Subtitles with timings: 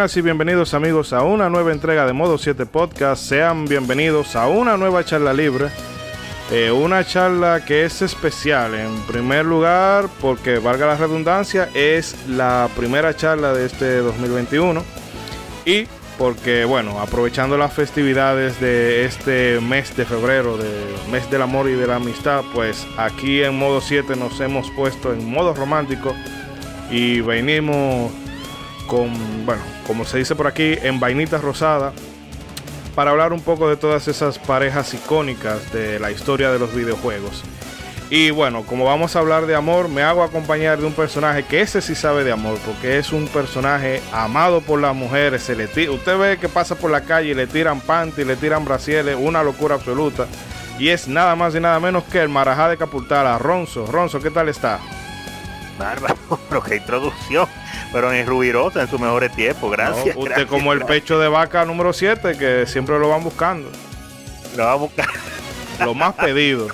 [0.00, 3.22] Buenas y bienvenidos amigos a una nueva entrega de Modo 7 Podcast.
[3.22, 5.68] Sean bienvenidos a una nueva charla libre.
[6.50, 8.74] Eh, una charla que es especial.
[8.74, 14.82] En primer lugar, porque valga la redundancia, es la primera charla de este 2021.
[15.66, 15.84] Y
[16.16, 20.70] porque, bueno, aprovechando las festividades de este mes de febrero, de
[21.12, 25.12] mes del amor y de la amistad, pues aquí en Modo 7 nos hemos puesto
[25.12, 26.14] en modo romántico
[26.90, 28.10] y venimos
[28.90, 31.92] con, bueno, como se dice por aquí, en vainita rosada,
[32.96, 37.44] para hablar un poco de todas esas parejas icónicas de la historia de los videojuegos.
[38.10, 41.60] Y bueno, como vamos a hablar de amor, me hago acompañar de un personaje que
[41.60, 45.44] ese sí sabe de amor, porque es un personaje amado por las mujeres.
[45.44, 48.64] Se le usted ve que pasa por la calle y le tiran panty, le tiran
[48.64, 50.26] brasieles, una locura absoluta.
[50.80, 53.86] Y es nada más y nada menos que el Marajá de Capultala, Ronzo.
[53.86, 54.80] Ronzo, ¿qué tal está?
[55.80, 56.14] Bárbaro,
[56.48, 57.48] pero qué introducción.
[57.92, 60.14] Pero en Rubirosa en su mejores tiempos, gracias.
[60.16, 63.68] usted como el pecho de vaca número 7, que siempre lo van buscando.
[64.56, 65.08] Lo va a buscar.
[65.80, 66.68] Lo más pedido.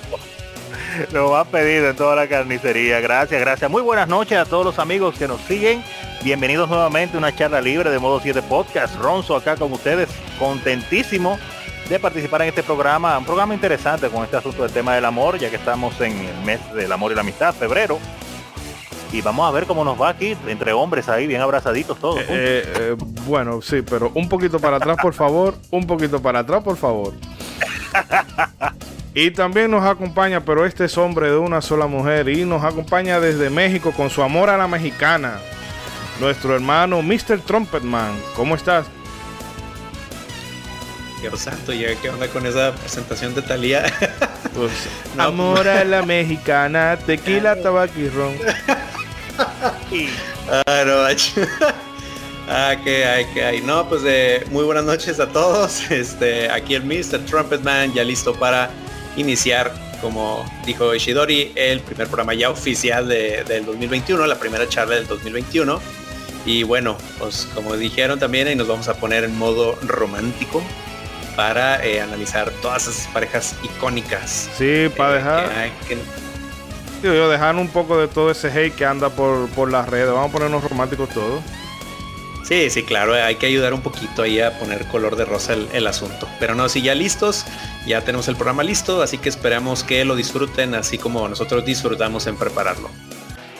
[1.12, 3.00] lo más pedido en toda la carnicería.
[3.00, 3.70] Gracias, gracias.
[3.70, 5.82] Muy buenas noches a todos los amigos que nos siguen.
[6.22, 8.96] Bienvenidos nuevamente a una charla libre de Modo 7 Podcast.
[8.96, 11.38] Ronzo acá con ustedes, contentísimo
[11.88, 15.38] de participar en este programa, un programa interesante con este asunto del tema del amor,
[15.38, 18.00] ya que estamos en el mes del amor y la amistad, febrero
[19.16, 22.20] y vamos a ver cómo nos va aquí entre hombres ahí bien abrazaditos todos.
[22.20, 22.96] Eh, eh,
[23.26, 27.14] bueno, sí, pero un poquito para atrás, por favor, un poquito para atrás, por favor.
[29.14, 33.18] Y también nos acompaña, pero este es hombre de una sola mujer y nos acompaña
[33.18, 35.38] desde México con su amor a la mexicana.
[36.20, 37.40] Nuestro hermano Mr.
[37.40, 38.86] Trumpetman, ¿cómo estás?
[41.22, 43.84] Dios santo, ¿qué onda con esa presentación de Talía?
[44.54, 44.72] Pues,
[45.18, 48.34] amor a la mexicana, tequila, tabaco y ron.
[49.38, 51.06] Ah, no,
[52.48, 53.60] ah, que hay, que hay.
[53.60, 55.82] No, pues eh, muy buenas noches a todos.
[55.90, 57.24] Este, aquí el Mr.
[57.26, 58.70] Trumpetman ya listo para
[59.16, 64.96] iniciar, como dijo Ishidori, el primer programa ya oficial de, del 2021, la primera charla
[64.96, 65.80] del 2021.
[66.44, 70.62] Y bueno, pues como dijeron también, ahí nos vamos a poner en modo romántico
[71.34, 74.48] para eh, analizar todas esas parejas icónicas.
[74.56, 75.70] Sí, para eh, dejar.
[75.86, 75.98] Que,
[77.02, 80.12] yo dejar un poco de todo ese hate que anda por, por las redes.
[80.12, 81.42] Vamos a ponernos románticos todos.
[82.46, 85.86] Sí, sí, claro, hay que ayudar un poquito ahí a poner color de rosa el,
[85.88, 86.28] asunto.
[86.38, 87.44] Pero no, si ya listos,
[87.88, 92.28] ya tenemos el programa listo, así que esperamos que lo disfruten así como nosotros disfrutamos
[92.28, 92.88] en prepararlo.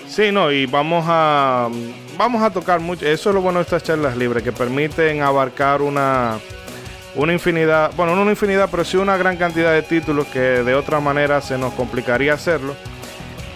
[0.08, 1.68] Sí, no, y vamos a
[2.16, 5.82] vamos a tocar mucho, eso es lo bueno de estas charlas libres, que permiten abarcar
[5.82, 6.38] una,
[7.16, 10.74] una infinidad, bueno, no una infinidad, pero sí una gran cantidad de títulos que de
[10.76, 12.76] otra manera se nos complicaría hacerlo.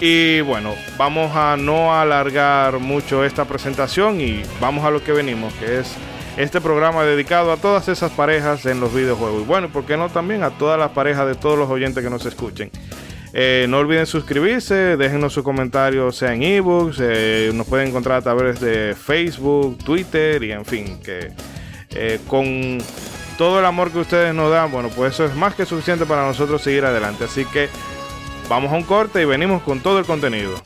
[0.00, 5.53] Y bueno, vamos a no alargar mucho esta presentación y vamos a lo que venimos,
[5.55, 5.94] que es
[6.38, 9.43] este programa dedicado a todas esas parejas en los videojuegos.
[9.43, 12.09] Y bueno, ¿por qué no también a todas las parejas de todos los oyentes que
[12.09, 12.71] nos escuchen?
[13.34, 18.22] Eh, no olviden suscribirse, déjenos sus comentarios, sea en ebooks, eh, nos pueden encontrar a
[18.22, 21.28] través de Facebook, Twitter y en fin, que
[21.94, 22.78] eh, con
[23.37, 26.27] todo el amor que ustedes nos dan, bueno, pues eso es más que suficiente para
[26.27, 27.25] nosotros seguir adelante.
[27.25, 27.69] Así que
[28.50, 30.56] Vamos a un corte y venimos con todo el contenido.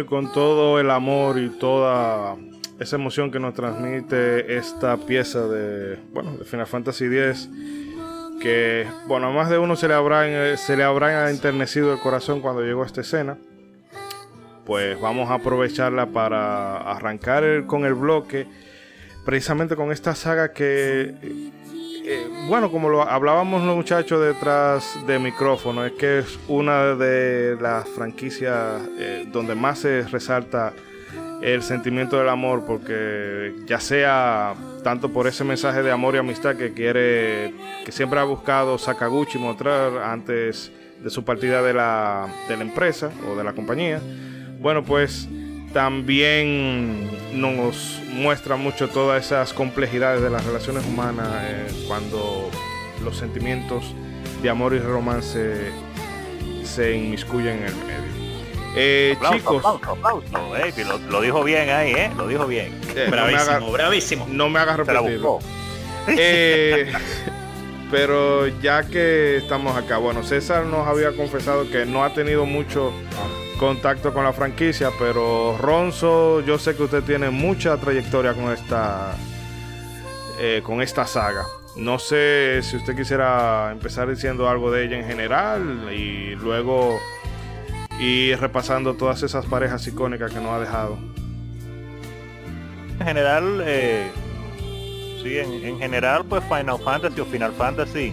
[0.00, 2.36] Y con todo el amor y toda
[2.78, 7.50] esa emoción que nos transmite esta pieza de, bueno, de Final Fantasy X,
[8.40, 12.40] que, bueno, a más de uno se le habrá, se le habrá enternecido el corazón
[12.40, 13.38] cuando llegó a esta escena.
[14.64, 18.46] Pues vamos a aprovecharla para arrancar con el bloque,
[19.24, 21.14] precisamente con esta saga que
[22.10, 27.58] eh, bueno, como lo hablábamos los muchachos detrás de micrófono, es que es una de
[27.60, 30.72] las franquicias eh, donde más se resalta
[31.42, 36.56] el sentimiento del amor, porque ya sea tanto por ese mensaje de amor y amistad
[36.56, 37.52] que quiere,
[37.84, 40.72] que siempre ha buscado Sakaguchi mostrar antes
[41.02, 44.00] de su partida de la, de la empresa o de la compañía,
[44.60, 45.28] bueno, pues
[45.72, 47.10] también
[47.40, 52.50] nos muestra mucho todas esas complejidades de las relaciones humanas eh, cuando
[53.04, 53.94] los sentimientos
[54.42, 55.70] de amor y romance
[56.64, 58.08] se inmiscuyen en el medio.
[58.76, 59.62] Eh, chicos,
[61.08, 62.10] lo, dijo bien ahí, ¿eh?
[62.16, 62.78] Lo dijo bien.
[62.94, 64.26] Eh, bravísimo, bravísimo.
[64.30, 65.20] No me hagas repetir.
[66.08, 66.92] Eh,
[67.90, 72.92] pero ya que estamos acá, bueno, César nos había confesado que no ha tenido mucho
[73.58, 79.14] contacto con la franquicia, pero Ronzo, yo sé que usted tiene mucha trayectoria con esta,
[80.40, 81.44] eh, con esta saga.
[81.76, 86.98] No sé si usted quisiera empezar diciendo algo de ella en general y luego
[88.00, 90.98] ir repasando todas esas parejas icónicas que nos ha dejado.
[92.98, 94.10] En general, eh,
[95.22, 98.12] sí, en, general, pues Final Fantasy o Final Fantasy,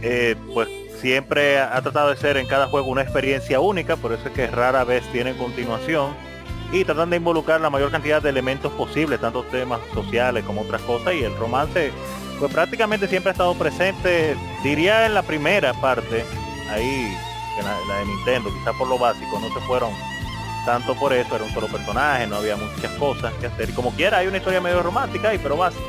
[0.00, 0.68] eh, pues
[1.00, 4.46] siempre ha tratado de ser en cada juego una experiencia única, por eso es que
[4.48, 6.14] rara vez tiene continuación.
[6.70, 10.82] Y tratan de involucrar la mayor cantidad de elementos posibles, tanto temas sociales como otras
[10.82, 11.14] cosas.
[11.14, 11.92] Y el romance,
[12.38, 16.24] pues prácticamente siempre ha estado presente, diría en la primera parte,
[16.70, 17.16] ahí,
[17.62, 19.92] la, de Nintendo, quizás por lo básico, no se fueron
[20.66, 23.70] tanto por eso, era un solo personaje, no había muchas cosas que hacer.
[23.70, 25.82] Y como quiera, hay una historia medio romántica ahí, pero básica.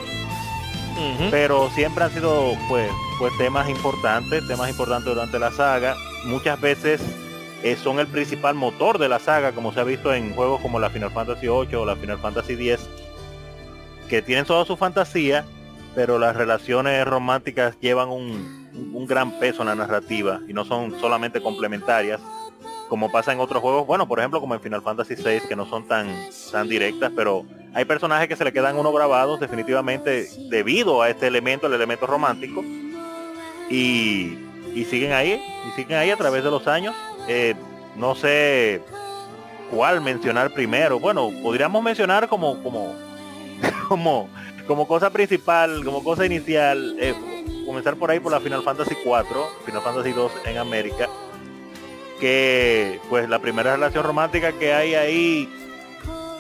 [1.29, 5.95] Pero siempre han sido, pues, pues temas importantes, temas importantes durante la saga.
[6.25, 7.01] Muchas veces
[7.63, 10.79] eh, son el principal motor de la saga, como se ha visto en juegos como
[10.79, 12.79] la Final Fantasy 8 o la Final Fantasy 10,
[14.09, 15.45] que tienen toda su fantasía,
[15.95, 20.99] pero las relaciones románticas llevan un, un gran peso en la narrativa y no son
[20.99, 22.21] solamente complementarias
[22.89, 25.65] como pasa en otros juegos, bueno, por ejemplo como en Final Fantasy VI, que no
[25.67, 26.07] son tan,
[26.51, 31.27] tan directas, pero hay personajes que se le quedan uno grabados definitivamente debido a este
[31.27, 32.63] elemento, el elemento romántico,
[33.69, 34.37] y,
[34.89, 36.95] siguen ahí, y siguen ahí a través de los años.
[37.27, 37.53] Eh,
[37.95, 38.81] no sé
[39.69, 40.99] cuál mencionar primero.
[40.99, 42.95] Bueno, podríamos mencionar como, como,
[43.87, 44.29] como,
[44.65, 47.13] como cosa principal, como cosa inicial, eh,
[47.65, 51.07] comenzar por ahí por la Final Fantasy 4, Final Fantasy 2 en América,
[52.19, 55.49] que pues la primera relación romántica que hay ahí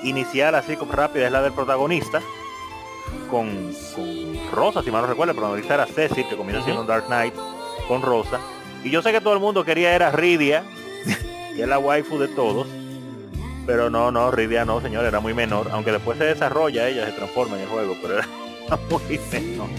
[0.03, 2.21] inicial así como rápida es la del protagonista
[3.29, 3.73] con,
[4.51, 7.33] Rosa, si mal no recuerdo, el protagonista era Cecil, que comienza siendo un Dark Knight
[7.87, 8.39] con Rosa.
[8.83, 10.63] Y yo sé que todo el mundo quería era Ridia,
[11.55, 12.67] que es la waifu de todos.
[13.65, 15.69] Pero no, no, Ridia no, señor, era muy menor.
[15.71, 18.27] Aunque después se desarrolla, ella se transforma en el juego, pero era
[18.89, 19.69] muy menor.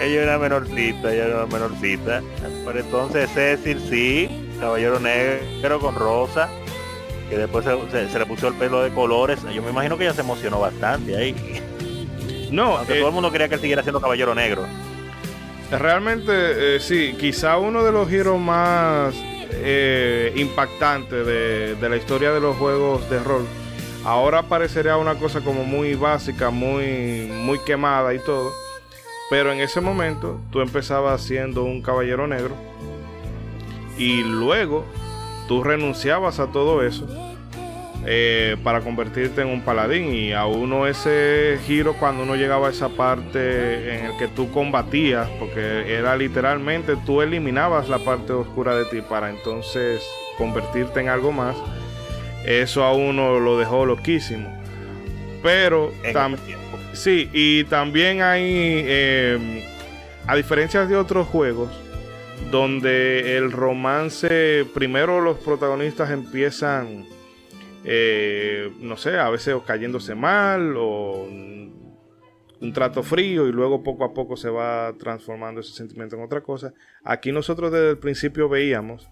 [0.00, 2.22] ella era menorcita, ella era menorcita.
[2.64, 6.48] Pero entonces Cecil sí, Caballero Negro con Rosa
[7.32, 9.38] que después se, le puso el pelo de colores.
[9.54, 11.34] Yo me imagino que ella se emocionó bastante ahí.
[12.50, 14.66] No, Aunque todo el mundo quería que él siguiera siendo Caballero Negro.
[15.70, 19.14] Realmente, eh, sí, quizá uno de los giros más
[19.50, 23.46] eh, impactantes de, la historia de los juegos de rol.
[24.04, 28.52] Ahora parecería una cosa como muy básica, muy, muy quemada y todo.
[29.30, 32.54] Pero en ese momento tú empezabas siendo un caballero negro.
[33.96, 34.84] Y luego
[35.48, 37.06] tú renunciabas a todo eso
[38.04, 42.70] eh, para convertirte en un paladín y a uno ese giro cuando uno llegaba a
[42.70, 48.74] esa parte en el que tú combatías porque era literalmente tú eliminabas la parte oscura
[48.74, 50.02] de ti para entonces
[50.36, 51.56] convertirte en algo más
[52.44, 54.48] eso a uno lo dejó loquísimo.
[55.42, 55.92] Pero
[56.92, 59.64] sí y también hay eh,
[60.26, 61.70] a diferencia de otros juegos
[62.52, 67.06] donde el romance, primero los protagonistas empiezan,
[67.84, 71.26] eh, no sé, a veces cayéndose mal o
[72.62, 76.42] un trato frío y luego poco a poco se va transformando ese sentimiento en otra
[76.42, 76.72] cosa.
[77.02, 79.08] Aquí nosotros desde el principio veíamos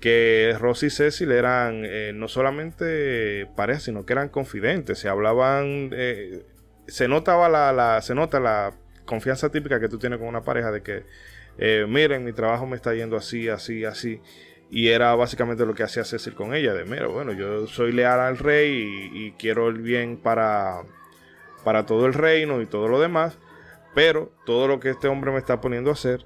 [0.00, 5.90] que Rosy y Cecil eran eh, no solamente parejas, sino que eran confidentes, se hablaban,
[5.92, 6.46] eh,
[6.86, 8.72] se notaba la, se nota la
[9.04, 11.04] confianza típica que tú tienes con una pareja de que
[11.58, 14.20] eh, miren, mi trabajo me está yendo así, así, así.
[14.70, 18.20] Y era básicamente lo que hacía Cecil con ella, de mira, bueno, yo soy leal
[18.20, 20.82] al rey y, quiero el bien para,
[21.64, 23.38] para todo el reino y todo lo demás,
[23.94, 26.24] pero todo lo que este hombre me está poniendo a hacer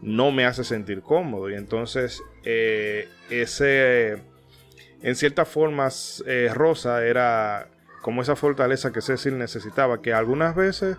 [0.00, 1.50] no me hace sentir cómodo.
[1.50, 4.22] Y entonces, eh, ese,
[5.02, 7.68] en ciertas formas, eh, Rosa era
[8.02, 10.96] como esa fortaleza que Cecil necesitaba, que algunas veces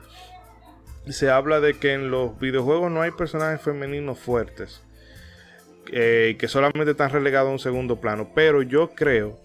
[1.10, 4.82] se habla de que en los videojuegos no hay personajes femeninos fuertes.
[5.92, 8.30] Eh, que solamente están relegados a un segundo plano.
[8.34, 9.38] Pero yo creo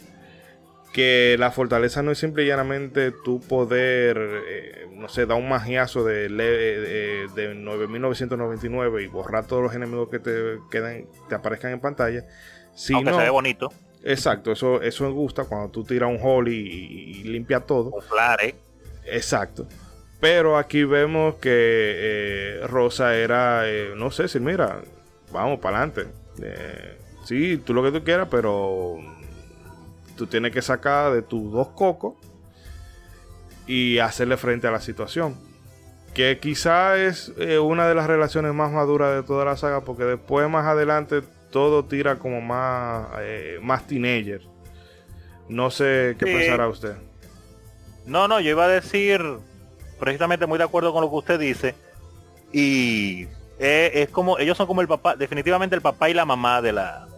[0.93, 4.17] que la fortaleza no es simple y llanamente tu poder,
[4.49, 10.19] eh, no sé, da un magiazo de, de, 9999 y borrar todos los enemigos que
[10.21, 12.25] te, queden, te aparezcan en pantalla.
[12.75, 13.73] Sino, Aunque se ve bonito.
[14.05, 17.91] Exacto, eso, eso me gusta cuando tú tiras un hole y, limpia todo.
[18.09, 18.43] Claro.
[19.05, 19.67] Exacto.
[20.21, 24.81] Pero aquí vemos que eh, Rosa era, eh, no sé si mira,
[25.31, 26.09] vamos para adelante.
[26.43, 28.97] Eh, sí, tú lo que tú quieras, pero
[30.17, 32.15] tú tienes que sacar de tus dos cocos
[33.67, 35.37] y hacerle frente a la situación.
[36.15, 37.33] Que quizá es
[37.63, 41.23] una de las relaciones más maduras de toda la saga, porque después más adelante
[41.53, 43.07] todo tira como más,
[43.63, 44.41] más teenager.
[45.49, 46.97] No sé qué pensará usted.
[48.05, 49.23] No, no, yo iba a decir
[49.99, 51.75] precisamente muy de acuerdo con lo que usted dice.
[52.53, 53.27] Y
[53.59, 57.09] es como, ellos son como el papá, definitivamente el papá y la mamá de la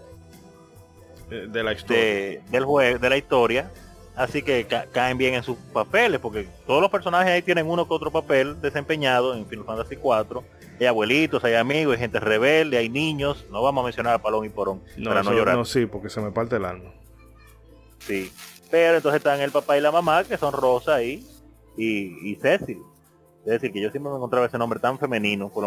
[1.29, 2.41] de, la historia.
[2.51, 3.71] del juego, de la historia.
[4.17, 7.95] Así que caen bien en sus papeles, porque todos los personajes ahí tienen uno que
[7.95, 10.45] otro papel desempeñado en Final Fantasy 4
[10.81, 13.45] hay abuelitos, hay amigos, hay gente rebelde, hay niños.
[13.51, 15.57] No vamos a mencionar a Palón y Porón no, para no llorar.
[15.57, 16.91] No, sí, porque se me parte el alma.
[17.99, 18.33] Sí.
[18.71, 21.27] Pero entonces están el papá y la mamá, que son Rosa y,
[21.77, 22.83] y, Cecil.
[23.45, 25.65] Es decir, que yo siempre me encontraba ese nombre tan femenino, por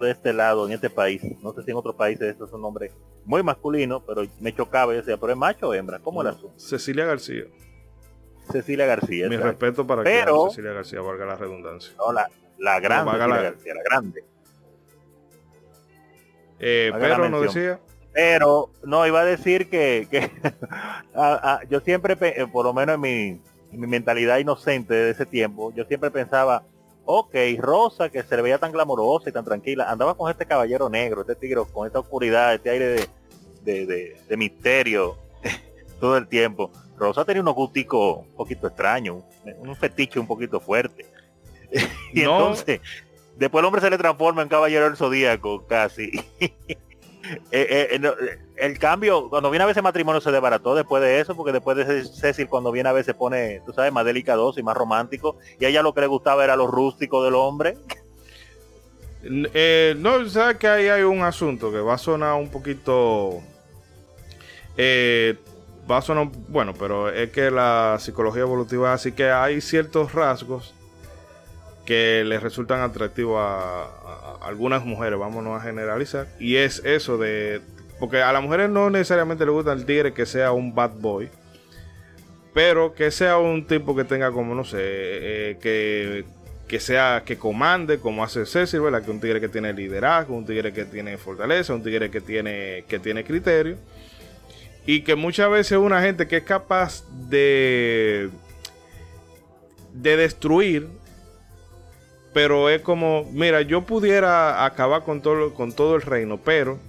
[0.00, 1.22] de este lado, en este país.
[1.42, 2.90] No sé si en otros países esto es un nombre
[3.24, 7.06] muy masculino, pero me chocaba y decía, pero es macho o hembra, ¿cómo era Cecilia
[7.06, 7.44] García.
[8.50, 9.28] Cecilia García.
[9.28, 11.94] Mi respeto para pero, Cecilia García, valga la redundancia.
[11.96, 14.24] No, la, la grande Cecilia García, la grande.
[16.60, 17.80] Eh, pero no decía.
[18.12, 20.06] Pero no, iba a decir que,
[21.68, 23.40] yo siempre, eh, por lo menos en mi,
[23.76, 26.64] mentalidad inocente de ese tiempo, yo siempre pensaba,
[27.04, 30.88] ok, Rosa, que se le veía tan glamorosa y tan tranquila, andaba con este caballero
[30.88, 33.08] negro, este tigre, con esta oscuridad, este aire
[33.62, 35.16] de, misterio
[36.00, 36.70] todo el tiempo.
[36.96, 39.24] Rosa tenía unos gusticos un poquito extraños,
[39.58, 41.06] un fetiche un poquito fuerte.
[42.12, 42.80] y entonces,
[43.36, 46.10] Después el hombre se le transforma en caballero del zodíaco, casi.
[47.50, 51.34] Eh, eh, eh, el cambio, cuando viene a veces matrimonio se desbarató después de eso,
[51.34, 54.62] porque después de Cecil cuando viene a veces se pone, tú sabes, más delicadoso y
[54.62, 57.76] más romántico, y a ella lo que le gustaba era lo rústico del hombre.
[59.22, 63.40] no, sabes que ahí hay un asunto que va a sonar un poquito...
[64.78, 70.74] va a sonar, bueno, pero es que la psicología evolutiva, así que hay ciertos rasgos
[71.84, 77.60] que les resultan atractivos a, algunas mujeres, vámonos a generalizar, y es eso de,
[77.98, 81.30] porque a las mujeres no necesariamente le gusta el tigre que sea un bad boy,
[82.52, 86.24] pero que sea un tipo que tenga como, no sé, eh, que,
[86.68, 89.02] que sea, que comande, como hace Cecil, ¿verdad?
[89.02, 92.84] Que un tigre que tiene liderazgo, un tigre que tiene fortaleza, un tigre que tiene,
[92.86, 93.76] que tiene criterio,
[94.86, 98.30] y que muchas veces una gente que es capaz de
[99.94, 100.88] de destruir
[102.34, 106.80] pero es como, mira, yo pudiera acabar con todo, con todo el reino, pero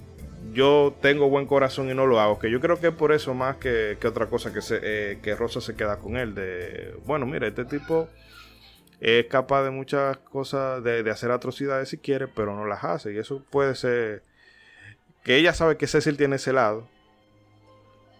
[0.52, 2.38] yo tengo buen corazón y no lo hago.
[2.40, 5.36] Que yo creo que es por eso más que, otra cosa que, se, eh, que
[5.36, 6.34] Rosa se queda con él.
[6.34, 8.08] De, bueno, mira, este tipo
[9.00, 13.14] es capaz de muchas cosas, de, de hacer atrocidades si quiere, pero no las hace.
[13.14, 14.22] Y eso puede ser
[15.22, 16.88] que ella sabe que Cecil tiene ese lado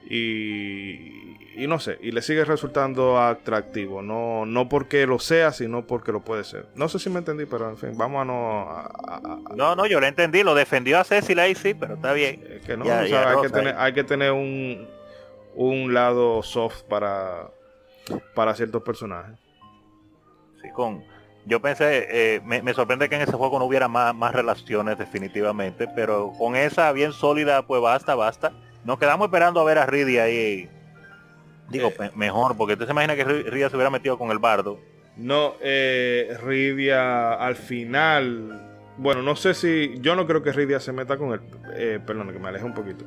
[0.08, 4.02] y, no sé, y le sigue resultando atractivo.
[4.02, 6.66] No, no porque lo sea, sino porque lo puede ser.
[6.74, 9.56] No sé si me entendí, pero en fin, vamos a no.
[9.56, 12.60] no, no, yo lo entendí, lo defendió a Cecil ahí sí, pero está bien.
[12.64, 13.10] que no, hay,
[13.42, 14.86] que tener, hay que tener un,
[15.54, 17.50] un lado soft para,
[18.34, 19.38] para ciertos personajes.
[20.62, 21.04] Sí, con.
[21.48, 24.98] Yo pensé, eh, me, me, sorprende que en ese juego no hubiera más, más relaciones
[24.98, 28.52] definitivamente, pero con esa bien sólida, pues basta, basta
[28.86, 30.68] nos quedamos esperando a ver a Ridia ahí.
[31.68, 32.10] Digo, eh.
[32.14, 34.78] mejor, porque usted se imagina que Ridia se hubiera metido con el bardo.
[35.16, 38.62] No, eh, Ridia al final.
[38.96, 39.94] Bueno, no sé si.
[40.00, 41.40] Yo no creo que Ridia se meta con él.
[41.74, 43.04] Eh, perdón, que me aleje un poquito.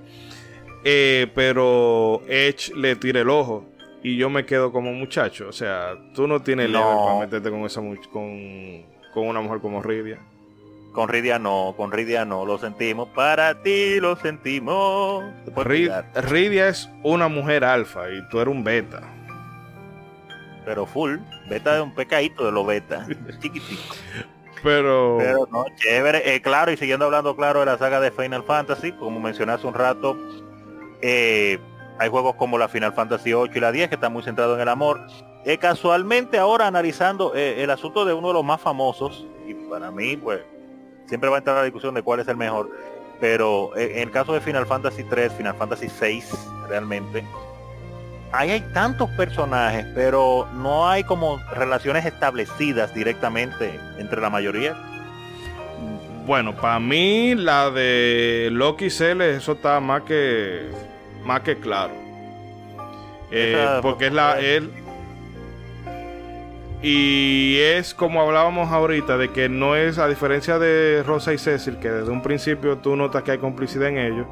[0.83, 3.65] Eh, pero Edge le tira el ojo.
[4.03, 5.47] Y yo me quedo como muchacho.
[5.47, 6.79] O sea, tú no tienes no.
[6.79, 7.81] level para meterte con esa
[8.11, 10.19] con, con una mujer como Ridia.
[10.91, 13.09] Con Ridia no, con Ridia no, lo sentimos.
[13.09, 15.23] Para ti lo sentimos.
[15.55, 19.01] Ridia es una mujer alfa y tú eres un beta.
[20.65, 21.17] Pero full,
[21.49, 23.07] beta de un pecadito de lo beta.
[23.39, 23.95] Chiquitito.
[24.63, 25.17] Pero...
[25.19, 26.35] Pero no, chévere.
[26.35, 29.67] Eh, claro, y siguiendo hablando claro de la saga de Final Fantasy, como mencioné hace
[29.67, 30.17] un rato,
[31.01, 31.59] eh,
[31.97, 34.61] hay juegos como la Final Fantasy 8 y la 10 que están muy centrados en
[34.61, 35.01] el amor.
[35.45, 40.17] Eh, casualmente ahora analizando el asunto de uno de los más famosos, y Para mí,
[40.17, 40.41] pues,
[41.09, 42.69] siempre va a entrar la discusión de cuál es el mejor.
[43.19, 46.31] Pero eh, en el caso de Final Fantasy 3, Final Fantasy 6,
[46.69, 47.25] realmente,
[48.31, 54.77] ahí hay tantos personajes, pero no hay como relaciones establecidas directamente entre la mayoría.
[56.25, 60.69] Bueno, para mí la de Loki Celes, eso está más que
[61.25, 61.93] más que claro.
[63.31, 64.37] Eh, porque es la
[66.81, 71.77] y es como hablábamos ahorita de que no es a diferencia de Rosa y Cecil
[71.77, 74.27] que desde un principio tú notas que hay complicidad en ellos.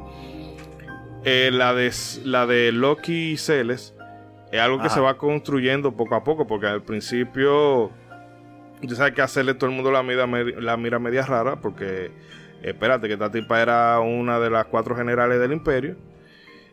[1.24, 1.92] Eh, la de
[2.24, 3.94] la de Loki y Celes
[4.50, 7.90] es algo que se va construyendo poco a poco porque al principio
[8.80, 12.12] tú sabes que hacerle todo el mundo la mira, la mira media rara porque
[12.62, 15.96] espérate que esta tipa era una de las cuatro generales del imperio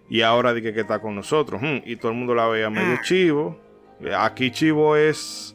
[0.10, 2.96] y ahora dije que está con nosotros hmm, y todo el mundo la veía medio
[2.98, 3.02] ah.
[3.04, 3.60] chivo
[4.16, 5.55] aquí chivo es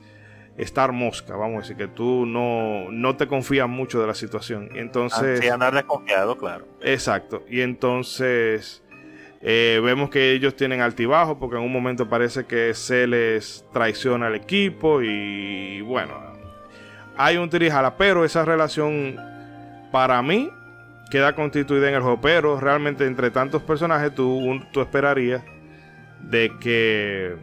[0.62, 4.70] estar mosca vamos a decir que tú no, no te confías mucho de la situación.
[4.74, 6.66] Entonces sí, andar desconfiado claro.
[6.80, 7.44] exacto.
[7.48, 8.82] Y entonces
[9.40, 14.26] eh, vemos que ellos tienen altibajo porque en un momento parece que se les traiciona
[14.26, 16.30] al equipo y bueno
[17.16, 19.16] hay un tirijala, pero esa relación
[19.92, 20.50] para mí
[21.10, 22.20] queda constituida en el juego.
[22.20, 25.42] Pero realmente entre tantos personajes tú, tú esperarías
[26.22, 27.36] de que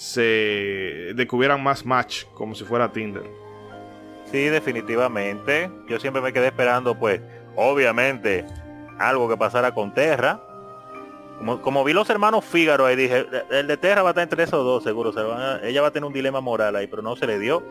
[0.00, 3.22] se de que hubieran más match como si fuera Tinder.
[4.32, 5.70] Sí, definitivamente.
[5.88, 7.20] Yo siempre me quedé esperando, pues,
[7.54, 8.46] obviamente,
[8.98, 10.40] algo que pasara con Terra.
[11.36, 14.44] Como, como vi los hermanos Fígaro ahí, dije, el de Terra va a estar entre
[14.44, 15.12] esos dos, seguro.
[15.62, 17.62] ella va a tener un dilema moral ahí, pero no se le dio.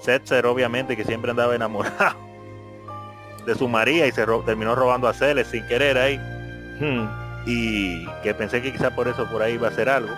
[0.00, 2.16] Setzer obviamente que siempre andaba enamorado
[3.46, 6.16] de su María y se terminó robando a Celes sin querer ahí.
[6.80, 7.08] Hmm.
[7.44, 10.14] Y que pensé que quizá por eso por ahí iba a ser algo.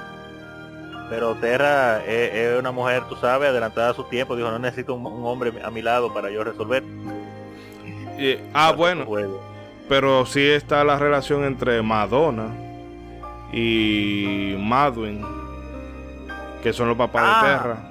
[1.10, 4.36] Pero Terra es, una mujer, tú sabes, adelantada a su tiempo.
[4.36, 6.82] Dijo, no necesito un, hombre a mi lado para yo resolver.
[8.54, 9.04] ah, bueno.
[9.88, 12.48] Pero sí está la relación entre Madonna
[13.52, 15.24] y Madwin,
[16.62, 17.58] que son los papás de ah.
[17.58, 17.90] Terra.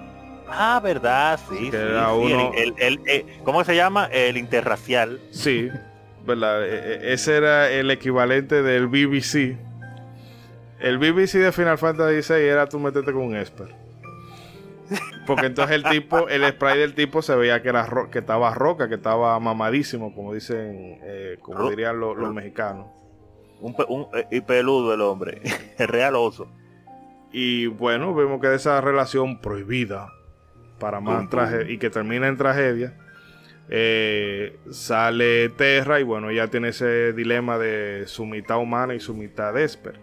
[0.56, 1.72] Ah, verdad, sí.
[1.74, 4.08] el, eh, ¿Cómo se llama?
[4.12, 5.20] El interracial.
[5.32, 5.70] Sí,
[6.26, 6.64] verdad.
[6.64, 9.58] E, e, ese era el equivalente del BBC.
[10.84, 13.74] El BBC de Final Fantasy VI era tú meterte con un Esper.
[15.26, 18.90] Porque entonces el tipo, el spray del tipo se veía que era que estaba roca,
[18.90, 22.88] que estaba mamadísimo, como dicen, eh, como dirían los, mexicanos.
[23.62, 25.42] Un, eh, y peludo el hombre,
[25.78, 26.52] el real oso.
[27.32, 30.10] Y bueno, vemos que esa relación prohibida
[30.80, 32.94] para más traje y que termina en tragedia.
[33.70, 39.14] Eh, sale Terra y bueno, ya tiene ese dilema de su mitad humana y su
[39.14, 40.03] mitad Esper.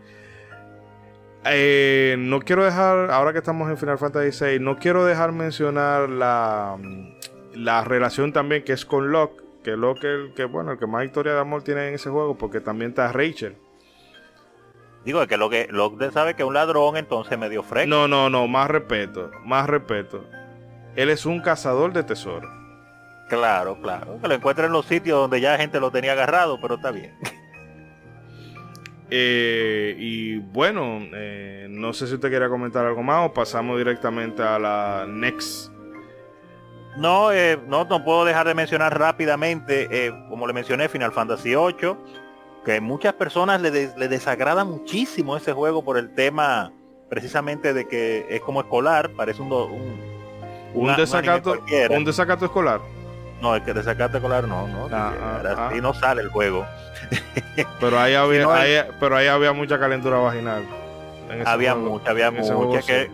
[1.44, 6.08] Eh, no quiero dejar, ahora que estamos en Final Fantasy VI, no quiero dejar mencionar
[6.08, 6.76] la,
[7.54, 9.42] la relación también que es con Locke.
[9.64, 12.36] Que Locke el que, bueno, el que más historia de amor tiene en ese juego,
[12.36, 13.56] porque también está Rachel.
[15.04, 17.88] Digo, que lo que Locke sabe que es un ladrón, entonces medio fresco.
[17.88, 20.24] No, no, no, más respeto, más respeto.
[20.96, 22.50] Él es un cazador de tesoros.
[23.28, 24.18] Claro, claro.
[24.20, 27.14] Que lo encuentra en los sitios donde ya gente lo tenía agarrado, pero está bien.
[29.10, 34.42] Eh, y bueno, eh, no sé si usted quiere comentar algo más o pasamos directamente
[34.42, 35.70] a la next.
[36.96, 41.96] No, eh, no, no puedo dejar de mencionar rápidamente, como le mencioné, Final Fantasy VIII,
[42.64, 46.72] que muchas personas le, le desagrada muchísimo ese juego por el tema
[47.08, 50.10] precisamente de que es como escolar, parece un, un
[50.74, 51.56] un, desacato,
[51.90, 52.80] un, desacato escolar.
[53.40, 54.88] No, el que desacato escolar no, no.
[54.92, 55.72] Ah, ah, ah.
[55.80, 56.66] no sale el juego.
[57.80, 60.64] pero ahí había, pero ahí había mucha calentura vaginal.
[61.46, 63.10] Había mucha, había mucha que,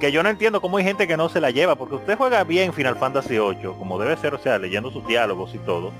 [0.00, 2.42] que yo no entiendo cómo hay gente que no se la lleva, porque usted juega
[2.44, 5.92] bien Final Fantasy 8, como debe ser, o sea, leyendo sus diálogos y todo.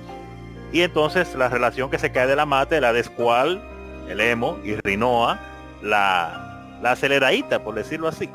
[0.72, 3.62] Y entonces la relación que se cae de la mate, la de Squall,
[4.08, 5.38] el emo, y Rinoa,
[5.80, 8.28] la, la aceleradita, por decirlo así.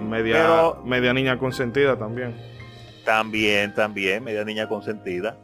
[0.00, 2.34] Media, media niña consentida también.
[3.04, 5.36] También, también, media niña consentida.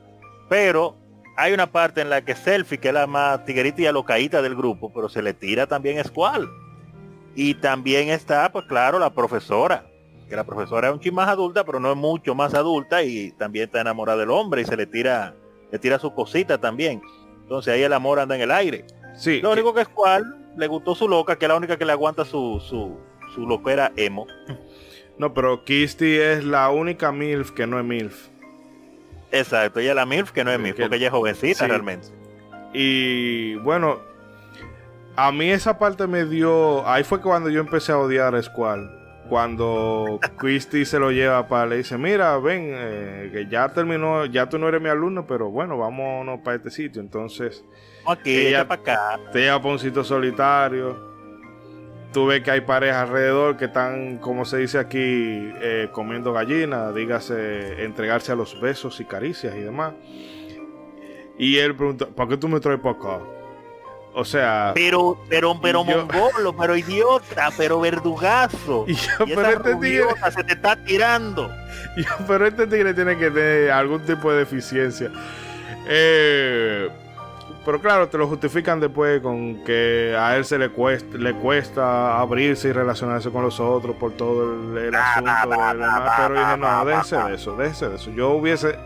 [0.48, 0.96] Pero
[1.36, 4.56] hay una parte en la que Selfie, que es la más tiguerita y alocaíta del
[4.56, 6.48] grupo, pero se le tira también Squall.
[7.34, 9.86] Y también está, pues claro, la profesora.
[10.28, 13.32] Que la profesora es un ching más adulta, pero no es mucho más adulta y
[13.32, 15.34] también está enamorada del hombre y se le tira,
[15.72, 17.02] le tira su cosita también.
[17.42, 18.84] Entonces ahí el amor anda en el aire.
[19.16, 19.40] Sí.
[19.40, 22.24] Lo único que Squall le gustó su loca, que es la única que le aguanta
[22.24, 22.96] su, su,
[23.34, 23.60] su
[23.96, 24.26] emo.
[25.20, 28.28] No, pero Kisty es la única MILF que no es MILF.
[29.32, 32.08] Exacto, ella es la MILF que no es MILF, porque ella es jovencita realmente.
[32.72, 33.98] Y bueno,
[35.16, 36.86] a mí esa parte me dio.
[36.88, 38.90] Ahí fue cuando yo empecé a odiar a Squall.
[39.28, 44.48] cuando Christy se lo lleva para le dice, mira, ven, eh, que ya terminó, ya
[44.48, 47.00] tú no eres mi alumno, pero bueno, vámonos para este sitio.
[47.02, 47.62] Entonces,
[48.06, 49.20] Aquí, Ella- ella para acá.
[49.32, 51.09] te lleva para un sitio solitario.
[52.12, 54.98] Tú ves que hay parejas alrededor que están, como se dice aquí,
[55.60, 59.92] eh, comiendo gallina, dígase, entregarse a los besos y caricias y demás.
[61.38, 63.20] Y él pregunta, ¿para qué tú me traes para acá?
[64.12, 68.84] O sea, Pero, pero, pero Yo- mongolo, pero idiota, pero verdugazo.
[68.88, 71.48] y yo, Y pero esa este tigre, se te está tirando.
[71.96, 75.12] yo, pero este tigre tiene que tener algún tipo de deficiencia.
[75.86, 76.88] Eh,
[77.64, 82.18] pero claro, te lo justifican después con que a él se le cuesta, le cuesta
[82.18, 86.12] abrirse y relacionarse con los otros por todo el, el asunto de demás.
[86.16, 88.10] Pero dije, no, déjense de eso, déjense de eso.
[88.12, 88.76] Yo hubiese,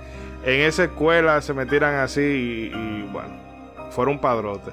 [0.45, 3.31] en esa escuela se metieran así y, y, bueno,
[3.91, 4.73] fuera un padrote.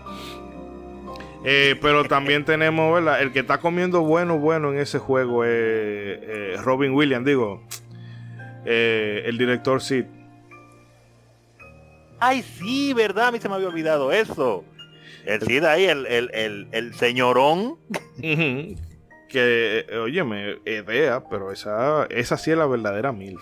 [1.44, 3.22] Eh, pero también tenemos, ¿verdad?
[3.22, 7.62] El que está comiendo bueno, bueno en ese juego es eh, Robin Williams, digo,
[8.66, 10.06] eh, el director Sid.
[12.22, 14.64] Ay, sí, verdad, a mí se me había olvidado eso.
[15.26, 17.78] El Cid ahí, el, el, el, el señorón.
[19.30, 23.42] Que, eh, óyeme, idea, pero esa, esa sí es la verdadera MILF.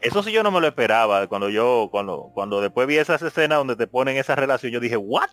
[0.00, 1.26] Eso sí yo no me lo esperaba.
[1.26, 4.96] Cuando yo, cuando, cuando después vi esas escenas donde te ponen esa relación, yo dije,
[4.96, 5.28] ¿what?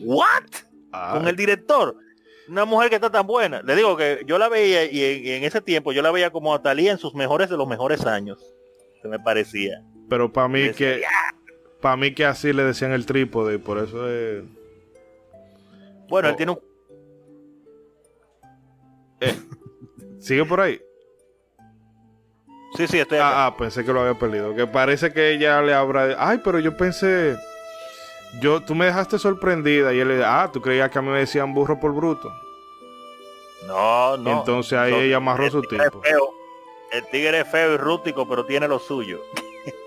[0.00, 0.44] ¿What?
[0.92, 1.94] Ah, Con el director.
[2.48, 3.60] Una mujer que está tan buena.
[3.62, 6.30] Le digo que yo la veía y en, y en ese tiempo yo la veía
[6.30, 8.38] como a Talía en sus mejores de los mejores años.
[9.02, 9.82] Se me parecía.
[10.08, 11.02] pero para mí que
[11.80, 14.42] para mí que así le decían el trípode y por eso es...
[16.08, 16.30] Bueno, Oh.
[16.30, 16.60] él tiene un...
[20.20, 20.80] ¿Sigue por ahí?
[22.76, 23.28] Sí, sí, estoy acá.
[23.28, 24.54] Ah, ah, pensé que lo había perdido.
[24.54, 26.14] Que parece que ella le habrá...
[26.18, 27.36] Ay, pero yo pensé...
[28.40, 31.20] Yo, tú me dejaste sorprendida y él le ah, tú creías que a mí me
[31.20, 32.30] decían burro por bruto.
[33.66, 34.38] No, no.
[34.40, 36.02] Entonces ahí No, ella amarró el su tigre es tipo.
[36.02, 36.34] feo.
[36.92, 39.20] El tigre es feo y rústico, pero tiene lo suyo.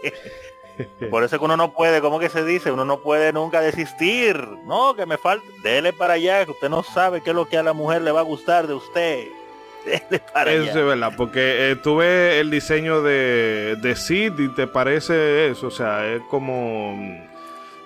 [1.09, 2.71] Por eso que uno no puede, ¿cómo que se dice?
[2.71, 4.37] Uno no puede nunca desistir.
[4.65, 5.45] No, que me falta.
[5.63, 8.11] Dele para allá, que usted no sabe qué es lo que a la mujer le
[8.11, 9.27] va a gustar de usted.
[9.85, 14.49] Dele para Eso es verdad, porque eh, tú ves el diseño de, de Sid y
[14.49, 17.29] te parece eso, o sea, es como mm,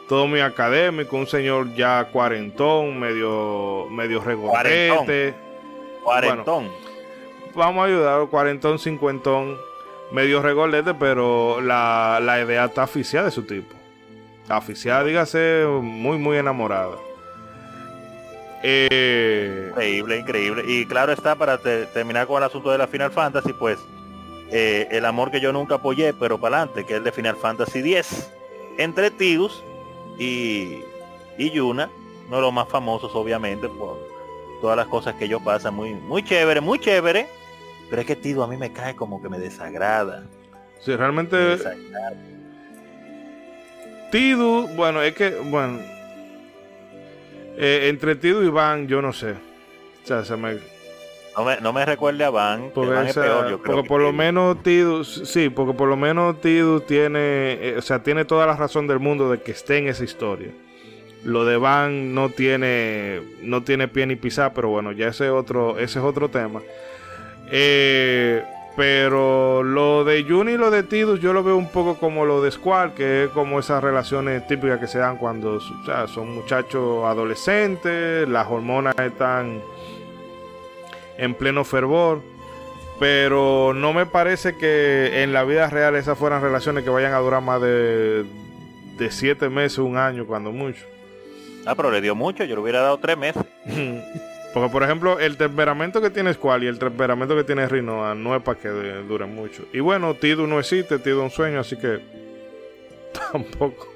[0.07, 5.35] todo muy académico, un señor ya cuarentón, medio, medio regordete.
[6.03, 6.69] Cuarentón.
[7.55, 9.57] Vamos a ayudar, cuarentón, cincuentón,
[10.13, 13.75] medio regordete, pero la, la idea está aficiada de su tipo.
[14.47, 16.95] Aficiada, dígase, muy, muy enamorada.
[18.63, 20.63] Eh, Increíble, increíble.
[20.67, 23.77] Y claro está, para te- terminar con el asunto de la Final Fantasy, pues
[24.51, 27.35] eh, el amor que yo nunca apoyé, pero para adelante, que es el de Final
[27.35, 28.29] Fantasy X.
[28.77, 29.63] Entre Tidus
[30.17, 30.79] y,
[31.37, 31.89] y Yuna,
[32.27, 33.97] uno de los más famosos, obviamente, por
[34.61, 35.73] todas las cosas que ellos pasan.
[35.75, 37.27] Muy, muy chévere, muy chévere.
[37.93, 40.23] Pero es que Tidus a mí me cae como que me desagrada.
[40.79, 42.15] sí, Me realmente desagrada.
[44.09, 45.77] Tidu, bueno, es que, bueno,
[47.55, 49.33] eh, entre Tidu y Van, yo no sé.
[49.33, 50.57] O sea, se me,
[51.37, 53.63] No me, no me recuerde a Van, que porque, Van es peor, yo creo.
[53.63, 57.81] porque que por lo menos Tidu, sí, porque por lo menos Tidu tiene, eh, o
[57.83, 60.49] sea, tiene toda la razón del mundo de que esté en esa historia.
[61.23, 65.77] Lo de Van no tiene, no tiene pie ni pisar, pero bueno, ya ese otro,
[65.77, 66.59] ese es otro tema.
[67.55, 68.43] Eh,
[68.75, 72.41] pero lo de Juni y lo de Tidus yo lo veo un poco como lo
[72.41, 76.33] de Squall, que es como esas relaciones típicas que se dan cuando o sea, son
[76.33, 79.61] muchachos adolescentes, las hormonas están
[81.19, 82.21] en pleno fervor.
[82.99, 87.19] Pero no me parece que en la vida real esas fueran relaciones que vayan a
[87.19, 88.23] durar más de,
[88.97, 90.85] de siete meses, un año, cuando mucho.
[91.65, 93.43] Ah, pero le dio mucho, yo le hubiera dado tres meses.
[94.53, 98.35] Porque, por ejemplo, el temperamento que tiene Squall y el temperamento que tiene Rinoa no
[98.35, 99.65] es para que de- dure mucho.
[99.73, 101.99] Y bueno, Tidu no existe, Tidu es un sueño, así que
[103.31, 103.87] tampoco.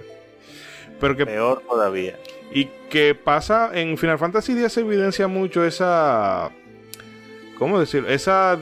[0.99, 2.17] Pero que Peor todavía.
[2.51, 6.49] y que pasa en Final Fantasy X se evidencia mucho esa
[7.59, 8.03] ¿cómo decir?
[8.07, 8.57] Esa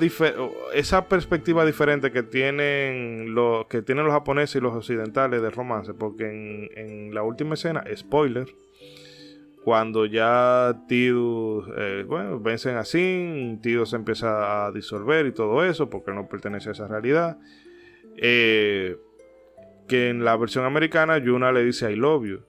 [0.74, 5.94] esa perspectiva diferente que tienen los que tienen los japoneses y los occidentales del romance,
[5.94, 8.54] porque en, en la última escena, spoiler,
[9.66, 15.66] cuando ya Tidus, eh, bueno, vencen a Sin, Tidus se empieza a disolver y todo
[15.66, 17.38] eso, porque no pertenece a esa realidad.
[18.18, 18.96] Eh,
[19.88, 22.40] que en la versión americana Yuna le dice I love you,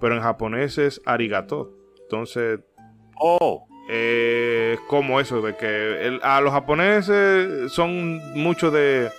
[0.00, 1.72] pero en japonés es arigato.
[2.04, 2.60] Entonces,
[3.24, 9.10] Oh, eh, como eso, de que el- a los japoneses son mucho de,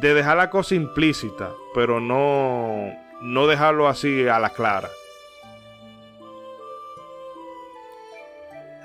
[0.00, 4.88] de dejar la cosa implícita, pero no, no dejarlo así a la clara.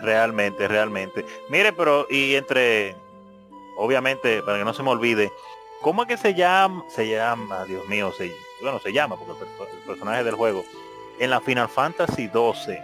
[0.04, 1.26] Realmente, realmente.
[1.50, 2.96] Mire, pero y entre,
[3.78, 5.32] obviamente, para que no se me olvide,
[5.82, 6.84] ¿cómo es que se llama?
[6.90, 10.66] Se llama, Dios mío, se, bueno, se llama, porque el, personaje del juego.
[11.20, 12.84] En la Final Fantasy 12,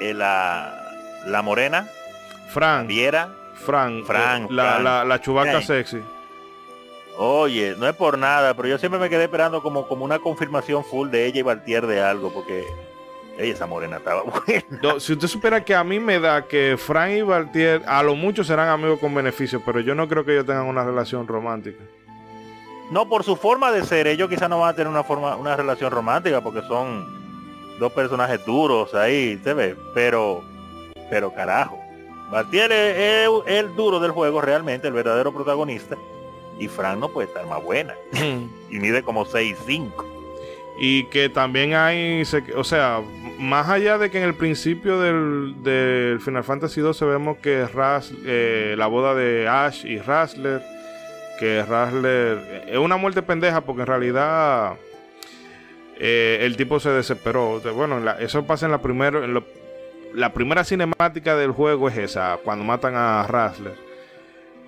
[0.00, 0.78] en la,
[1.26, 1.88] la morena,
[2.52, 2.86] Fran.
[2.86, 3.30] Viera.
[3.54, 4.04] Fran.
[4.04, 4.48] Fran.
[4.50, 6.02] La, la, la chubaca sexy.
[7.16, 10.84] Oye, no es por nada, pero yo siempre me quedé esperando como, como una confirmación
[10.84, 12.66] full de ella y Baltier de algo, porque
[13.38, 15.00] ella esa morena estaba buena.
[15.00, 18.44] si usted supera que a mí me da que Fran y Baltier a lo mucho
[18.44, 21.82] serán amigos con beneficio, pero yo no creo que ellos tengan una relación romántica.
[22.90, 25.56] No, por su forma de ser, ellos quizás no van a tener una forma, una
[25.56, 27.22] relación romántica porque son
[27.78, 30.42] dos personajes duros ahí, se ve, pero,
[31.08, 31.78] pero carajo.
[32.30, 35.96] Baltier es, el duro del juego realmente, el verdadero protagonista.
[36.58, 37.94] Y Fran no puede estar más buena.
[38.70, 39.90] y mide como 6'5".
[40.78, 42.22] Y que también hay,
[42.56, 43.02] o sea,
[43.42, 48.76] más allá de que en el principio del, Final Fantasy XII vemos que Ras, eh,
[48.78, 50.62] la boda de Ash y Rasler,
[51.40, 54.74] que Rasler es una muerte pendeja porque en realidad
[55.98, 57.60] eh, el tipo se desesperó.
[57.74, 59.20] Bueno, eso pasa en la primera,
[60.14, 63.74] la primera cinemática del juego es esa, cuando matan a Rasler.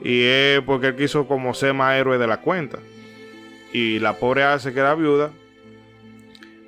[0.03, 2.81] Y es porque él quiso como ser más héroe de la cuenta.
[3.73, 5.31] Y la pobre hace que era viuda.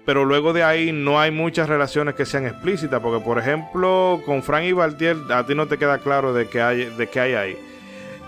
[0.07, 3.01] Pero luego de ahí no hay muchas relaciones que sean explícitas.
[3.01, 6.63] Porque por ejemplo, con Frank y Valtier, a ti no te queda claro de qué
[6.63, 7.59] hay, de qué hay ahí.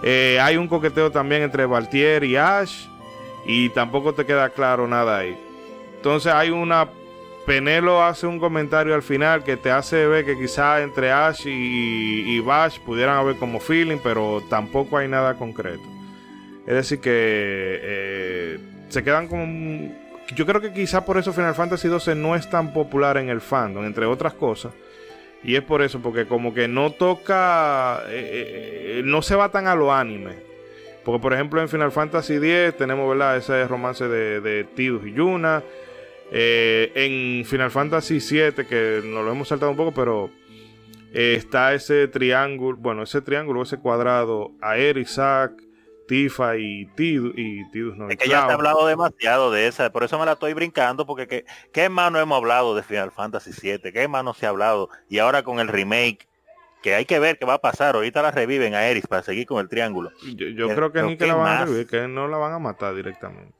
[0.02, 2.86] Eh, hay un coqueteo también entre Valtier y Ash.
[3.46, 5.38] Y tampoco te queda claro nada ahí.
[5.96, 6.88] Entonces hay una
[7.48, 12.38] Penelo hace un comentario al final que te hace ver que quizá entre Ash y,
[12.40, 15.82] Bash pudieran haber como feeling, pero tampoco hay nada concreto.
[16.66, 18.58] Es decir, que eh,
[18.90, 19.94] se quedan como...
[20.34, 23.40] Yo creo que quizá por eso Final Fantasy XII no es tan popular en el
[23.40, 24.72] fandom, entre otras cosas.
[25.42, 29.66] Y es por eso, porque como que no toca, eh, eh, no se va tan
[29.66, 30.36] a lo anime.
[31.04, 33.36] Porque por ejemplo en Final Fantasy X tenemos, ¿verdad?
[33.36, 35.62] Ese romance de, de Tidus y Yuna.
[36.30, 40.30] Eh, en Final Fantasy VII, que nos lo hemos saltado un poco, pero
[41.12, 45.52] eh, está ese triángulo, bueno, ese triángulo, ese cuadrado, Aer, Isaac,
[46.08, 48.08] Tifa y Tidus, y Tidus no.
[48.08, 51.06] Es que ya se ha hablado demasiado de esa, por eso me la estoy brincando,
[51.06, 53.92] porque ¿qué, más no hemos hablado de Final Fantasy VII?
[53.92, 54.88] ¿Qué más no se ha hablado?
[55.08, 56.26] Y ahora con el remake,
[56.82, 57.94] que hay que ver qué va a pasar.
[57.94, 60.10] Ahorita la reviven a Eris para seguir con el triángulo.
[60.34, 62.94] Yo, creo que ni que la van a revivir, que no la van a matar
[62.94, 63.54] directamente.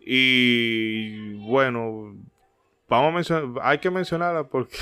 [0.00, 2.14] Y bueno,
[2.88, 4.76] vamos a mencionar, hay que mencionarla porque...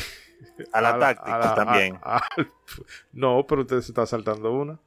[0.72, 1.98] A la, táctica también.
[3.12, 4.78] no, pero usted se está saltando una.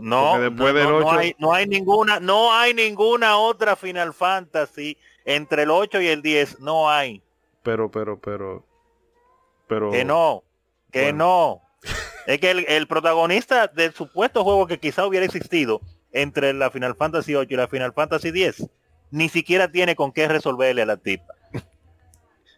[0.00, 1.00] No, después no, del 8...
[1.00, 6.08] no, hay, no hay ninguna, no hay ninguna otra Final Fantasy entre el 8 y
[6.08, 7.22] el 10, no hay.
[7.62, 8.64] Pero, pero, pero,
[9.66, 9.90] pero.
[9.90, 10.42] Que no,
[10.90, 11.62] que no.
[12.26, 15.80] es que el, el, protagonista del supuesto juego que quizá hubiera existido
[16.12, 18.68] entre la Final Fantasy 8 y la Final Fantasy 10
[19.10, 21.34] ni siquiera tiene con qué resolverle a la tipa.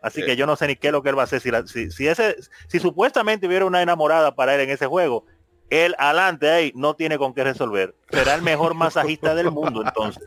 [0.02, 1.40] Así que yo no sé ni qué es lo que él va a hacer.
[1.40, 2.36] Si, si, ese,
[2.68, 5.26] si supuestamente hubiera una enamorada para él en ese juego,
[5.70, 7.94] él adelante ahí no tiene con qué resolver.
[8.10, 10.22] Será el mejor masajista del mundo entonces.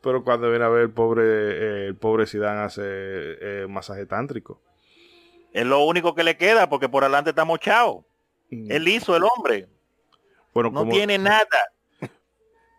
[0.00, 4.60] pero cuando viene a ver el pobre, eh, el pobre Zidane hace eh, masaje tántrico.
[5.52, 8.04] Es lo único que le queda porque por adelante está mochado.
[8.50, 8.70] Mm.
[8.70, 9.68] Él hizo el hombre.
[10.54, 11.46] Bueno, no tiene nada.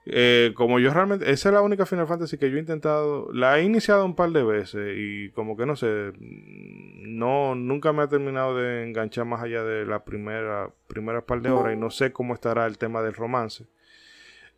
[0.06, 3.60] Eh, como yo realmente, esa es la única Final Fantasy que yo he intentado, la
[3.60, 8.08] he iniciado un par de veces y como que no sé, no, nunca me ha
[8.08, 12.12] terminado de enganchar más allá de la primera, primera par de horas y no sé
[12.12, 13.68] cómo estará el tema del romance.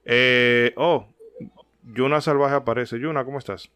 [0.05, 1.07] Eh, oh,
[1.83, 2.99] Yuna Salvaje aparece.
[2.99, 3.69] Yuna, ¿cómo estás?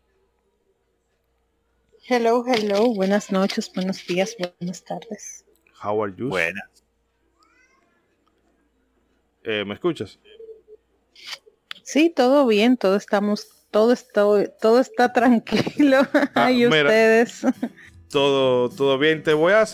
[2.07, 5.43] Hello, hello, buenas noches, buenos días, buenas tardes.
[5.83, 6.29] How are you?
[6.29, 6.85] Buenas.
[9.43, 10.19] Eh, ¿Me escuchas?
[11.85, 14.23] Sí, todo bien, todo estamos, todo está,
[14.59, 15.99] todo está tranquilo.
[16.33, 17.45] Ah, y ustedes.
[18.09, 19.21] Todo, todo bien.
[19.21, 19.65] Te voy a,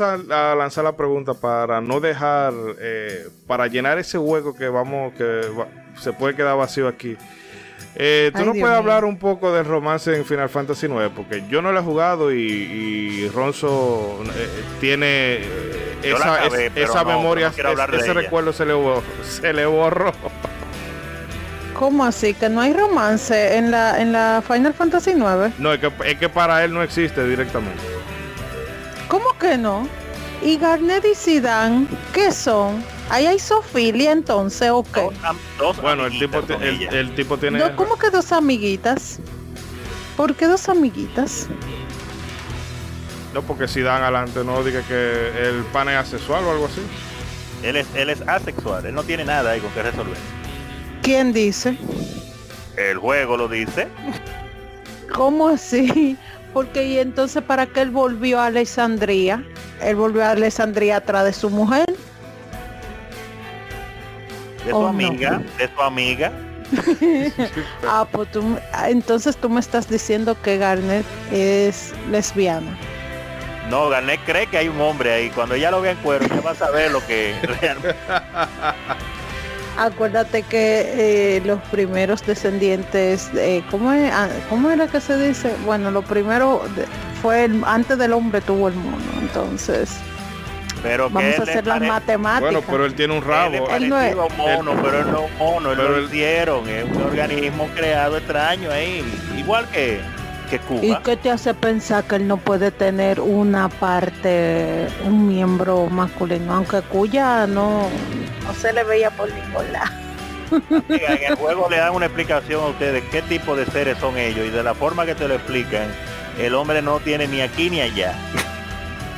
[0.56, 5.42] lanzar la pregunta para no dejar, eh, para llenar ese hueco que vamos, que
[6.00, 7.16] se puede quedar vacío aquí.
[7.96, 11.10] Eh, ¿Tú no puedes hablar un poco del romance en Final Fantasy IX?
[11.16, 14.50] Porque yo no lo he jugado y, Ronzo eh,
[14.82, 15.40] tiene
[16.04, 18.74] esa, memoria, ese recuerdo se le,
[19.24, 20.12] se le borró.
[21.82, 22.36] ¿Cómo así?
[22.36, 25.54] ¿Que no hay romance en la, en la Final Fantasy 9?
[25.58, 27.82] No, es que, es que para él no existe directamente.
[29.08, 29.90] ¿Cómo que no?
[30.44, 32.86] ¿Y Garnet y Zidane qué son?
[33.10, 35.10] ¿Ahí hay sofilia entonces o qué?
[35.82, 37.60] bueno, el tipo, el, tipo tiene...
[37.76, 39.18] ¿Cómo que dos amiguitas?
[40.16, 41.48] ¿Por qué dos amiguitas?
[43.34, 46.82] No, porque si dan adelante no diga que el pan es asexual o algo así.
[47.64, 50.41] Él es, él es asexual, él no tiene nada ahí con que resolver.
[51.02, 51.78] ¿Quién dice?
[52.78, 53.88] El juego lo dice.
[55.14, 56.18] ¿Cómo así?
[56.54, 59.44] Porque y entonces para qué él volvió a Alessandría?
[59.82, 61.86] Él volvió a Alessandría atrás de su mujer.
[64.66, 66.32] De su amiga, de su amiga.
[67.88, 72.78] ah, pues tú, entonces tú me estás diciendo que Garnet es lesbiana.
[73.70, 75.30] No, Garnet cree que hay un hombre ahí.
[75.30, 77.96] Cuando ella lo vea en cuero, ya va a saber lo que realmente...
[79.78, 84.12] Acuérdate que eh, los primeros descendientes, eh, ¿cómo, es?
[84.14, 85.56] Ah, ¿cómo era que se dice?
[85.66, 86.62] Bueno, lo primero
[87.22, 89.98] fue el, antes del hombre tuvo el mono, entonces
[90.84, 92.52] pero vamos a hacer las matemáticas.
[92.52, 93.70] Bueno, pero él tiene un rabo.
[93.70, 97.70] Él, no es mono, pero él no es mono, él lo hicieron, es un organismo
[97.76, 99.04] creado extraño ahí,
[99.38, 100.02] igual que,
[100.52, 100.80] que Cuba.
[100.84, 106.54] ¿Y qué te hace pensar que él no puede tener una parte, un miembro masculino,
[106.54, 107.88] aunque cuya no,
[108.44, 109.92] no se le veía por ningún lado?
[110.90, 114.46] en el juego le dan una explicación a ustedes qué tipo de seres son ellos
[114.46, 115.88] y de la forma que te lo explican,
[116.38, 118.14] el hombre no tiene ni aquí ni allá.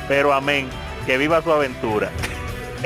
[0.06, 0.68] Pero amén
[1.06, 2.10] que viva su aventura.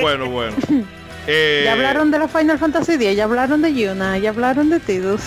[0.01, 0.55] Bueno, bueno.
[1.31, 4.79] Eh, ya hablaron de la Final Fantasy X, ya hablaron de Yuna, ya hablaron de
[4.79, 5.21] Tidus.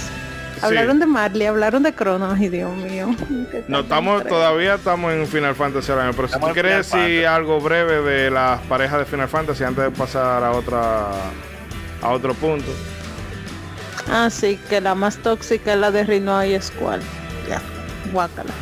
[0.63, 3.15] Hablaron de Marley, hablaron de Cronos y Dios mío.
[3.69, 8.03] No estamos, todavía estamos en Final Fantasy ahora pero si tú quieres decir algo breve
[8.03, 11.09] de las parejas de Final Fantasy antes de pasar a otra
[12.01, 12.71] a otro punto.
[14.11, 17.01] Ah, sí, que la más tóxica es la de Rino y Squall.
[17.49, 17.61] Ya,
[18.13, 18.53] guácala.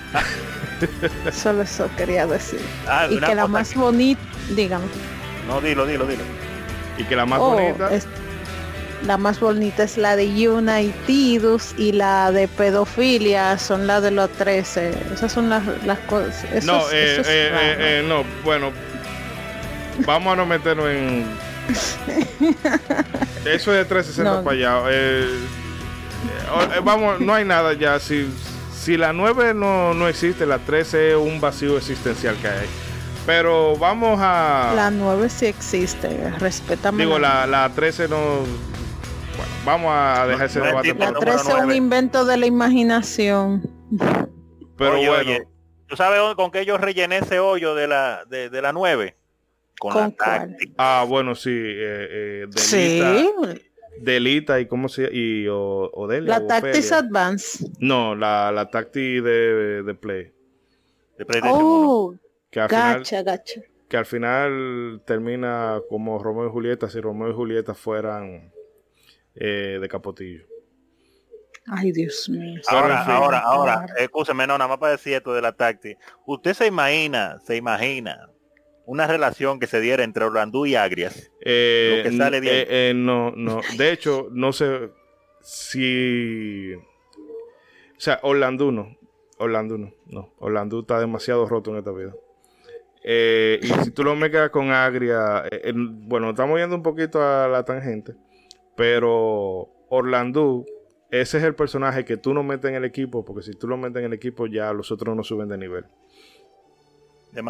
[1.32, 2.60] Solo eso quería decir.
[2.86, 4.20] Ah, y que la más bonita,
[4.54, 4.86] dígame.
[5.46, 6.22] No, dilo, dilo, dilo.
[6.96, 7.90] Y que la más oh, bonita.
[9.08, 14.02] La más bonita es la de Yuna y Tidus y la de pedofilia son la
[14.02, 14.92] de los 13.
[15.14, 16.44] Esas son las, las cosas.
[16.66, 18.70] no, eh, eh, eh, no, bueno.
[20.04, 21.26] Vamos a no meternos en.
[23.46, 24.82] Eso es de 360 para allá.
[26.84, 27.98] vamos, no hay nada ya.
[27.98, 28.30] Si,
[28.78, 32.66] si la 9 no, no existe, la 13 es un vacío existencial que hay.
[33.24, 34.72] Pero vamos a...
[34.76, 37.04] La 9 sí existe, respétame.
[37.04, 38.68] Digo, la, la 13 no...
[39.38, 40.94] Bueno, vamos a dejar ese debate.
[40.94, 43.70] La 13 es un invento de la imaginación.
[44.76, 45.44] Pero bueno.
[45.86, 49.16] ¿Tú sabes con qué yo rellené ese hoyo de la, de, de la 9?
[49.78, 50.74] Con, la táctica.
[50.76, 51.50] Ah, bueno, sí.
[51.52, 53.00] Eh, eh, sí.
[54.00, 57.64] Delita y cómo se y o, La Tactics Advance.
[57.78, 60.32] No, la, la Tactics de, de Play.
[61.16, 62.14] De oh,
[62.50, 63.60] que al gacha, final, gacha.
[63.88, 68.52] Que al final termina como Romeo y Julieta, si Romeo y Julieta fueran
[69.38, 70.44] eh, de Capotillo.
[71.66, 72.60] Ay, Dios mío.
[72.68, 76.00] Ahora, ahora, ahora, escúcheme, no, nada más para decir esto de la Tactics.
[76.26, 78.30] Usted se imagina, se imagina
[78.88, 81.30] una relación que se diera entre Orlandú y Agrias.
[81.42, 82.54] Eh, lo que sale bien.
[82.54, 83.60] Eh, eh, no, no.
[83.76, 84.88] De hecho, no sé
[85.42, 86.72] si.
[86.72, 88.96] O sea, Orlandú no.
[89.36, 89.92] Orlandú no.
[90.06, 90.32] No.
[90.38, 92.14] Orlandú está demasiado roto en esta vida.
[93.04, 98.14] y si tú lo mezclas con Agria, bueno, estamos yendo un poquito a la tangente,
[98.78, 100.64] pero Orlandú,
[101.10, 103.76] ese es el personaje que tú no metes en el equipo, porque si tú lo
[103.76, 105.84] metes en el equipo ya los otros no suben de nivel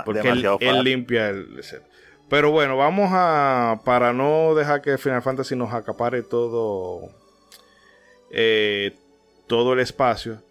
[0.04, 0.28] porque
[0.60, 1.82] él, limpia el set.
[2.28, 3.80] Pero bueno, vamos a.
[3.84, 7.08] Para no dejar que Final Fantasy nos acapare todo.
[8.30, 8.94] Eh,
[9.46, 10.42] todo el espacio.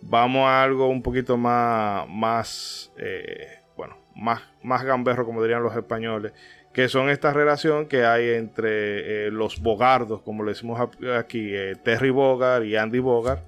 [0.00, 2.08] Vamos a algo un poquito más.
[2.08, 2.92] Más.
[2.96, 6.32] Eh, bueno, más, más gamberro, como dirían los españoles.
[6.76, 10.78] Que son esta relación que hay entre eh, los bogardos, como le decimos
[11.18, 11.52] aquí,
[11.82, 13.40] Terry Bogard y Andy Bogard.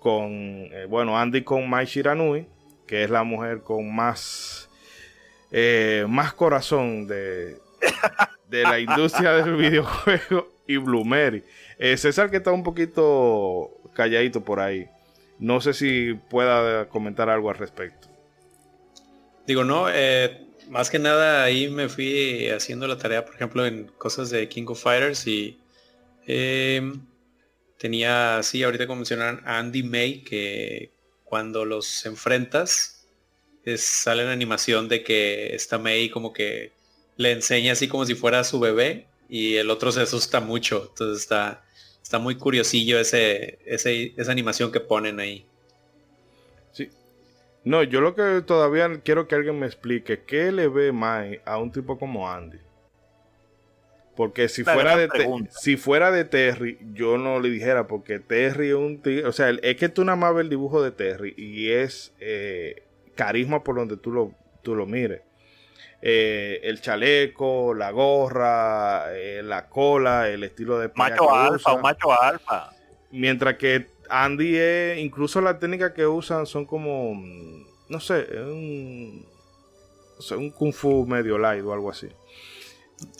[0.00, 0.68] Con.
[0.88, 2.46] bueno, Andy con Mai Shiranui
[2.88, 4.68] que es la mujer con más,
[5.52, 7.58] eh, más corazón de,
[8.48, 10.78] de la industria del videojuego y.
[11.78, 14.88] Eh, César que está un poquito calladito por ahí.
[15.38, 18.08] No sé si pueda comentar algo al respecto.
[19.46, 23.86] Digo, no, eh, más que nada ahí me fui haciendo la tarea, por ejemplo, en
[23.98, 25.58] cosas de King of Fighters y
[27.78, 30.92] tenía, sí, ahorita como mencionaron Andy May, que
[31.24, 33.06] cuando los enfrentas,
[33.76, 36.72] sale en animación de que esta May como que
[37.16, 40.86] le enseña así como si fuera su bebé y el otro se asusta mucho.
[40.90, 41.64] Entonces está,
[42.02, 45.44] está muy curiosillo ese, esa animación que ponen ahí.
[47.64, 51.58] No, yo lo que todavía quiero que alguien me explique, ¿qué le ve May a
[51.58, 52.58] un tipo como Andy?
[54.16, 55.08] Porque si fuera, de
[55.50, 59.28] si fuera de Terry, yo no le dijera, porque Terry es un tío.
[59.28, 62.82] O sea, es que tú nada más ves el dibujo de Terry y es eh,
[63.14, 65.22] carisma por donde tú lo, tú lo mires.
[66.02, 72.20] eh, el chaleco, la gorra, eh, la cola, el estilo de macho alfa, un macho
[72.20, 72.76] alfa.
[73.10, 77.14] Mientras que Andy, es, incluso las técnicas que usan son como,
[77.88, 79.26] no sé, un,
[80.36, 82.08] un kung fu medio light o algo así.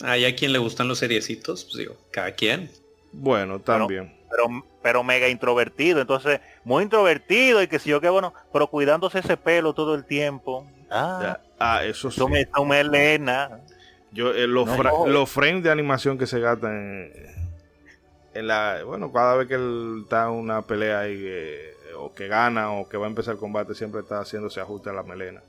[0.03, 2.71] Hay a quien le gustan los seriecitos, pues digo, cada quien.
[3.13, 4.17] Bueno, también.
[4.31, 9.21] Pero, pero, mega introvertido, entonces, muy introvertido y que si yo qué bueno, pero cuidándose
[9.21, 10.67] ese pelo todo el tiempo.
[10.91, 12.21] Ah, ah eso sí.
[12.27, 13.61] me melena.
[14.11, 14.69] Yo, eh, los,
[15.07, 17.38] los frames de animación que se gastan en,
[18.43, 22.73] la, bueno, cada vez que él está en una pelea y, eh, o que gana
[22.73, 25.43] o que va a empezar el combate, siempre está haciéndose ajuste a la melena.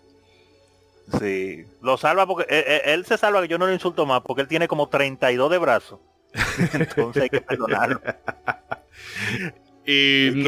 [1.19, 4.21] Sí, lo salva porque eh, eh, él, se salva que yo no lo insulto más
[4.21, 5.99] porque él tiene como 32 de brazos.
[6.73, 8.01] Entonces hay que perdonarlo.
[9.85, 10.43] y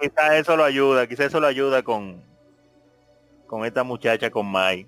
[0.00, 2.24] quizá, eso lo ayuda, quizá eso lo ayuda con
[3.46, 4.86] con esta muchacha con Mai.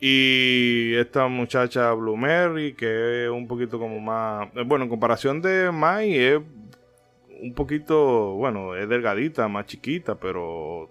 [0.00, 4.48] Y esta muchacha Blue Mary, que es un poquito como más.
[4.54, 6.40] Eh, bueno, en comparación de Mai, es
[7.40, 8.34] un poquito.
[8.34, 10.90] Bueno, es delgadita, más chiquita, pero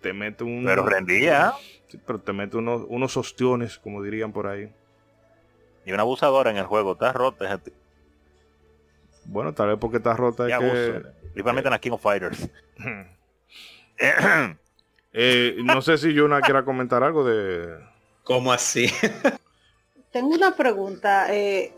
[0.00, 0.64] te mete un.
[0.64, 1.54] Pero rendía
[2.04, 4.72] pero te mete unos, unos ostiones, como dirían por ahí.
[5.84, 7.60] Y una abusadora en el juego, está rota.
[9.24, 10.48] Bueno, tal vez porque está rota.
[10.48, 11.02] Es que...
[11.22, 12.48] Principalmente en la King of Fighters.
[15.18, 17.74] Eh, no sé si Yuna quiera comentar algo de...
[18.26, 18.90] ¿Cómo así?
[20.12, 21.32] Tengo una pregunta.
[21.32, 21.72] Eh,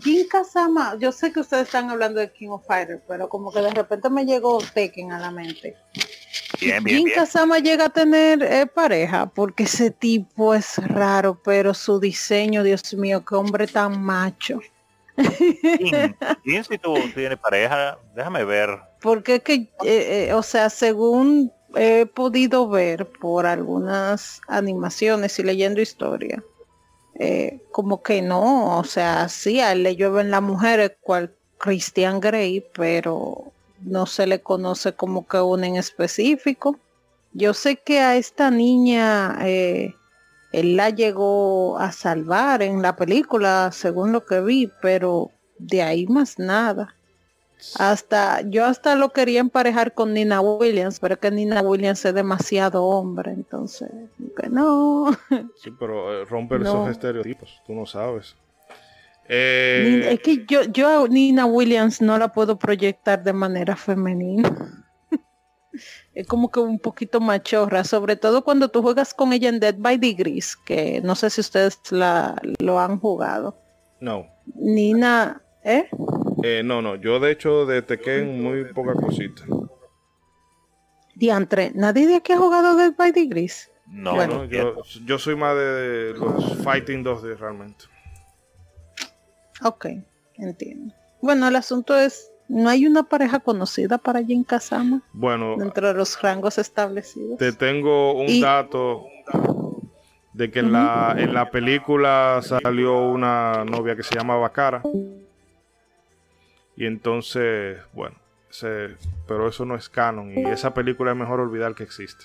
[0.00, 3.60] Jin Kazama, yo sé que ustedes están hablando de King of Fighters, pero como que
[3.60, 5.76] de repente me llegó Tekken a la mente.
[6.60, 12.00] Bien, bien, Kazama llega a tener eh, pareja porque ese tipo es raro, pero su
[12.00, 14.58] diseño, Dios mío, qué hombre tan macho.
[16.42, 17.98] ¿Quién si tú tienes pareja?
[18.16, 18.80] Déjame ver.
[19.00, 19.54] Porque es que,
[19.84, 26.42] eh, eh, o sea, según he podido ver por algunas animaciones y leyendo historia,
[27.70, 32.64] como que no, o sea, sí, a él le llueven las mujeres cual Christian Grey,
[32.74, 33.52] pero
[33.84, 36.76] no se le conoce como que un en específico.
[37.32, 39.94] Yo sé que a esta niña eh,
[40.52, 46.06] él la llegó a salvar en la película, según lo que vi, pero de ahí
[46.06, 46.94] más nada.
[47.78, 52.84] Hasta, yo hasta lo quería emparejar con Nina Williams, pero que Nina Williams es demasiado
[52.84, 53.90] hombre, entonces,
[54.36, 55.16] que no.
[55.62, 58.36] Sí, pero eh, rompe esos estereotipos, tú no sabes.
[59.28, 64.84] Eh, es que yo, yo a Nina Williams no la puedo proyectar de manera femenina.
[66.14, 69.76] es como que un poquito machorra, sobre todo cuando tú juegas con ella en Dead
[69.78, 73.56] by Degrees, que no sé si ustedes la, lo han jugado.
[74.00, 74.26] No.
[74.56, 75.88] Nina, ¿eh?
[76.42, 76.62] ¿Eh?
[76.64, 79.44] no, no, yo de hecho de Tekken muy poca cosita.
[81.14, 83.70] Diantre, ¿nadie de aquí ha jugado Dead by Degrees?
[83.86, 87.84] No, bueno, yo, yo, soy más de los Fighting 2D realmente.
[89.62, 89.86] Ok,
[90.34, 90.94] entiendo.
[91.20, 95.02] Bueno, el asunto es, ¿no hay una pareja conocida para Jin Kazama?
[95.12, 95.56] Bueno.
[95.58, 97.38] Dentro de los rangos establecidos.
[97.38, 99.04] Te tengo un dato
[100.32, 104.82] de que en, la, en la película salió una novia que se llamaba Cara.
[106.76, 108.16] Y entonces, bueno,
[109.26, 112.24] pero eso no es canon y esa película es mejor olvidar que existe.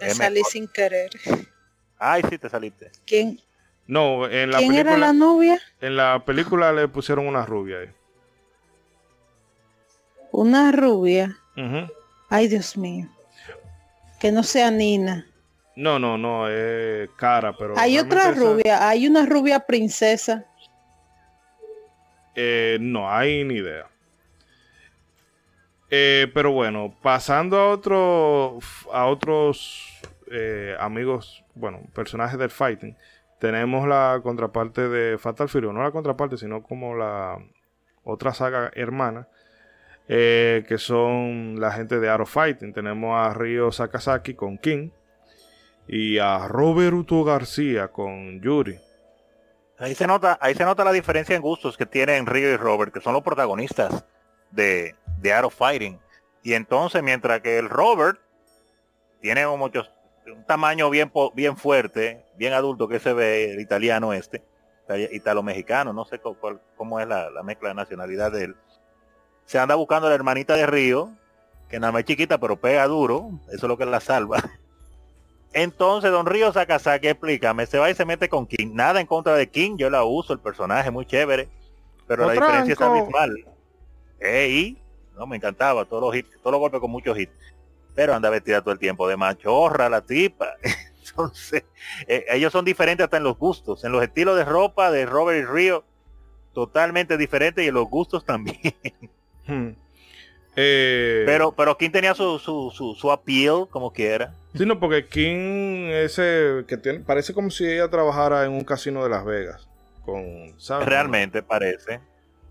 [0.00, 1.10] Me salí sin querer.
[1.98, 2.90] Ay, sí, te saliste.
[3.06, 3.40] ¿Quién,
[3.86, 4.92] no, en la ¿Quién película.
[4.92, 5.60] era la novia?
[5.80, 7.90] En la película le pusieron una rubia ahí.
[10.32, 11.36] Una rubia.
[12.28, 13.08] Ay, Dios mío.
[14.20, 15.26] Que no sea Nina.
[15.76, 17.76] No, no, no, es cara, pero.
[17.78, 20.46] Hay otra rubia, hay una rubia princesa.
[22.34, 23.86] Eh, no, hay ni idea.
[25.90, 30.00] Eh, pero bueno, pasando a a otros
[30.30, 32.96] eh, amigos, bueno, personajes del fighting
[33.40, 37.38] tenemos la contraparte de Fatal Fury, no la contraparte, sino como la
[38.04, 39.28] otra saga hermana,
[40.06, 42.74] que son la gente de Arrow Fighting.
[42.74, 44.90] Tenemos a Ryo Sakazaki con King
[45.88, 48.78] y a Roberto García con Yuri.
[49.80, 52.92] Ahí se nota, ahí se nota la diferencia en gustos que tienen Ryo y Robert,
[52.92, 54.04] que son los protagonistas
[54.50, 55.98] de, de Arrow Fighting.
[56.42, 58.20] Y entonces, mientras que el Robert
[59.20, 59.90] tiene muchos
[60.26, 64.44] un tamaño bien bien fuerte, bien adulto que se ve el italiano este,
[65.12, 66.20] italo-mexicano, no sé
[66.76, 68.56] cómo es la, mezcla de nacionalidad de él.
[69.44, 71.10] Se anda buscando a la hermanita de Río,
[71.68, 74.38] que nada más chiquita pero pega duro, eso es lo que la salva.
[75.52, 78.70] Entonces Don Río Sakazaki, explícame, se va y se mete con King.
[78.74, 81.48] Nada en contra de King, yo la uso, el personaje muy chévere,
[82.06, 83.44] pero la diferencia es abismal.
[84.20, 84.80] Ey,
[85.16, 87.32] no me encantaba, todos los hits, todos los golpes con muchos hits
[87.94, 90.54] pero anda vestida todo el tiempo de machorra la tipa.
[91.00, 91.64] Entonces,
[92.06, 95.38] eh, ellos son diferentes hasta en los gustos, en los estilos de ropa de Robert
[95.38, 95.84] y Río,
[96.54, 98.58] totalmente diferentes y en los gustos también.
[99.46, 99.70] Hmm.
[100.56, 104.34] Eh, pero, pero King tenía su, su, su, su appeal, como quiera.
[104.54, 109.02] Sí, no, porque King ese que tiene, parece como si ella trabajara en un casino
[109.04, 109.68] de Las Vegas.
[110.04, 112.00] Con, Realmente parece.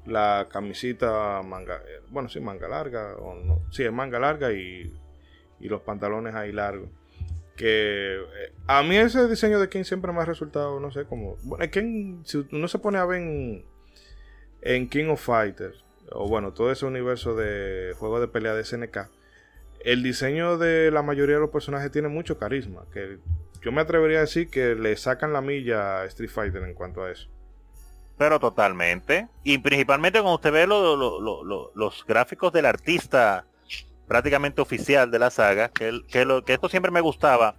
[0.05, 4.91] La camisita manga, eh, bueno, sí, manga larga, o no, sí, es manga larga y,
[5.59, 6.89] y los pantalones ahí largos.
[7.57, 11.35] Que eh, a mí ese diseño de King siempre me ha resultado, no sé, como.
[11.43, 13.65] Bueno, King, si uno se pone a ver en,
[14.61, 19.09] en King of Fighters, o bueno, todo ese universo de juegos de pelea de SNK,
[19.81, 22.85] el diseño de la mayoría de los personajes tiene mucho carisma.
[22.91, 23.19] Que
[23.61, 27.03] yo me atrevería a decir que le sacan la milla a Street Fighter en cuanto
[27.03, 27.29] a eso.
[28.17, 29.29] Pero totalmente.
[29.43, 33.45] Y principalmente cuando usted ve los gráficos del artista
[34.07, 37.55] prácticamente oficial de la saga, que, que, que esto siempre me gustaba.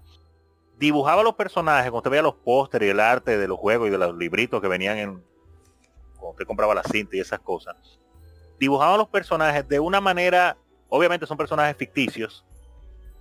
[0.78, 3.90] Dibujaba los personajes, cuando usted veía los pósteres y el arte de los juegos y
[3.90, 5.24] de los libritos que venían en...
[6.14, 7.99] Cuando usted compraba la cinta y esas cosas
[8.61, 10.56] dibujaban los personajes de una manera,
[10.90, 12.44] obviamente son personajes ficticios,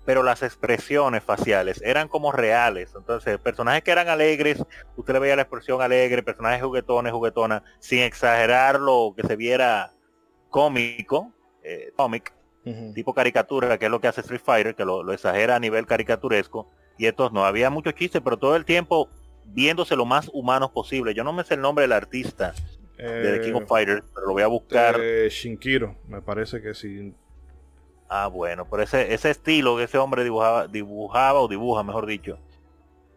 [0.06, 2.94] pero las expresiones faciales eran como reales.
[2.96, 4.62] Entonces, personajes que eran alegres,
[4.98, 9.94] usted le veía la expresión alegre, personajes juguetones, juguetonas, sin exagerar lo que se viera
[10.50, 11.32] cómico,
[11.64, 12.34] eh, cómic,
[12.94, 16.70] tipo caricatura, que es lo que hace Street Fighter, que lo, exagera a nivel caricaturesco.
[16.98, 19.10] Y estos no, había mucho chiste, pero todo el tiempo
[19.46, 21.14] viéndose lo más humanos posible.
[21.14, 22.54] Yo no me sé el nombre del artista,
[23.04, 25.00] de King of eh, Fighters, pero lo voy a buscar.
[25.30, 27.14] Shinkiro, me parece que sí.
[28.10, 32.40] Ah, bueno, por ese, ese estilo que ese hombre dibujaba, dibujaba o dibuja, mejor dicho,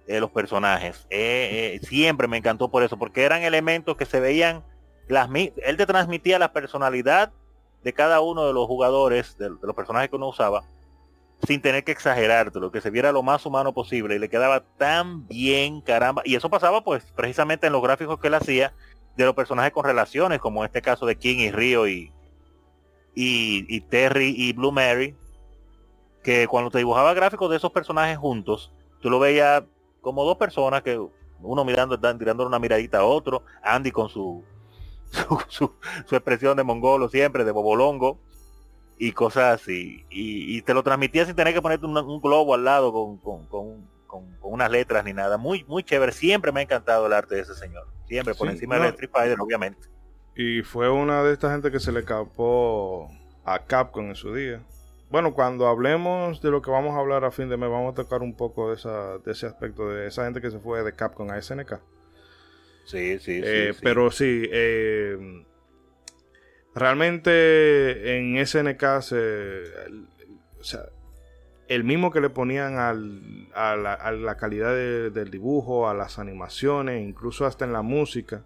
[0.07, 1.07] eh, los personajes.
[1.11, 4.63] Eh, siempre me encantó por eso, porque eran elementos que se veían,
[5.09, 7.33] las, él te transmitía la personalidad
[7.83, 10.65] de cada uno de los jugadores, de, los personajes que uno usaba,
[11.47, 14.63] sin tener que exagerarte, lo que se viera lo más humano posible y le quedaba
[14.77, 16.23] tan bien, caramba.
[16.25, 18.73] Y eso pasaba pues precisamente en los gráficos que él hacía,
[19.17, 22.13] de los personajes con relaciones, como en este caso de King y Río y,
[23.15, 25.15] y, Terry y Blue Mary,
[26.23, 29.65] que cuando te dibujaba gráficos de esos personajes juntos, tú lo veías
[30.01, 31.01] como dos personas que
[31.41, 34.45] uno mirando, tirando una miradita a otro, Andy con su
[35.49, 35.73] su,
[36.07, 38.19] su, expresión de mongolo siempre, de bobolongo
[38.99, 40.05] y cosas así.
[40.11, 43.89] Y, te lo transmitía sin tener que ponerte un, globo al lado con, con, con,
[44.13, 45.39] con, unas letras ni nada.
[45.39, 46.13] Muy, muy chévere.
[46.13, 47.89] Siempre me ha encantado el arte de ese señor.
[48.07, 49.89] Siempre por encima de Street Fighter, obviamente.
[50.37, 53.11] Y fue una de estas gente que se le escapó
[53.45, 54.63] a Capcom en su día.
[55.11, 57.95] Bueno, cuando hablemos de lo que vamos a hablar a fin de mes, vamos a
[57.95, 60.95] tocar un poco de, esa, de ese aspecto de esa gente que se fue de
[60.95, 61.81] Capcom a SNK.
[62.85, 65.45] Sí, sí, eh, Pero sí, eh,
[66.75, 69.63] realmente en SNK se,
[70.59, 70.83] o sea,
[71.75, 77.65] el mismo que le ponían a, la, calidad del dibujo, a las animaciones, incluso hasta
[77.65, 78.45] en la música.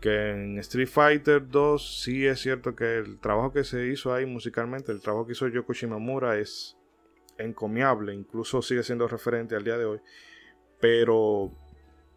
[0.00, 4.26] Que en Street Fighter 2 sí es cierto que el trabajo que se hizo ahí
[4.26, 6.76] musicalmente, el trabajo que hizo Yoko Shimamura es
[7.38, 10.00] encomiable, incluso sigue siendo referente al día de hoy.
[10.80, 11.50] Pero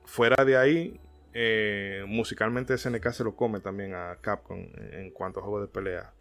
[0.03, 0.99] fuera de ahí,
[1.34, 4.59] eh, musicalmente SNK se lo come también a Capcom
[4.91, 6.16] en cuanto a juegos de pelea.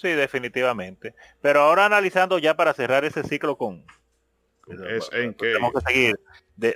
[0.00, 1.14] Sí, definitivamente.
[1.40, 3.84] Pero ahora analizando ya para cerrar ese ciclo con...
[4.90, 5.46] Es en qué.
[5.46, 6.20] Tenemos que seguir.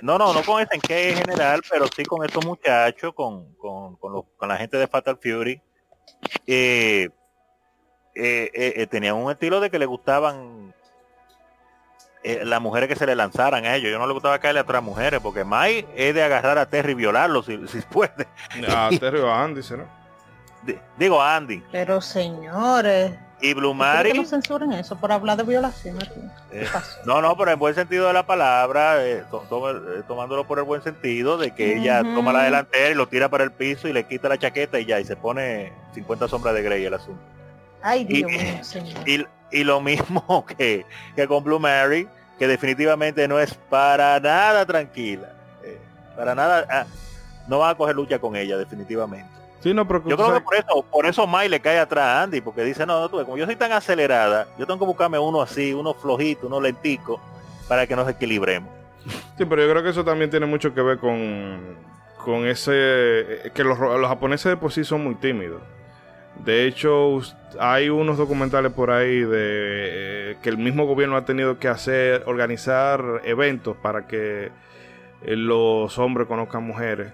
[0.01, 3.53] no, no, no con ese en qué en general, pero sí con estos muchachos, con,
[3.53, 5.61] con, con, la gente de Fatal Fury.
[6.47, 7.07] Eh,
[8.15, 10.73] eh, eh, tenían un estilo de que le gustaban
[12.23, 13.91] las mujeres que se le lanzaran a ellos.
[13.91, 16.93] Yo no le gustaba caerle a otras mujeres, porque Mai es de agarrar a Terry
[16.93, 18.27] y violarlo si, si puede.
[18.67, 20.02] A Terry o a Andy, ¿no?
[20.97, 21.63] Digo Andy.
[21.71, 23.13] Pero señores.
[23.41, 24.09] Y Blue Mary.
[24.09, 25.97] ¿Por qué no censuren eso por hablar de violación
[26.51, 26.65] eh,
[27.05, 30.81] no, no, pero en buen sentido de la palabra, eh, eh, tomándolo por el buen
[30.81, 34.05] sentido de que ella toma la delantera y lo tira para el piso y le
[34.05, 37.21] quita la chaqueta y ya, y se pone 50 sombras de Grey el asunto.
[37.81, 38.31] Ay, Dios
[39.05, 40.85] y, Y, lo mismo que,
[41.15, 42.07] que con Blue Mary,
[42.39, 45.33] que definitivamente no es para nada tranquila.
[46.15, 46.85] para nada, ah,
[47.49, 51.27] no va a coger lucha con ella, definitivamente yo creo que por eso, por eso
[51.27, 54.47] Mai le cae atrás a Andy, porque dice, no, tú, como yo soy tan acelerada,
[54.57, 57.21] yo tengo que buscarme uno así, uno flojito, uno lentico,
[57.67, 58.69] para que nos equilibremos.
[59.37, 61.77] Sí, pero yo creo que eso también tiene mucho que ver con,
[62.17, 65.61] con ese, que los, japoneses de por sí son muy tímidos.
[66.43, 67.21] De hecho,
[67.59, 72.23] hay unos documentales por ahí de eh, que el mismo gobierno ha tenido que hacer,
[72.25, 74.51] organizar eventos para que
[75.21, 77.13] eh, los hombres conozcan mujeres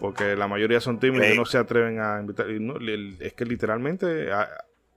[0.00, 2.46] porque la mayoría son tímidos y no se atreven a invitar.
[2.48, 4.30] es que literalmente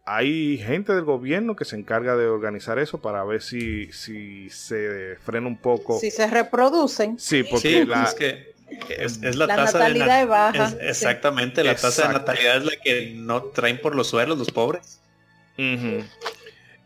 [0.06, 5.18] hay gente del gobierno que se encarga de organizar eso para ver si, si se
[5.24, 6.00] frena un poco.
[6.00, 7.20] Si se reproducen.
[7.20, 8.54] Sí, porque la, es que
[8.90, 10.74] es, la, tasa natalidad de baja.
[10.82, 15.00] exactamente, la tasa de natalidad es la que no traen por los suelos los pobres.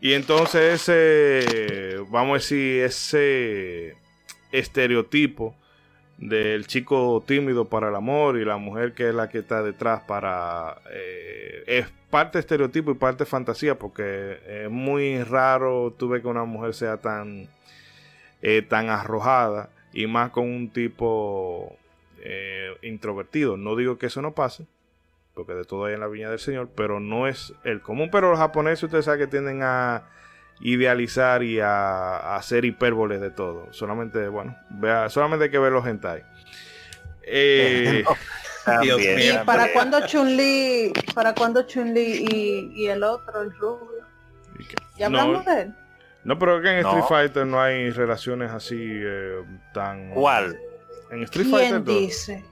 [0.00, 3.96] Y entonces ese, vamos a decir, ese
[4.52, 5.56] estereotipo
[6.18, 10.02] del chico tímido para el amor y la mujer que es la que está detrás
[10.02, 10.82] para...
[10.92, 16.44] Eh, es parte estereotipo y parte fantasía porque es muy raro tú ves que una
[16.44, 17.48] mujer sea tan,
[18.42, 21.76] eh, tan arrojada y más con un tipo
[22.20, 23.56] eh, introvertido.
[23.56, 24.66] No digo que eso no pase,
[25.34, 28.08] porque de todo hay en la viña del Señor, pero no es el común.
[28.10, 30.04] Pero los japoneses ustedes saben que tienden a
[30.60, 33.72] idealizar y a, hacer hipérboles de todo.
[33.72, 36.24] Solamente, bueno, vea, solamente hay que ver los hentai.
[37.22, 38.04] Eh,
[38.84, 44.04] ¿Y para cuando Chun-Li, para cuando Chun-Li y, el otro, el rubio?
[44.96, 45.74] ¿Ya hablamos de él?
[46.24, 49.42] No, pero que en Street Fighter no hay relaciones así eh,
[49.72, 50.10] tan...
[50.10, 50.58] ¿Cuál?
[51.10, 52.44] En Street Fighter dice?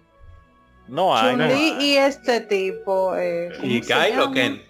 [0.89, 1.37] No hay.
[1.37, 3.17] Chun-Li y este tipo.
[3.17, 4.63] Eh, ¿Y Guile o Ken?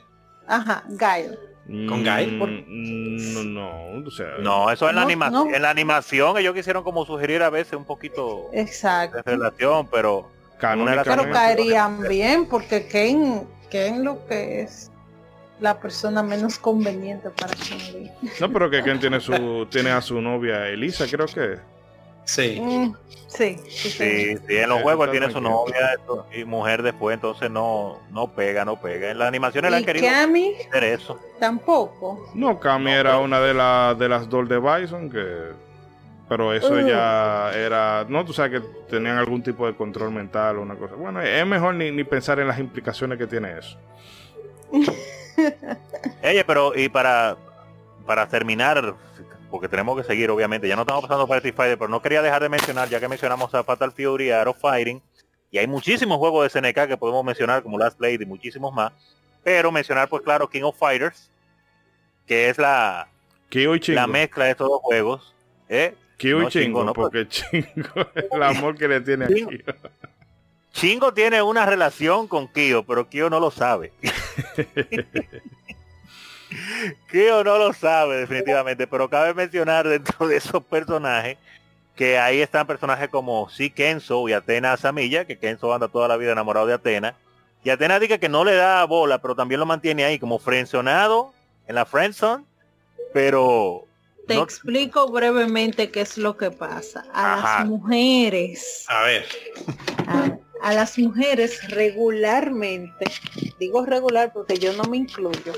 [0.47, 1.39] Ajá, Guile.
[1.67, 2.27] ¿Con Guy?
[2.27, 6.85] Mm, no, no, o sea, no, eso en la animación, en la animación ellos quisieron
[6.85, 9.17] como sugerir a veces un poquito Exacto.
[9.17, 14.91] de relación, pero pero caerían bien porque Ken, Ken lo que es
[15.61, 20.21] la persona menos conveniente para Ken No, pero que Ken tiene su tiene a su
[20.21, 21.59] novia Elisa, creo que
[22.27, 22.61] Sí.
[22.61, 22.95] Mm,
[23.29, 25.97] sí, sí, sí, en los juegos tiene su novia
[26.37, 29.11] y mujer después, entonces no, no pega, no pega.
[29.11, 31.19] En la animación él ha querido hacer eso.
[31.39, 32.29] Tampoco.
[32.35, 35.67] No, Cami era una de, las de las Doll de Bison que
[36.29, 36.81] pero eso uh.
[36.81, 40.97] ya era, no, tú sabes que tenían algún tipo de control mental o una cosa.
[40.97, 43.79] Bueno, es mejor ni, ni pensar en las implicaciones que tiene eso.
[46.25, 47.37] Oye, pero y para
[48.07, 48.95] para terminar
[49.51, 50.69] porque tenemos que seguir, obviamente.
[50.69, 53.09] Ya no estamos pasando para Street Fighter, pero no quería dejar de mencionar, ya que
[53.09, 55.01] mencionamos a Fatal Fury, a of Fighting,
[55.51, 58.93] y hay muchísimos juegos de SNK que podemos mencionar, como Last Blade y muchísimos más.
[59.43, 61.31] Pero mencionar, pues claro, King of Fighters,
[62.27, 63.09] que es la,
[63.51, 65.35] la mezcla de estos dos juegos.
[65.69, 65.95] ¿eh?
[66.17, 69.49] Kyo y Chingo, no, porque Chingo es el amor que le tiene a Kyo.
[70.73, 73.93] Chingo tiene una relación con Kyo, pero Kyo no lo sabe.
[77.11, 81.39] Kyo no lo sabe definitivamente, pero cabe mencionar dentro de esos personajes
[81.97, 86.17] que ahí están personajes como sí Kenzo y Atena Samilla, que Kenzo anda toda la
[86.17, 87.17] vida enamorado de Atena.
[87.65, 91.33] Y Atena dice que no le da bola, pero también lo mantiene ahí como frencionado
[91.67, 92.45] en la friendzone,
[93.13, 93.85] pero...
[94.29, 97.05] Te explico brevemente qué es lo que pasa.
[97.13, 98.85] A las mujeres.
[98.89, 99.25] A ver.
[100.63, 103.05] a las mujeres regularmente,
[103.59, 105.53] digo regular porque yo no me incluyo,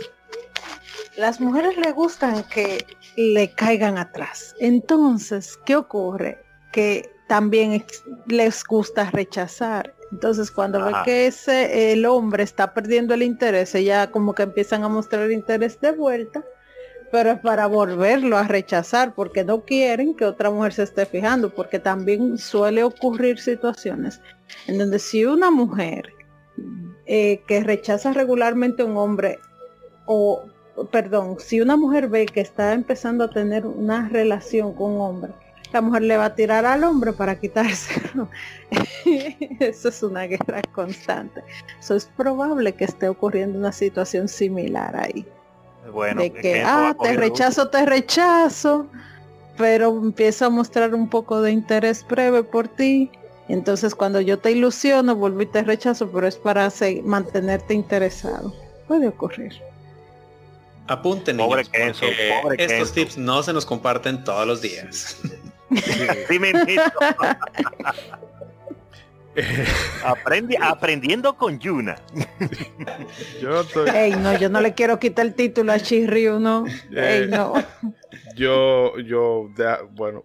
[1.18, 4.54] las mujeres le gustan que le caigan atrás.
[4.60, 6.38] Entonces, ¿qué ocurre?
[6.70, 7.84] Que también
[8.26, 9.94] les gusta rechazar.
[10.12, 14.84] Entonces, cuando ve que ese el hombre está perdiendo el interés, ya como que empiezan
[14.84, 16.44] a mostrar interés de vuelta,
[17.10, 21.50] pero es para volverlo a rechazar, porque no quieren que otra mujer se esté fijando,
[21.50, 24.20] porque también suele ocurrir situaciones
[24.66, 26.12] en donde si una mujer
[27.06, 29.40] eh, que rechaza regularmente a un hombre
[30.06, 30.44] o
[30.87, 35.33] perdón, si una mujer ve que está empezando a tener una relación con un hombre,
[35.72, 38.29] la mujer le va a tirar al hombre para quitárselo.
[39.61, 41.43] Eso es una guerra constante.
[41.79, 45.26] Eso es probable que esté ocurriendo una situación similar ahí.
[45.93, 48.87] Bueno, de que, ah, te rechazo, te rechazo,
[49.57, 53.11] pero empiezo a mostrar un poco de interés breve por ti.
[53.49, 56.70] Entonces cuando yo te ilusiono, vuelvo y te rechazo, pero es para
[57.05, 58.53] mantenerte interesado.
[58.87, 59.67] Puede ocurrir.
[60.89, 62.01] Apunten, pobre niños,
[62.57, 65.20] estos tips no se nos comparten todos los días.
[65.70, 66.39] sí,
[70.61, 71.97] aprendiendo con Yuna.
[73.41, 73.62] yo
[74.18, 76.64] no, yo no le quiero quitar el título a Shiryu, no.
[76.91, 77.53] Eh, no.
[78.34, 79.51] Yo, yo,
[79.91, 80.24] bueno.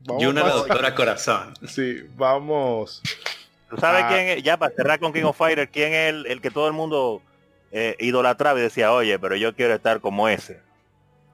[0.18, 1.54] Yuna la doctora corazón.
[1.68, 3.02] Sí, vamos.
[3.68, 4.42] ¿Tú sabes quién es?
[4.42, 7.22] Ya para cerrar con King of Fighter, quién es el, el que todo el mundo
[7.72, 10.60] eh, idolatraba y decía, oye, pero yo quiero estar como ese.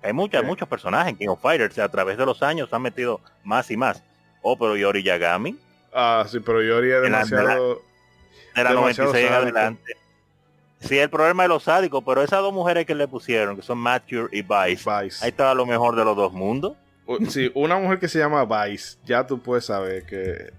[0.03, 3.21] Hay muchas, muchos personajes en King of Fighters, a través de los años han metido
[3.43, 4.03] más y más.
[4.43, 5.59] Oh, pero Yori Yagami.
[5.93, 7.83] Ah, sí, pero Yori es demasiado...
[8.55, 9.97] De la, 96 en adelante.
[10.81, 13.79] Sí, el problema de los sádicos, pero esas dos mujeres que le pusieron, que son
[13.79, 15.25] Mature y Vice, Vice.
[15.25, 16.75] ahí estaba lo mejor de los dos mundos.
[17.29, 20.53] Sí, una mujer que se llama Vice, ya tú puedes saber que.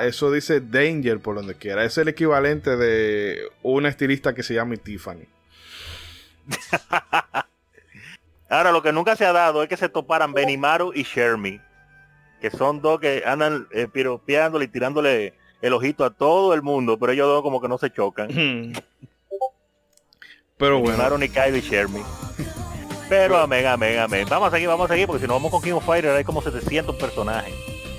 [0.00, 1.84] eso dice Danger por donde quiera.
[1.84, 5.26] Es el equivalente de una estilista que se llama Tiffany.
[8.48, 11.60] Ahora, lo que nunca se ha dado es que se toparan Benimaru y Shermie,
[12.40, 16.96] que son dos que andan eh, piropeándole y tirándole el ojito a todo el mundo,
[16.98, 18.28] pero ellos dos como que no se chocan.
[20.56, 20.92] pero bueno.
[20.92, 22.04] Benimaru, Nikaido y Shermie.
[23.08, 24.26] Pero amén, amén, amén.
[24.28, 26.24] Vamos a seguir, vamos a seguir, porque si no vamos con King of Fighters hay
[26.24, 27.54] como 700 personajes.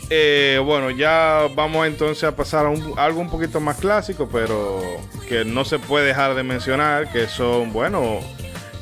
[0.10, 4.82] Eh, bueno, ya vamos entonces a pasar a, algo un poquito más clásico, pero
[5.28, 8.20] que no se puede dejar de mencionar, que son, bueno,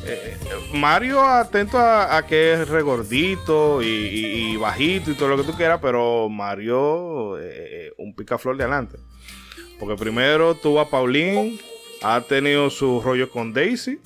[0.05, 0.37] eh,
[0.73, 6.27] Mario atento a, que es regordito y, bajito y todo lo que tú quieras, pero
[6.29, 8.97] Mario eh, un picaflor de adelante.
[9.79, 11.57] Porque primero tuvo a Pauline,
[12.01, 13.99] ha tenido su rollo con Daisy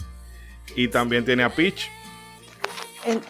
[0.76, 1.90] y también tiene a Peach.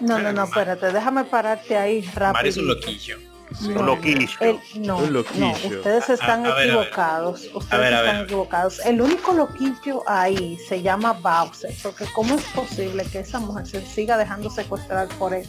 [0.02, 2.34] No, no, no, espérate, déjame pararte ahí rápido.
[2.34, 3.18] Mario es un loquillo
[3.62, 4.60] un loquillo.
[4.76, 7.50] no, ustedes están equivocados.
[7.54, 8.86] ustedes están equivocados.
[8.86, 13.86] El único loquillo ahí se llama Bowser, porque ¿cómo es posible que esa mujer se
[13.86, 15.48] siga dejando secuestrar por él?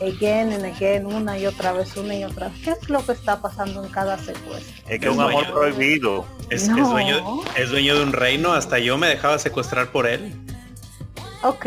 [0.00, 2.58] Again and again, una y otra vez, una y otra vez.
[2.62, 4.74] ¿Qué es lo que está pasando en cada secuestro?
[4.88, 6.26] Es que es un amor prohibido.
[6.50, 10.34] Es, dueño, es dueño de un reino, hasta yo me dejaba secuestrar por él.
[11.42, 11.66] Ok,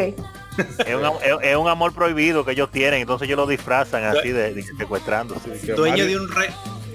[0.86, 5.36] es, un, amor prohibido que ellos tienen, entonces ellos lo disfrazan así de, secuestrando.
[5.76, 6.30] dueño, de un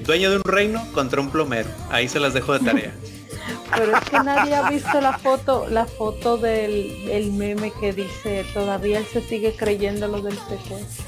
[0.05, 1.69] dueño de un reino contra un plomero.
[1.91, 2.95] Ahí se las dejo de tarea.
[3.75, 8.45] Pero es que nadie ha visto la foto, la foto del el meme que dice
[8.55, 11.05] todavía él se sigue creyendo lo del secuestro.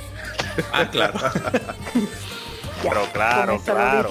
[0.72, 1.14] Ah, claro.
[2.82, 4.08] Pero claro, claro.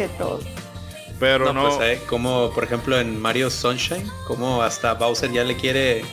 [1.20, 5.56] Pero no, pues, eh, como por ejemplo en Mario Sunshine, como hasta Bowser ya le
[5.56, 6.04] quiere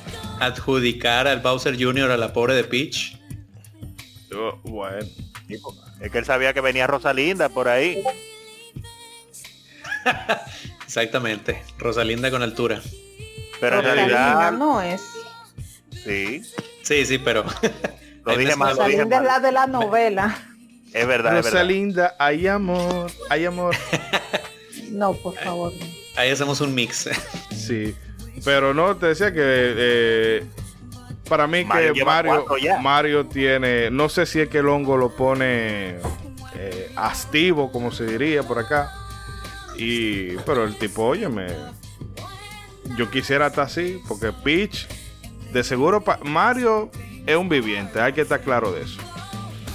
[0.45, 2.11] adjudicar al Bowser Jr.
[2.11, 3.19] a la pobre de Peach.
[4.35, 5.07] Oh, bueno.
[6.01, 8.03] Es que él sabía que venía Rosalinda por ahí.
[10.85, 11.63] Exactamente.
[11.79, 12.81] Rosalinda con altura.
[13.61, 15.03] Pero en realidad no es.
[16.05, 16.43] Sí.
[16.83, 17.45] Sí, sí, pero.
[18.25, 20.39] lo dije más, Rosalinda es la de la novela.
[20.93, 21.43] Es verdad.
[21.43, 23.77] Rosalinda, hay amor, hay amor.
[24.91, 25.73] no, por favor.
[26.17, 27.09] Ahí hacemos un mix.
[27.55, 27.95] sí.
[28.45, 30.47] Pero no, te decía que eh,
[31.29, 32.45] para mí que Mario,
[32.81, 35.97] Mario tiene, no sé si es que el hongo lo pone
[36.55, 38.93] eh, activo, como se diría por acá.
[39.77, 41.47] Y, pero el tipo, óyeme,
[42.97, 44.89] yo quisiera estar así, porque Peach,
[45.53, 46.91] de seguro, Mario
[47.27, 49.01] es un viviente, hay que estar claro de eso.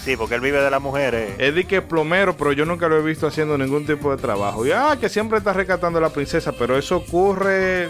[0.03, 1.33] Sí, porque él vive de las mujeres.
[1.37, 4.21] Es de que es plomero, pero yo nunca lo he visto haciendo ningún tipo de
[4.21, 4.65] trabajo.
[4.65, 7.89] Y ah, que siempre está rescatando a la princesa, pero eso ocurre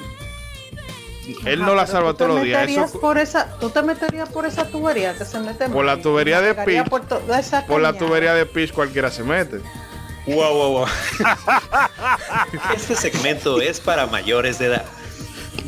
[1.45, 2.91] él no la salva todos los días.
[2.91, 5.69] por esa, ¿Tú te meterías por esa tubería que se mete?
[5.69, 6.89] Por la tubería de Peach.
[6.89, 9.61] Por, la tubería de Peach cualquiera se mete.
[10.27, 10.87] Wow, wow, wow.
[12.75, 14.85] este segmento es para mayores de edad.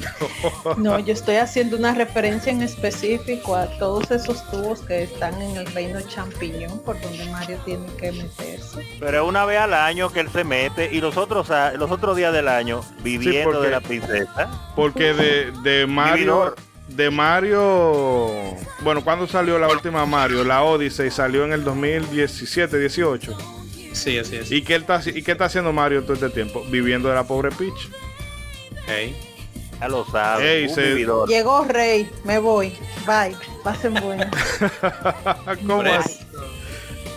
[0.78, 5.58] No, yo estoy haciendo una referencia en específico a todos esos tubos que están en
[5.58, 8.88] el reino champiñón por donde Mario tiene que meterse.
[9.00, 12.34] Pero una vez al año que él se mete y los otros los otros días
[12.34, 14.50] del año viviendo de la princesa.
[14.76, 16.56] Porque de, de Mario
[16.90, 20.44] de Mario, bueno, cuando salió la última Mario?
[20.44, 23.38] La Odyssey salió en el 2017, 18.
[23.94, 24.52] Sí, así es.
[24.52, 26.64] ¿Y qué, está, ¿Y qué está haciendo Mario todo este tiempo?
[26.70, 27.90] Viviendo de la pobre Peach.
[28.88, 29.16] Hey.
[29.80, 30.68] Ya lo sabe.
[31.28, 32.78] Llegó Rey, me voy.
[33.06, 33.36] Bye.
[33.64, 34.30] Pasen buenas.
[35.68, 36.20] ¿Cómo es?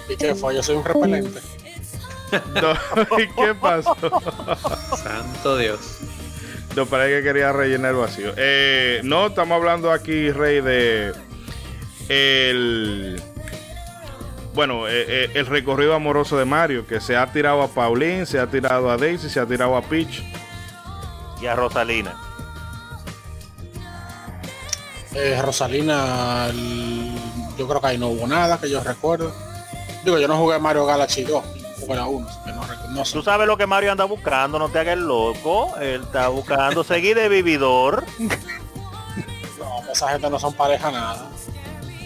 [0.09, 0.55] ¿Y qué fue?
[0.55, 1.41] Yo soy un repelente.
[3.19, 3.97] ¿Y qué pasó?
[4.97, 5.99] Santo Dios.
[6.77, 8.33] No, para que quería rellenar el vacío.
[8.37, 11.13] Eh, no, estamos hablando aquí, Rey, de
[12.09, 13.23] el
[14.55, 18.39] bueno, eh, eh, el recorrido amoroso de Mario, que se ha tirado a Pauline, se
[18.39, 20.23] ha tirado a Daisy, se ha tirado a Peach.
[21.41, 22.15] Y a Rosalina.
[25.15, 26.51] Eh, Rosalina,
[27.59, 29.33] yo creo que ahí no hubo nada que yo recuerdo.
[30.05, 31.45] Digo, yo no jugué Mario Galaxy 2,
[31.81, 32.29] jugué la 1,
[32.91, 35.75] no, Tú sabes lo que Mario anda buscando, no te hagas loco.
[35.81, 38.05] Él está buscando seguir de vividor.
[39.59, 41.31] No, esa gente no son pareja nada.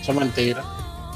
[0.00, 0.64] Eso es mentira.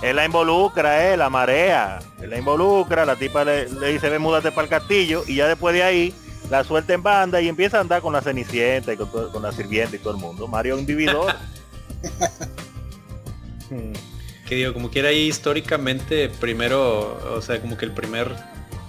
[0.02, 1.98] Él la involucra, eh, la marea.
[2.20, 5.22] Él la involucra, la tipa le, dice, ven, múdate para el castillo.
[5.26, 6.14] Y ya después de ahí,
[6.48, 9.52] la suelta en banda y empieza a andar con la cenicienta y con, con la
[9.52, 10.48] sirvienta y todo el mundo.
[10.48, 11.34] Mario es un vividor.
[14.46, 18.34] que digo, como quiera ahí históricamente, primero, o sea, como que el primer,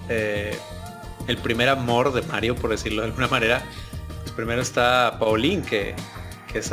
[0.08, 0.56] eh,
[1.28, 3.62] el primer amor de Mario, por decirlo de alguna manera,
[4.22, 5.94] pues primero está Pauline, que,
[6.52, 6.70] que es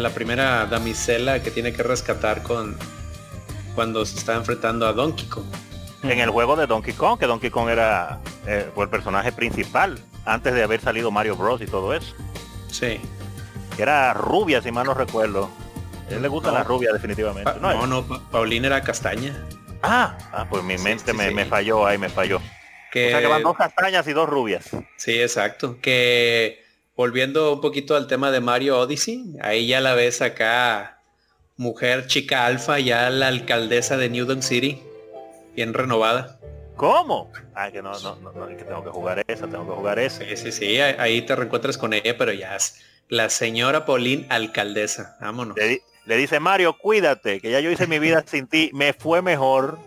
[0.00, 2.76] la primera damisela que tiene que rescatar con
[3.74, 5.46] cuando se está enfrentando a Donkey Kong.
[6.02, 10.54] En el juego de Donkey Kong, que Donkey Kong era eh, el personaje principal antes
[10.54, 12.14] de haber salido Mario Bros y todo eso.
[12.70, 13.00] Sí.
[13.78, 15.50] Era rubia, si mal no recuerdo.
[16.08, 17.50] A él le gusta la rubia definitivamente.
[17.50, 19.44] Pa- no, no, Pa- Paulina era castaña.
[19.82, 21.34] Ah, ah, pues mi Sí, mente sí, me, sí.
[21.34, 22.40] me falló ahí, me falló.
[22.90, 24.70] Que, O sea que van dos castañas y dos rubias.
[24.96, 25.78] Sí, exacto.
[25.80, 26.64] Que
[26.96, 31.00] volviendo un poquito al tema de Mario Odyssey, ahí ya la ves acá,
[31.56, 34.82] mujer chica alfa, ya la alcaldesa de New Donk City,
[35.54, 36.38] bien renovada.
[36.76, 37.32] ¿Cómo?
[37.54, 40.24] Ah, que no, no, no, no, que tengo que jugar esa, tengo que jugar esa.
[40.24, 45.16] Sí, sí, sí, ahí te reencuentras con ella, pero ya es la señora Pauline alcaldesa.
[45.20, 45.56] Vámonos.
[45.56, 49.22] Le, le dice Mario, cuídate, que ya yo hice mi vida sin ti, me fue
[49.22, 49.78] mejor.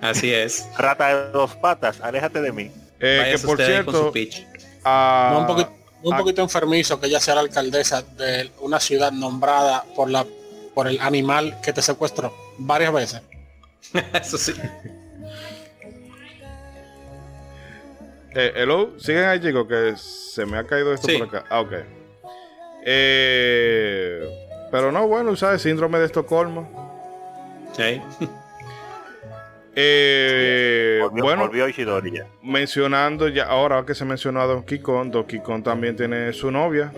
[0.00, 0.68] Así es.
[0.76, 2.70] Rata de dos patas, aléjate de mí.
[3.00, 4.44] Eh, que por cierto, pitch.
[4.84, 5.72] No, un poquito,
[6.02, 10.26] un poquito enfermizo que ella sea la alcaldesa de una ciudad nombrada por la
[10.74, 13.22] por el animal que te secuestró varias veces.
[14.14, 14.52] Eso sí.
[18.34, 21.18] Eh, hello, siguen ahí chicos que se me ha caído esto Sí.
[21.18, 21.44] por acá.
[21.50, 21.72] Ah, ok.
[22.84, 25.62] Eh, pero no, bueno, ¿sabes?
[25.62, 26.68] Síndrome de Estocolmo.
[27.76, 28.00] Sí.
[29.80, 32.26] Eh, Volvió, bueno, volvió Ishidori ya.
[32.42, 36.92] mencionando ya, ahora que se mencionó a Donkey Kong, Donkey Kong también tiene su novia,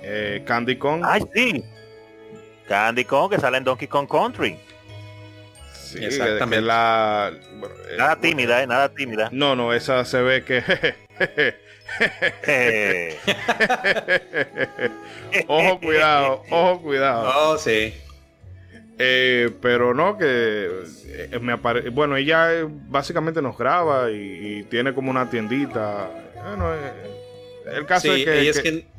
[0.00, 1.02] eh, Candy Kong.
[1.04, 1.64] Ay, sí.
[2.68, 4.56] Candy Kong que sale en Donkey Kong Country.
[5.72, 6.56] Sí, exactamente.
[6.56, 9.28] que la, bueno, eh, Nada tímida, eh, nada tímida.
[9.32, 10.62] No, no, esa se ve que...
[12.46, 13.18] Eh,
[15.48, 17.32] ojo, cuidado, ojo, cuidado.
[17.52, 17.94] Oh, sí.
[18.98, 20.68] Eh, pero no, que
[21.06, 26.10] eh, me apare- Bueno, ella básicamente nos graba y, y tiene como una tiendita.
[26.46, 26.92] Bueno, eh,
[27.76, 28.40] el caso Sí, es que...
[28.40, 28.92] ella es que- quien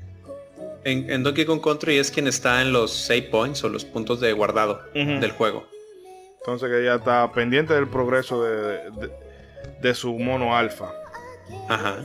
[0.85, 4.19] en, en Donkey Kong Country es quien está en los save points o los puntos
[4.19, 5.65] de guardado del juego.
[6.39, 9.11] Entonces que ella está pendiente del progreso de, de-
[9.81, 10.91] de su mono alfa.
[11.69, 11.97] Ajá.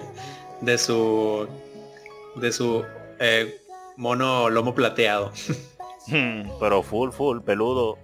[0.60, 1.48] de su
[2.36, 2.84] de su
[3.18, 3.60] eh,
[3.96, 5.32] mono lomo plateado.
[6.60, 7.98] pero full, full, peludo.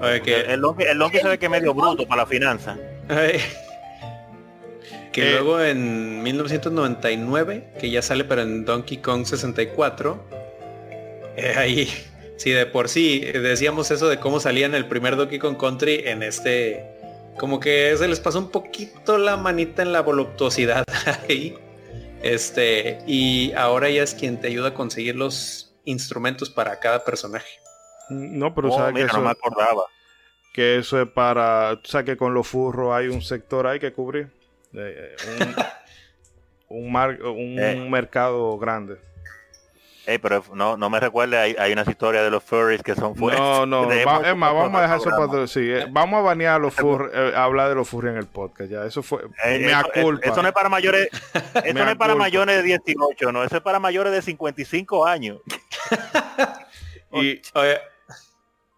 [0.00, 2.76] Oye, que, El, el Donkey se ve que es medio bruto para la finanza.
[5.12, 5.30] que Eh.
[5.32, 10.22] luego en 1999, que ya sale pero en Donkey Kong 64,
[11.36, 11.88] eh, ahí
[12.36, 16.02] sí de por sí decíamos eso de cómo salía en el primer Donkey Kong Country
[16.04, 16.95] en este
[17.38, 20.84] como que se les pasó un poquito la manita en la voluptuosidad
[21.28, 21.56] ahí.
[22.22, 27.58] Este, y ahora ya es quien te ayuda a conseguir los instrumentos para cada personaje.
[28.08, 29.82] No, pero Oh, sabes que mira, no me eso, acordaba.
[30.54, 31.78] que eso es para...
[31.82, 34.28] Tú sabes que con los furros hay un sector ahí que cubrir.
[34.72, 35.54] Eh, eh,
[36.68, 37.86] un, un mar- un Eh.
[37.88, 38.96] mercado grande.
[40.06, 43.16] Ey, pero no, no me recuerde, hay, hay unas historias de los furries que son
[43.16, 43.40] fuertes.
[43.40, 46.58] No, no, va- más, vamos a dejar eso para sí, eh, vamos a banear a
[46.60, 49.58] los furry, eh, a hablar de los furry en el podcast, ya, eso fue, Eh,
[49.58, 50.28] me eso, culpa.
[50.30, 51.08] eso no es para mayores,
[51.64, 55.40] eso no es para mayores de 18, no, eso es para mayores de 55 años.
[57.12, 57.40] y,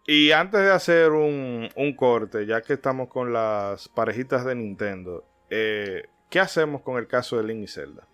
[0.07, 5.23] y antes de hacer un, un corte, ya que estamos con las parejitas de Nintendo,
[5.51, 8.07] eh, ¿qué hacemos con el caso de Link y Zelda?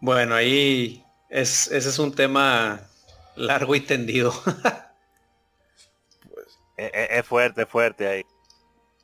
[0.00, 1.01] Bueno, ahí
[1.32, 2.80] es, ese es un tema
[3.36, 4.32] largo y tendido.
[6.76, 8.22] Es, es- es fuerte, es fuerte ahí.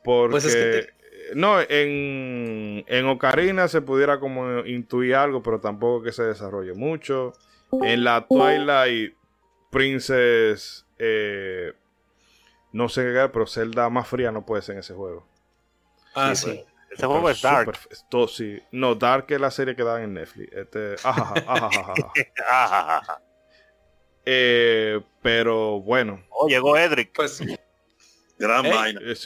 [0.05, 5.61] Porque, Pues es que te- no, en, en Ocarina se pudiera como intuir algo, pero
[5.61, 7.33] tampoco que se desarrolle mucho.
[7.73, 9.15] En la Twilight
[9.71, 11.75] Princess, eh,
[12.73, 15.27] no sé qué, pero Zelda más fría no puede ser en ese juego.
[16.15, 16.65] Ah, Sí, sí.
[16.91, 17.77] Ese juego es dark.
[17.77, 17.97] super-
[18.29, 18.61] sí.
[18.73, 20.53] No, Dark es la serie que dan en Netflix.
[20.53, 22.13] Este, ajaja, ajajaja.
[22.49, 23.23] Ajajaja.
[24.25, 27.13] Eh, pero bueno, Oh, llegó Edric.
[27.15, 27.43] Pues
[28.39, 28.73] Gran Ey.
[28.73, 29.01] vaina.
[29.05, 29.17] eh,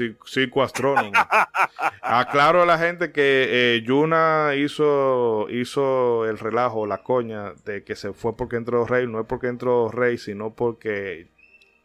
[0.62, 1.12] astrónomo.
[2.02, 7.94] Aclaro a la gente que eh, Yuna hizo, hizo el relajo, la coña de que
[7.94, 9.06] se fue porque entró Rey.
[9.06, 11.30] No es porque entró Rey, sino porque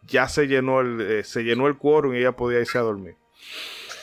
[0.04, 3.16] ya se llenó el, eh, se llenó el quórum y ella podía irse a dormir.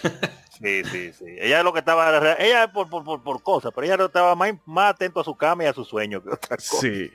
[0.61, 1.25] Sí, sí, sí.
[1.39, 4.35] Ella es lo que estaba, ella por, por, por, por cosas, pero ella no estaba
[4.35, 6.81] más, más atento a su cama y a su sueño que otra cosa.
[6.81, 7.11] Sí.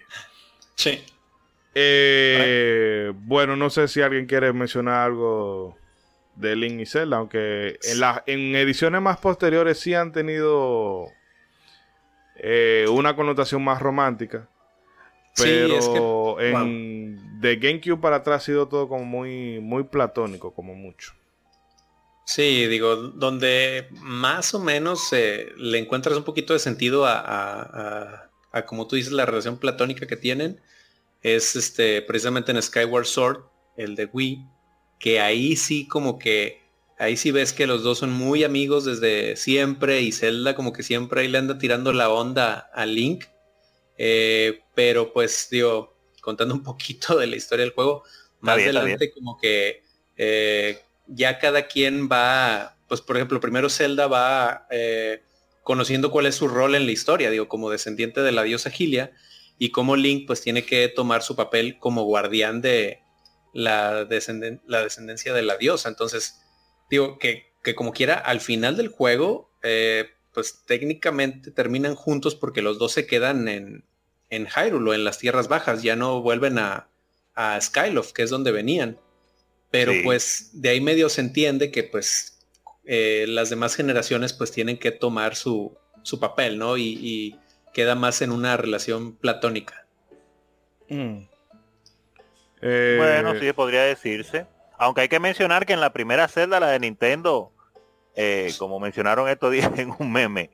[0.75, 1.03] sí.
[1.75, 5.77] Eh, bueno, no sé si alguien quiere mencionar algo
[6.35, 11.07] de Link y Zelda, aunque en, las en ediciones más posteriores sí han tenido
[12.35, 14.47] eh, una connotación más romántica.
[15.33, 19.83] Sí, Pero es que- en de GameCube para atrás ha sido todo como muy, muy
[19.83, 21.13] platónico, como mucho.
[22.31, 27.61] Sí, digo, donde más o menos eh, le encuentras un poquito de sentido a, a-
[27.61, 30.61] a- a, como tú dices, la relación platónica que tienen,
[31.23, 33.45] es este precisamente en Skyward Sword,
[33.77, 34.45] el de Wii,
[34.99, 36.61] que ahí sí como que,
[36.99, 40.83] ahí sí ves que los dos son muy amigos desde siempre y Zelda como que
[40.83, 43.25] siempre ahí le anda tirando la onda a Link.
[43.97, 48.03] Eh, pero pues digo, contando un poquito de la historia del juego.
[48.41, 49.83] Más adelante como que
[50.17, 50.79] eh,
[51.09, 55.23] ya cada quien va, pues por ejemplo, primero Zelda va eh,
[55.63, 59.11] conociendo cuál es su rol en la historia, digo, como descendiente de la diosa Gilia,
[59.57, 63.01] y como Link pues tiene que tomar su papel como guardián de
[63.53, 65.89] la, descendencia de la diosa.
[65.89, 66.41] Entonces,
[66.89, 72.61] digo, que, que como quiera, al final del juego, eh, pues técnicamente terminan juntos porque
[72.61, 73.85] los dos se quedan en,
[74.29, 76.89] en Hyrule o en las tierras bajas, ya no vuelven a,
[77.35, 78.99] a Skyloft, que es donde venían.
[79.71, 82.39] Pero pues de ahí medio se entiende que pues
[82.85, 86.77] eh, las demás generaciones pues tienen que tomar su, su papel, ¿no?
[86.77, 87.37] Y,
[87.71, 89.85] queda más en una relación platónica.
[90.89, 91.19] Mm.
[92.61, 94.47] Eh, bueno, sí, podría decirse.
[94.79, 97.51] Aunque hay que mencionar que en la primera celda, la de Nintendo,
[98.15, 100.49] eh, como mencionaron estos días en un meme,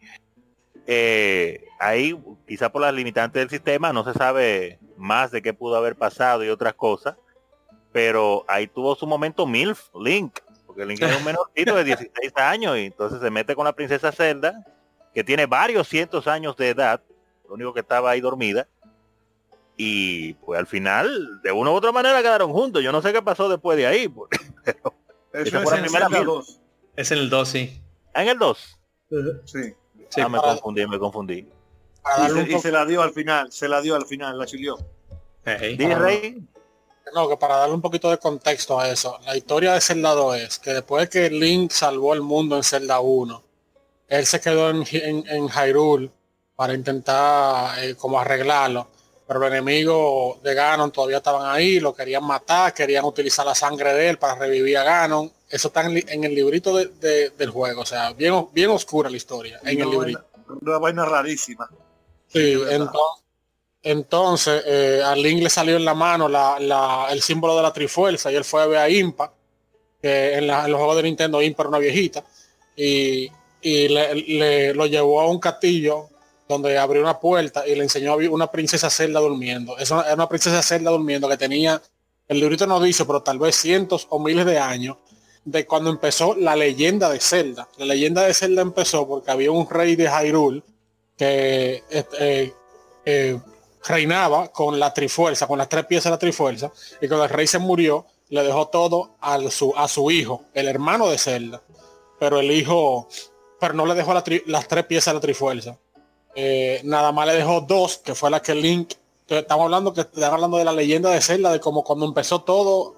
[0.87, 5.75] eh, ahí quizá por las limitantes del sistema no se sabe más de qué pudo
[5.77, 7.15] haber pasado y otras cosas,
[7.95, 12.77] pero ahí tuvo su momento MILF, Link, porque Link es un menorcito de 16 años
[12.77, 14.65] y entonces se mete con la princesa Zelda,
[15.13, 16.99] que tiene varios cientos años de edad,
[17.47, 18.67] lo único que estaba ahí dormida,
[19.77, 23.21] y pues al final de una u otra manera quedaron juntos, yo no sé qué
[23.21, 24.13] pasó después de ahí,
[25.31, 26.59] Eso es, en el 2.
[26.97, 27.81] es en el 2, sí.
[28.13, 28.79] ¿Ah, ¿En el 2?
[29.45, 31.47] Sí ah, me confundí, me confundí.
[32.49, 34.77] Y se, la dio al final, se la dio al final, la chilió.
[37.13, 40.37] No, que para darle un poquito de contexto a eso, la historia de Zelda 2
[40.37, 43.43] es que después de que Link salvó el mundo en Zelda 1,
[44.07, 46.09] él se quedó en, en, Hyrule
[46.55, 48.87] para intentar eh, como arreglarlo.
[49.27, 53.93] Pero los enemigos de Ganon todavía estaban ahí, lo querían matar, querían utilizar la sangre
[53.93, 58.13] de él para revivir a Ganon eso está en, el librito del juego, o sea,
[58.13, 60.25] bien, bien oscura la historia en el librito.
[60.61, 61.69] Una vaina rarísima.
[62.27, 63.24] Sí, entonces,
[63.85, 66.27] eh, a Link le salió en la mano
[67.09, 69.31] el símbolo de la trifuerza y él fue a ver a Impa,
[70.01, 72.23] que en, los juegos de Nintendo Impa era una viejita,
[72.75, 73.29] y,
[73.61, 76.09] le, lo llevó a un castillo
[76.47, 79.77] donde abrió una puerta y le enseñó a una princesa Zelda durmiendo.
[79.77, 81.81] Es una, una princesa Zelda durmiendo que tenía,
[82.27, 84.97] el librito no dice, pero tal vez cientos o miles de años,
[85.43, 87.69] de cuando empezó la leyenda de Zelda.
[87.77, 90.63] La leyenda de Zelda empezó porque había un rey de Hyrule
[91.17, 92.53] que eh,
[93.05, 93.39] eh,
[93.87, 96.71] reinaba con la trifuerza, con las tres piezas de la trifuerza,
[97.01, 100.67] y cuando el rey se murió, le dejó todo a su, a su hijo, el
[100.67, 101.61] hermano de Zelda.
[102.19, 103.07] Pero el hijo,
[103.59, 105.77] pero no le dejó las tres piezas de la trifuerza.
[106.33, 108.93] Eh, nada más le dejó dos, que fue la que Link,
[109.27, 112.95] estamos hablando que estamos hablando de la leyenda de Zelda, de como cuando empezó todo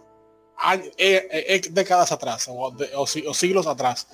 [0.97, 4.07] eh, eh, décadas atrás o, siglos atrás.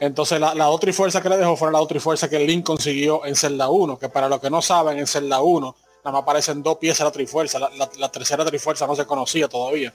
[0.00, 3.34] Entonces la, otra fuerza que le dejó fue la otra fuerza que Link consiguió en
[3.34, 5.74] Zelda 1, que para los que no saben, en Zelda 1
[6.08, 9.92] nada aparecen dos piezas de la trifuerza, la, tercera trifuerza no se conocía todavía.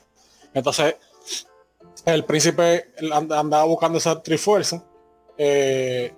[0.53, 0.95] Entonces
[2.05, 4.84] el príncipe andaba buscando esa trifuerza
[5.38, 6.14] eh,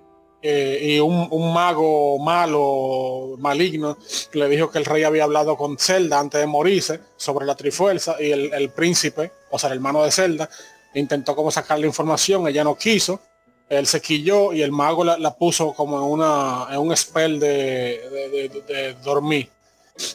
[0.82, 3.98] y un, mago malo, maligno,
[4.32, 8.16] le dijo que el rey había hablado con Zelda antes de morirse sobre la trifuerza
[8.20, 10.48] y el, príncipe, o sea, el hermano de Zelda,
[10.94, 13.20] intentó como sacar la información, ella no quiso,
[13.68, 18.94] él se quilló y el mago la, puso como en, una, en un spell de,
[19.02, 19.50] dormir,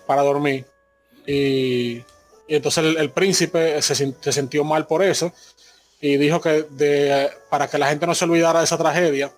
[0.05, 0.65] para dormir.
[1.25, 2.03] Y,
[2.47, 5.31] entonces el, príncipe se, se, sintió mal por eso
[6.01, 9.31] y dijo que de, para que la gente no se olvidara de esa tragedia,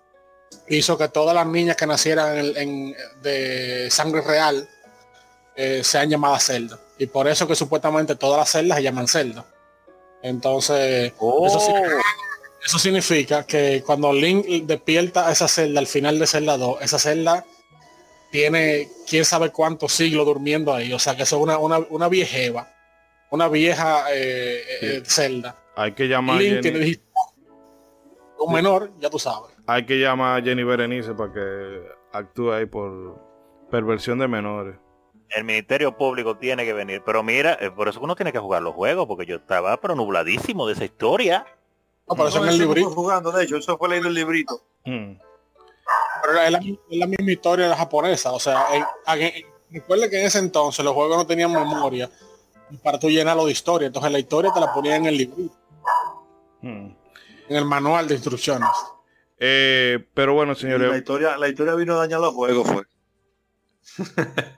[0.68, 4.68] hizo que todas las niñas que nacieran en, de sangre real
[5.56, 6.80] eh, sean llamadas celdas.
[6.98, 9.46] Y por eso que supuestamente todas las celdas se llaman celdas.
[10.22, 11.48] Entonces, oh.
[12.64, 16.98] eso, significa que cuando Link despierta a esa celda al final de celda 2, esa
[16.98, 17.46] celda
[18.34, 20.92] tiene quién sabe cuántos siglos durmiendo ahí.
[20.92, 22.68] O sea que eso es una, una, una viejeva,
[23.30, 25.56] una vieja eh, eh, celda.
[25.76, 26.42] Hay que llamar
[28.40, 32.66] un menor, ya tú sabes hay que llamar a Jenny Berenice para que actúe ahí
[32.66, 33.20] por
[33.72, 34.76] perversión de menores.
[35.30, 37.02] El Ministerio Público tiene que venir.
[37.06, 39.96] Pero mira, eh, por eso uno tiene que jugar los juegos, porque yo estaba pero
[39.96, 41.46] nubladísimo de esa historia.
[42.08, 42.90] No, por eso en el librito.
[42.90, 44.62] jugando, de hecho, eso fue el librito.
[44.86, 45.14] Hmm.
[46.24, 48.32] Pero es la, misma historia de la japonesa.
[48.32, 48.66] O sea,
[49.70, 52.10] recuerda que en ese entonces los juegos no tenían memoria
[52.82, 53.88] para tú llenarlo de historia.
[53.88, 55.56] Entonces la historia te la ponían en el librito.
[56.62, 56.96] Hmm.
[57.50, 58.70] En el manual de instrucciones.
[59.38, 60.90] Eh, pero bueno, señores.
[60.90, 62.84] La historia, la historia vino a dañar los juegos, fue.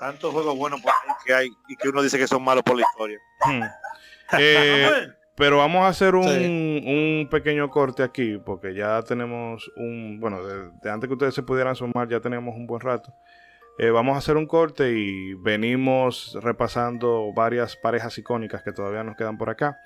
[0.00, 0.80] Tantos juegos buenos
[1.24, 3.18] que hay y que uno dice que son malos por la historia.
[3.44, 3.62] Hmm.
[4.38, 5.08] Eh,
[5.38, 11.06] pero vamos a hacer un, pequeño corte aquí, porque ya tenemos un, bueno, de, antes
[11.06, 13.14] que ustedes se pudieran sumar, ya tenemos un buen rato.
[13.78, 19.16] Eh, vamos a hacer un corte y venimos repasando varias parejas icónicas que todavía nos
[19.16, 19.78] quedan por acá.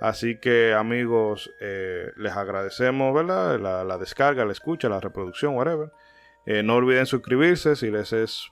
[0.00, 3.60] Así que amigos, eh, les agradecemos ¿verdad?
[3.60, 5.92] La, descarga, la escucha, la reproducción, whatever.
[6.46, 8.50] Eh, no olviden suscribirse si les es,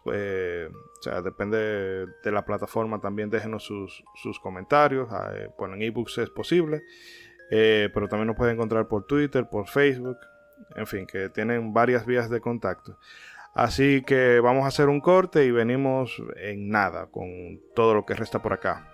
[1.04, 6.82] sea, depende de la plataforma, también déjenos sus, sus comentarios, ah, ponen ebooks es posible,
[7.48, 10.18] pero también nos pueden encontrar por Twitter, por Facebook,
[10.76, 12.98] en fin, que tienen varias vías de contacto.
[13.54, 18.14] Así que vamos a hacer un corte y venimos en nada con todo lo que
[18.14, 18.93] resta por acá.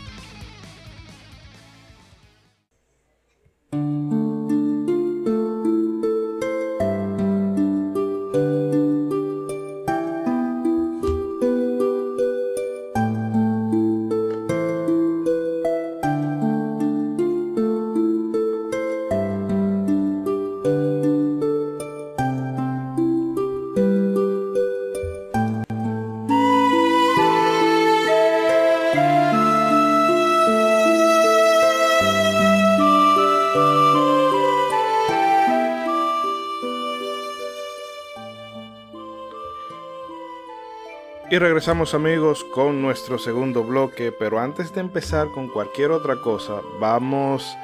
[41.31, 46.59] Y regresamos amigos con nuestro segundo bloque, pero antes de empezar con cualquier otra cosa,
[46.77, 47.55] vamos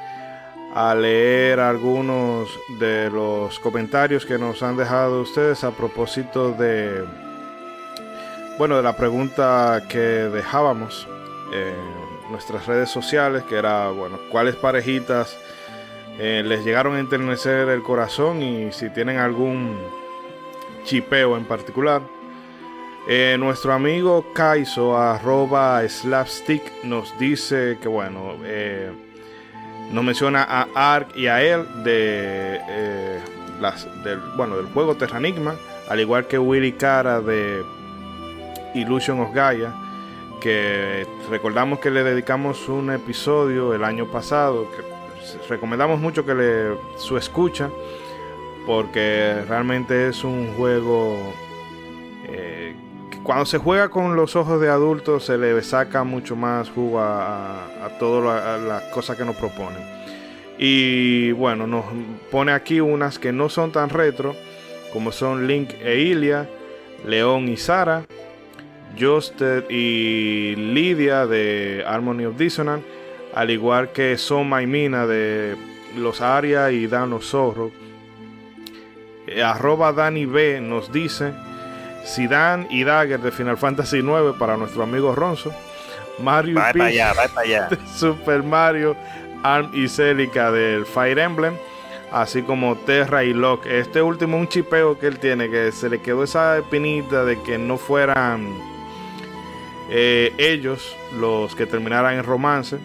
[0.74, 2.48] a leer algunos
[2.78, 7.04] de los comentarios que nos han dejado ustedes a propósito de,
[8.56, 11.06] bueno, de la pregunta que dejábamos
[11.52, 15.36] en nuestras redes sociales, que era, bueno, cuáles parejitas
[16.18, 19.76] eh, les llegaron a enternecer el corazón y si tienen algún
[20.84, 22.00] chipeo en particular.
[23.10, 28.92] Eh, nuestro amigo Kaiso, arroba slapstick, nos dice que bueno, eh,
[29.90, 33.20] nos menciona a Ark y a él de, eh,
[33.62, 35.54] las, del, bueno, del juego Terranigma,
[35.88, 37.64] al igual que Willy Cara de
[38.74, 39.72] Illusion of Gaia,
[40.42, 46.76] que recordamos que le dedicamos un episodio el año pasado, que recomendamos mucho que le
[46.98, 47.70] su escucha,
[48.66, 51.16] porque realmente es un juego
[53.28, 57.68] cuando se juega con los ojos de adultos se le saca mucho más jugo a,
[57.98, 59.82] todas las cosas que nos proponen.
[60.56, 61.84] Y bueno, nos
[62.30, 64.34] pone aquí unas que no son tan retro,
[64.94, 66.48] como son Link e Ilia,
[67.04, 68.06] León y Sara,
[68.98, 72.86] Justed y Lidia de Harmony of Dissonance,
[73.34, 75.54] al igual que Soma y Mina de
[75.98, 77.72] los Aria y Dano Zorro.
[79.26, 81.34] Eh, arroba Dani B nos dice
[82.08, 85.52] Zidane y Dagger de Final Fantasy IX para nuestro amigo Ronzo.
[86.18, 88.96] Mario de Super Mario,
[89.42, 91.54] Arm y Celica del Fire Emblem,
[92.10, 93.66] así como Terra y Locke.
[93.78, 97.58] Este último un chipeo que él tiene, que se le quedó esa espinita de que
[97.58, 98.58] no fueran
[99.90, 102.78] eh, ellos los que terminaran en romance.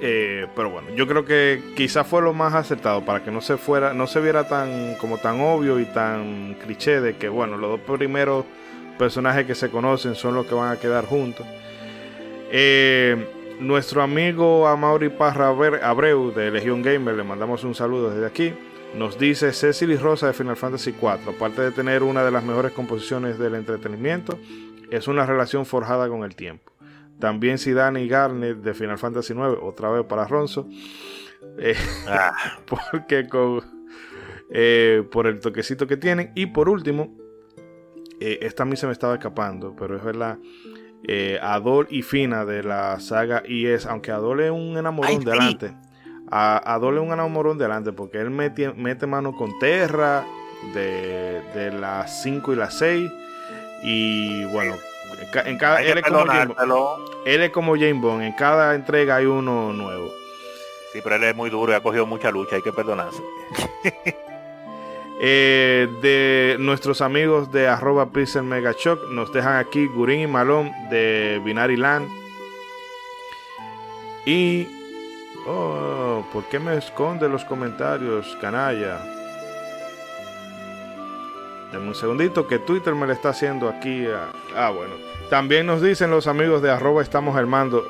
[0.00, 3.56] Eh, pero bueno, yo creo que quizás fue lo más acertado para que no se
[3.56, 7.70] fuera, no se viera tan como tan obvio y tan cliché de que bueno, los
[7.70, 8.44] dos primeros
[8.98, 11.46] personajes que se conocen son los que van a quedar juntos.
[12.50, 13.16] Eh,
[13.60, 18.52] nuestro amigo Amaury Parra Abreu de Legion Gamer, le mandamos un saludo desde aquí.
[18.96, 22.72] Nos dice Cecily Rosa de Final Fantasy IV, aparte de tener una de las mejores
[22.72, 24.38] composiciones del entretenimiento,
[24.90, 26.73] es una relación forjada con el tiempo.
[27.18, 30.68] También Zidane y Garnet de Final Fantasy IX, otra vez para Ronzo.
[31.58, 31.76] Eh,
[32.08, 32.32] ah.
[32.66, 33.62] Porque con,
[34.50, 36.32] eh, por el toquecito que tienen.
[36.34, 37.16] Y por último,
[38.20, 40.38] eh, esta a mí se me estaba escapando, pero es verdad.
[41.42, 45.74] Adol y Fina de la saga IS, aunque Adol es un enamorón delante.
[46.30, 50.24] a, a Dole un morón delante porque él mete, mete mano con Terra
[50.72, 53.10] de, de las 5 y las 6
[53.82, 54.74] y bueno,
[55.44, 56.24] en cada, él, es como
[57.24, 60.12] él es como James Bond, en cada entrega hay uno nuevo.
[60.92, 63.22] Sí, pero él es muy duro y ha cogido mucha lucha, hay que perdonarse.
[65.20, 70.70] eh, de nuestros amigos de arroba Pixel Mega Shock, nos dejan aquí Gurín y Malón
[70.90, 72.08] de Binary Land.
[74.24, 74.68] Y...
[75.46, 78.98] Oh, ¿por qué me esconde los comentarios, canalla?
[81.74, 84.06] Dame un segundito que Twitter me le está haciendo aquí.
[84.54, 84.94] Ah, bueno.
[85.30, 87.84] También nos dicen los amigos de arroba estamos armando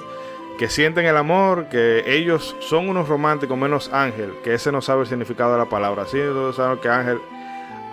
[0.58, 5.02] que sienten el amor, que ellos son unos románticos menos Ángel, que ese no sabe
[5.02, 6.06] el significado de la palabra.
[6.06, 7.18] Sí, todos saben que Ángel,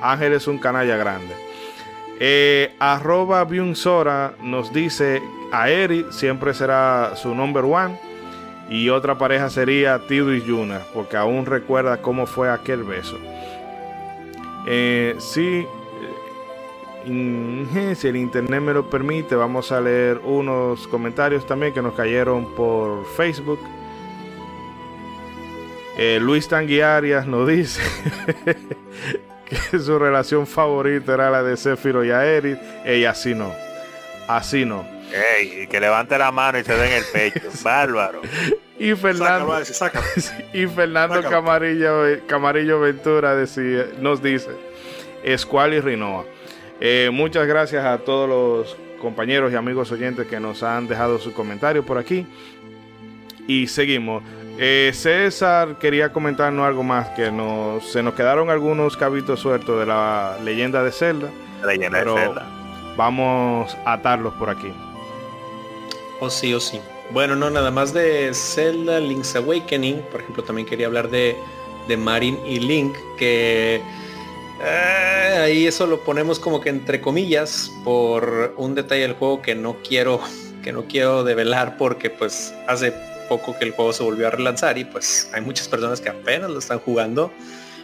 [0.01, 1.35] Ángel es un canalla grande.
[2.19, 7.99] Eh, arroba Sora nos dice a Eri siempre será su number one.
[8.69, 13.17] Y otra pareja sería Tido y Yuna, porque aún recuerda cómo fue aquel beso.
[14.65, 15.67] Eh, sí,
[17.05, 22.53] si el internet me lo permite, vamos a leer unos comentarios también que nos cayeron
[22.55, 23.59] por Facebook.
[25.97, 27.81] Eh, Luis Tanguiarias nos dice
[29.45, 32.59] que su relación favorita era la de Zephyro y Aerith.
[32.85, 33.53] Ella así no.
[34.27, 34.85] Así no.
[35.11, 37.49] Ey, que levante la mano y se den el pecho.
[37.63, 38.21] Bárbaro.
[38.79, 39.61] Y Fernando,
[40.53, 44.49] y Fernando Camarillo, Camarillo Ventura decía, nos dice,
[45.23, 46.25] Escual y Rinoa.
[46.83, 51.31] Eh, muchas gracias a todos los compañeros y amigos oyentes que nos han dejado sus
[51.33, 52.25] comentarios por aquí.
[53.47, 54.23] Y seguimos.
[54.57, 59.85] Eh, César quería comentarnos algo más, que nos, se nos quedaron algunos cabitos sueltos de
[59.85, 61.29] la leyenda de Zelda.
[61.65, 62.47] leyenda pero de Zelda.
[62.97, 64.73] Vamos a atarlos por aquí.
[66.19, 66.79] O oh, sí, o oh, sí.
[67.11, 70.01] Bueno, no, nada más de Zelda Link's Awakening.
[70.11, 71.35] Por ejemplo, también quería hablar de,
[71.87, 73.81] de Marin y Link, que
[74.63, 79.55] eh, ahí eso lo ponemos como que entre comillas por un detalle del juego que
[79.55, 80.19] no quiero
[80.63, 82.93] que no quiero develar porque pues hace
[83.27, 86.49] poco que el juego se volvió a relanzar y pues hay muchas personas que apenas
[86.49, 87.31] lo están jugando.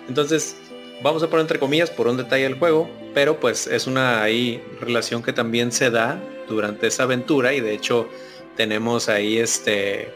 [0.08, 0.56] Entonces
[1.02, 4.62] vamos a poner entre comillas por un detalle del juego, pero pues es una ahí
[4.82, 8.10] relación que también se da durante esa aventura y de hecho
[8.56, 10.14] tenemos ahí este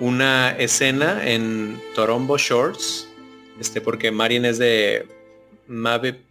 [0.00, 3.08] una escena en Torombo Shorts,
[3.60, 5.06] este porque Marin es de
[5.68, 6.24] Mabe,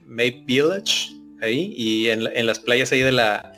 [0.45, 1.11] Village,
[1.41, 3.53] ahí, y en, las playas ahí de la,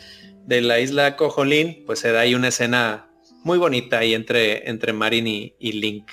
[0.46, 3.10] de la isla Cojolín, pues se da ahí una escena
[3.44, 6.12] muy bonita ahí entre, entre Marin y, Link.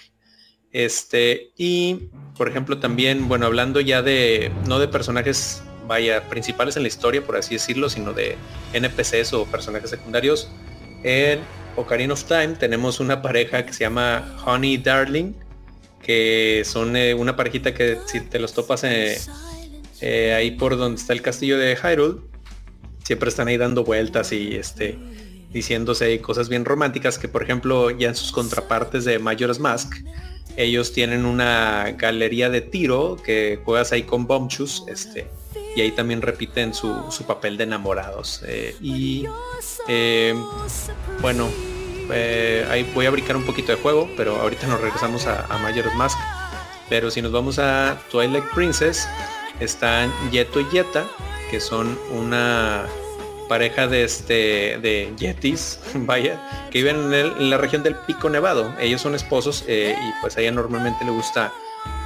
[0.72, 6.82] Este, y por ejemplo también, bueno, hablando ya de, no de personajes, vaya, principales en
[6.82, 8.36] la historia, por así decirlo, sino de
[8.72, 10.50] NPCs o personajes secundarios,
[11.02, 11.40] en
[11.76, 15.34] Ocarina of Time tenemos una pareja que se llama Honey Darling,
[16.02, 19.18] que son eh, una parejita que si te los topas eh,
[20.00, 22.20] eh, ahí por donde está el castillo de Hyrule,
[23.04, 24.98] siempre están ahí dando vueltas y este
[25.52, 29.94] diciéndose cosas bien románticas que por ejemplo ya en sus contrapartes de Majora's Mask
[30.56, 35.28] ellos tienen una galería de tiro que juegas ahí con Bombchus este
[35.76, 36.92] y ahí también repiten su,
[37.26, 39.24] papel de enamorados eh, y
[39.88, 40.34] eh,
[41.22, 41.48] bueno
[42.68, 45.94] ahí voy a brincar un poquito de juego pero ahorita nos regresamos a, a Majora's
[45.94, 46.18] Mask
[46.88, 49.08] pero si nos vamos a Twilight Princess
[49.60, 51.06] están Yeto y Yeta,
[51.50, 52.86] que son una
[53.48, 58.74] pareja de este de yetis, vaya, que viven en, la región del Pico Nevado.
[58.80, 61.52] Ellos son esposos eh, y pues a ella normalmente le gusta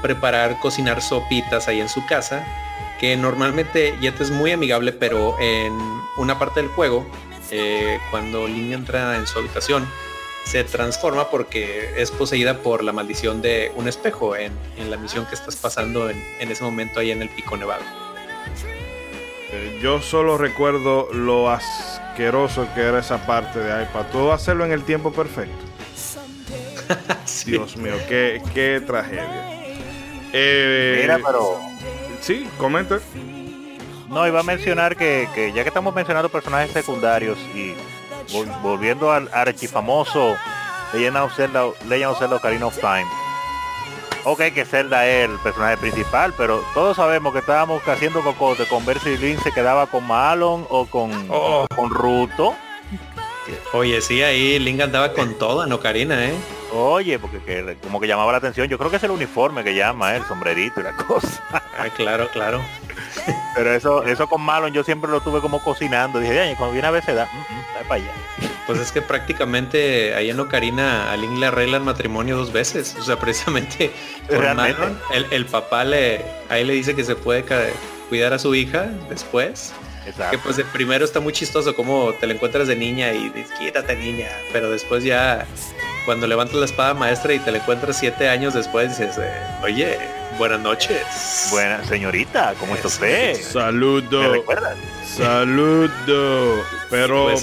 [0.03, 2.47] preparar, cocinar sopitas ahí en su casa,
[3.01, 5.73] que normalmente Yeta es muy amigable, pero en
[6.19, 7.07] una parte del juego,
[7.51, 9.87] eh, cuando Link entra en su habitación,
[10.51, 14.51] se transforma porque es poseída por la maldición de un espejo en,
[14.91, 17.83] la misión que estás pasando en, ese momento ahí en el pico nevado.
[19.53, 24.07] Eh, yo solo recuerdo lo asqueroso que era esa parte de iPad.
[24.11, 25.65] Todo hacerlo en el tiempo perfecto.
[27.47, 29.63] Dios mío, qué, tragedia.
[30.33, 31.61] Eh, Mira, pero...
[32.21, 32.99] Sí, comenta.
[34.09, 37.75] No, iba a mencionar que, que ya que estamos mencionando personajes secundarios y
[38.63, 40.37] volviendo al archifamoso
[40.93, 43.07] Legend of Zelda, Legend of Zelda Ocarina of Time.
[44.25, 48.85] Ok, que Zelda es el personaje principal, pero todos sabemos que estábamos haciendo cocote con
[48.85, 51.67] ver si Link se quedaba con Malon o con, oh.
[51.75, 52.55] con Ruto.
[53.73, 56.35] Oye, sí, ahí Link andaba con todo en Ocarina, ¿eh?
[56.73, 58.69] Oye, porque como que llamaba la atención.
[58.69, 60.19] Yo creo que es el uniforme que llama, ¿eh?
[60.19, 61.43] el sombrerito y la cosa.
[61.53, 62.61] Ah, claro, claro.
[63.55, 66.19] Pero eso eso con Malon yo siempre lo tuve como cocinando.
[66.19, 68.13] Dije, cuando viene a veces da, mm, mm, para allá.
[68.67, 72.97] Pues es que prácticamente ahí en Ocarina a Link le arreglan matrimonio dos veces.
[72.99, 73.91] O sea, precisamente
[74.29, 77.45] por Malon, el, el, papá le ahí le dice que se puede
[78.09, 79.73] cuidar a su hija después.
[80.31, 83.53] Que pues de primero está muy chistoso como te la encuentras de niña y dices,
[83.59, 84.29] quítate niña.
[84.53, 85.47] Pero después ya
[86.05, 89.33] cuando levantas la espada maestra y te la encuentras siete años después dices, eh,
[89.63, 89.99] oye,
[90.41, 91.49] buenas noches.
[91.51, 93.39] Buena señorita, ¿cómo está usted?
[93.39, 94.43] Saludo.
[95.05, 96.65] Saludo.
[96.89, 97.35] Pero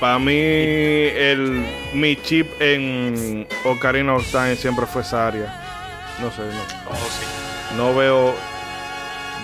[0.00, 5.54] para mí el mi chip en Ocarina of Time siempre fue Saria.
[6.18, 6.62] No sé, no.
[6.88, 8.34] Oh, no veo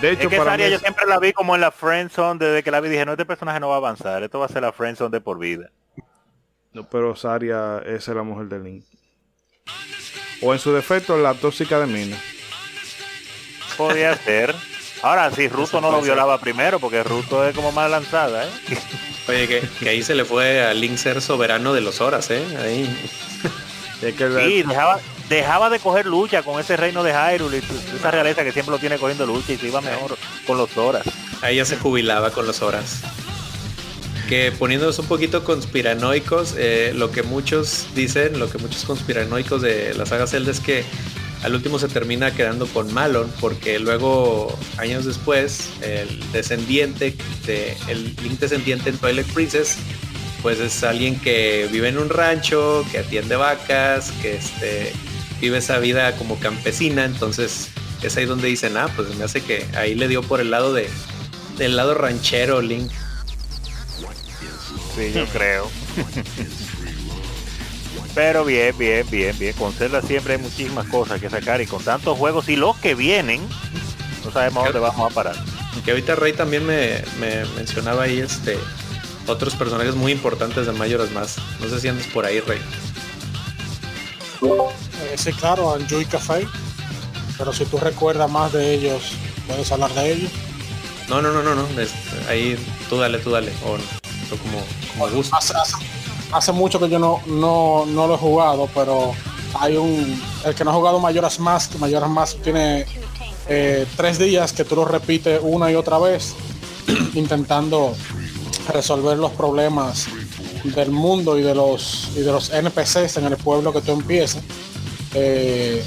[0.00, 2.70] de hecho, es que Saria yo siempre la vi como en la friendzone desde que
[2.70, 4.72] la vi dije, no, este personaje no va a avanzar, esto va a ser la
[4.72, 5.70] friendzone de por vida.
[6.72, 8.84] No, pero Saria es la mujer de Link.
[10.40, 12.16] O en su defecto, la tóxica de Mina.
[13.76, 14.54] Podría ser.
[15.02, 18.50] Ahora, si Ruto no lo violaba primero, porque Ruto es como más lanzada, ¿eh?
[19.28, 19.48] Oye,
[19.78, 22.42] que, ahí se le fue a Link ser soberano de los horas, ¿eh?
[22.62, 23.10] Ahí.
[24.00, 28.52] sí, dejaba, dejaba de coger lucha con ese reino de Hyrule y esa realeza que
[28.52, 31.04] siempre lo tiene cogiendo lucha y se iba mejor con los horas.
[31.42, 33.02] Ahí ya se jubilaba con los horas.
[34.28, 39.92] Que poniéndonos un poquito conspiranoicos, eh, lo que muchos dicen, lo que muchos conspiranoicos de
[39.94, 40.84] la saga Zelda es que
[41.44, 47.14] al último se termina quedando con Malon porque luego años después el descendiente
[47.46, 49.76] de el Link descendiente en Twilight Princess
[50.42, 54.92] pues es alguien que vive en un rancho, que atiende vacas, que este
[55.40, 57.68] vive esa vida como campesina, entonces
[58.02, 60.74] es ahí donde dicen, ah, pues me hace que ahí le dio por el lado
[60.74, 60.88] de
[61.56, 62.90] del lado ranchero Link.
[64.94, 65.70] Sí, yo creo.
[68.14, 69.52] Pero bien, bien, bien, bien.
[69.54, 72.94] Con Zelda siempre hay muchísimas cosas que sacar y con tantos juegos y los que
[72.94, 73.46] vienen,
[74.24, 75.36] no sabemos dónde vamos a parar.
[75.84, 77.02] Que ahorita Rey también me,
[77.56, 78.56] mencionaba ahí este
[79.26, 81.36] otros personajes muy importantes de Mayoras más.
[81.60, 82.60] No sé si andas por ahí, Rey.
[84.42, 86.46] Eh, sí, claro, Anju y Café.
[87.36, 89.12] Pero si tú recuerdas más de ellos,
[89.48, 90.30] ¿puedes hablar de ellos?
[91.08, 91.66] No, no, no, no, no.
[92.28, 92.56] ahí
[92.88, 93.52] tú dale, tú dale.
[93.64, 93.76] O,
[94.36, 95.36] como, como gusto.
[96.32, 99.12] Hace, mucho que yo no, no, no lo he jugado, pero
[99.60, 100.20] hay un.
[100.44, 102.86] El que no ha jugado Mayoras Mask, Mayoras Mask tiene
[103.48, 106.34] eh, tres días que tú lo repites una y otra vez,
[107.14, 107.94] intentando
[108.72, 110.08] resolver los problemas
[110.64, 114.42] del mundo y de los y de los NPCs en el pueblo que tú empieces.
[115.14, 115.84] Eh,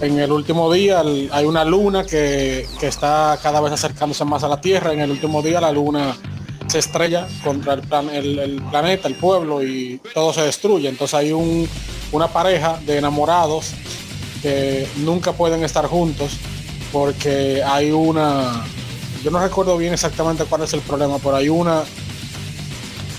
[0.00, 4.60] en el último día hay una luna que, está cada vez acercándose más a la
[4.60, 4.92] Tierra.
[4.92, 6.16] En el último día la luna
[6.68, 10.88] se estrella contra el, plan, el, planeta, el pueblo y todo se destruye.
[10.88, 11.68] Entonces hay un,
[12.12, 13.72] una pareja de enamorados
[14.42, 16.32] que nunca pueden estar juntos
[16.92, 18.64] porque hay una,
[19.22, 21.84] yo no recuerdo bien exactamente cuál es el problema, pero hay una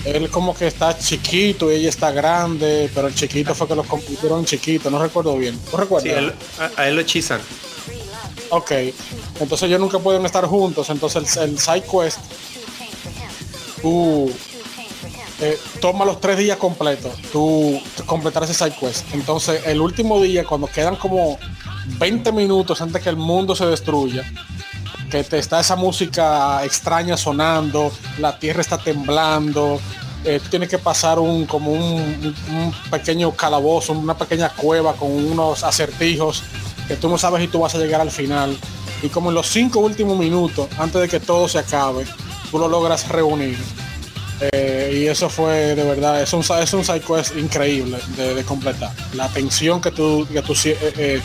[0.06, 3.86] él como que está chiquito y ella está grande, pero el chiquito fue que los
[3.86, 5.60] compusieron chiquito, no recuerdo bien.
[5.72, 6.14] ¿No recuerdas?
[6.14, 7.42] Sí, a, él lo hechizan.
[8.50, 8.72] Ok,
[9.40, 12.20] entonces ellos nunca pueden estar juntos, entonces el, side quest,
[13.82, 14.32] tú
[15.40, 19.06] eh, toma los tres días completos, tú completar ese side quest.
[19.14, 21.38] Entonces el último día, cuando quedan como
[22.00, 24.24] 20 minutos antes que el mundo se destruya,
[25.12, 29.80] que te está esa música extraña sonando, la tierra está temblando,
[30.26, 32.36] eh, tienes que pasar un como un,
[32.92, 36.44] pequeño calabozo, una pequeña cueva con unos acertijos
[36.88, 38.58] que tú no sabes si tú vas a llegar al final.
[39.04, 42.06] Y como en los cinco últimos minutos, antes de que todo se acabe,
[42.52, 43.58] tú lo logras reunir.
[44.40, 48.92] Eh, y eso fue de verdad, es un, es un side quest increíble de, completar.
[49.14, 51.22] La tensión que tú, que tú eh,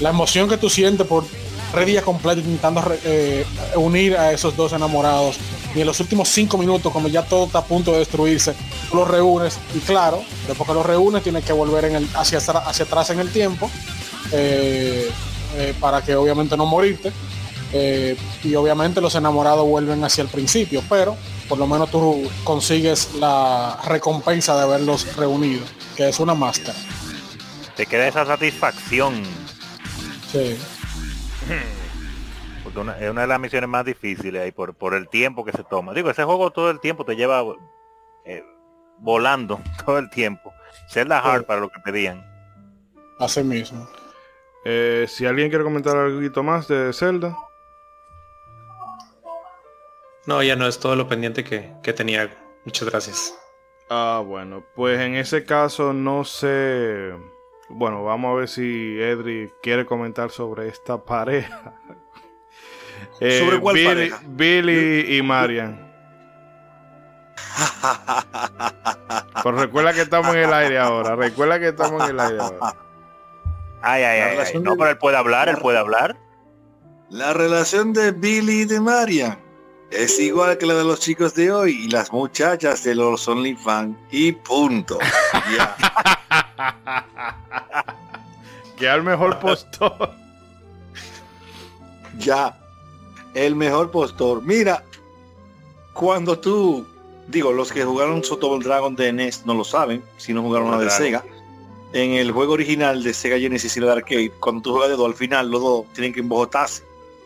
[0.00, 1.24] la emoción que tú sientes por
[1.74, 5.36] tres días completos intentando eh, unir a esos dos enamorados.
[5.74, 8.54] Y en los últimos cinco minutos, cuando ya todo está a punto de destruirse,
[8.88, 12.38] tú los reúnes y claro, después que los reúnes tienes que volver en el, hacia,
[12.38, 13.68] hacia atrás en el tiempo
[14.30, 15.10] eh,
[15.56, 17.12] eh, para que obviamente no morirte.
[17.72, 21.16] Y obviamente los enamorados vuelven hacia el principio, pero
[21.48, 25.64] por lo menos tú consigues la recompensa de haberlos reunido,
[25.96, 26.78] que es una máscara.
[27.76, 29.22] Te queda esa satisfacción.
[30.30, 30.56] Sí.
[32.64, 35.64] Porque es una de las misiones más difíciles ahí por, por el tiempo que se
[35.64, 35.92] toma.
[35.92, 37.44] Digo, ese juego todo el tiempo te lleva
[38.24, 38.42] eh,
[38.98, 40.52] volando todo el tiempo.
[40.88, 42.24] Zelda hard para lo que pedían.
[43.18, 43.86] Así mismo.
[44.64, 47.36] Eh, si alguien quiere comentar algo más de Zelda.
[50.26, 52.30] No, ya no es todo lo pendiente que, que tenía.
[52.64, 53.38] Muchas gracias.
[53.90, 57.12] Ah, bueno, pues en ese caso no sé
[57.68, 61.74] bueno, vamos a ver si Edri quiere comentar sobre esta pareja.
[63.18, 64.20] ¿Sobre cuál Billy, pareja?
[64.26, 65.92] Billy y Marian.
[69.42, 71.16] Pero recuerda que estamos en el aire ahora.
[71.16, 72.76] Recuerda que estamos en el aire ahora.
[73.82, 74.60] Ay, ay, ay, ay.
[74.60, 76.16] No, pero él puede hablar, él puede hablar.
[77.10, 79.43] La relación de Billy y de Marian
[79.94, 83.96] es igual que la de los chicos de hoy y las muchachas de los OnlyFans.
[84.10, 84.98] Y punto.
[85.56, 85.76] Ya.
[88.76, 90.10] que al mejor postor.
[92.18, 92.58] ya.
[93.34, 94.42] El mejor postor.
[94.42, 94.82] Mira,
[95.92, 96.86] cuando tú,
[97.28, 100.78] digo, los que jugaron Soto Dragon de NES no lo saben, si no jugaron la
[100.78, 101.04] de Dragon.
[101.04, 101.24] Sega.
[101.92, 104.96] En el juego original de Sega Genesis y el de arcade, cuando tú juegas de
[104.96, 106.82] dos, al final los dos tienen que embojotarse.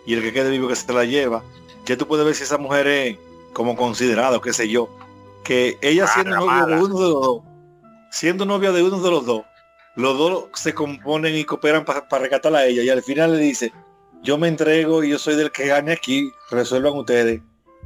[0.07, 1.43] Y el que quede vivo que se la lleva.
[1.89, 3.19] Ya tú puedes ver si esa mujer es
[3.55, 4.90] como considerada, o qué sé yo.
[5.43, 7.43] Que ella siendo novia de uno de los dos,
[8.10, 9.43] siendo novia de uno de los dos,
[9.97, 12.82] los dos se componen y cooperan para rescatarla a ella.
[12.82, 13.73] Y al final le dice,
[14.23, 17.40] yo me entrego y yo soy del que gane aquí, resuelvan ustedes.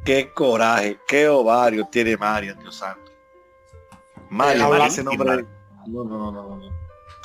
[0.04, 3.12] Qué coraje, qué ovario tiene Marian, Dios santo.
[4.30, 5.46] Marian, hablando- ese nombre.
[5.86, 6.72] No, no, no, no, no.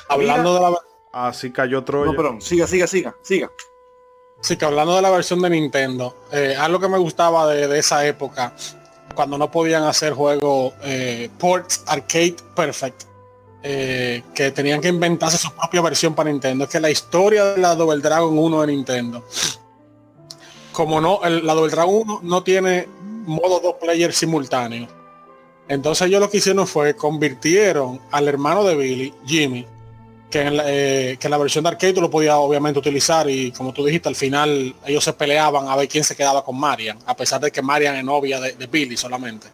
[0.08, 0.78] Hablando de la
[1.12, 2.12] Así cayó Troya.
[2.12, 3.50] No, perdón, siga, siga, siga, siga.
[4.40, 8.06] Sí, que hablando de la versión de Nintendo, eh, algo que me gustaba de, esa
[8.06, 8.52] época,
[9.14, 13.02] cuando no podían hacer juegos eh, ports arcade perfect,
[13.62, 17.60] eh, que tenían que inventarse su propia versión para Nintendo, es que la historia de
[17.60, 19.24] la Double Dragon 1 de Nintendo,
[20.72, 22.88] como no, el- la Double Dragon 1 no tiene
[23.26, 24.86] modo dos player simultáneo.
[25.66, 29.66] Entonces ellos lo que hicieron fue convirtieron al hermano de Billy, Jimmy,
[30.30, 33.28] que en la, eh, que en la versión de arcade tú lo podías obviamente utilizar
[33.30, 36.58] y como tú dijiste al final ellos se peleaban a ver quién se quedaba con
[36.58, 39.48] Marian a pesar de que Marian es novia de, Billy solamente.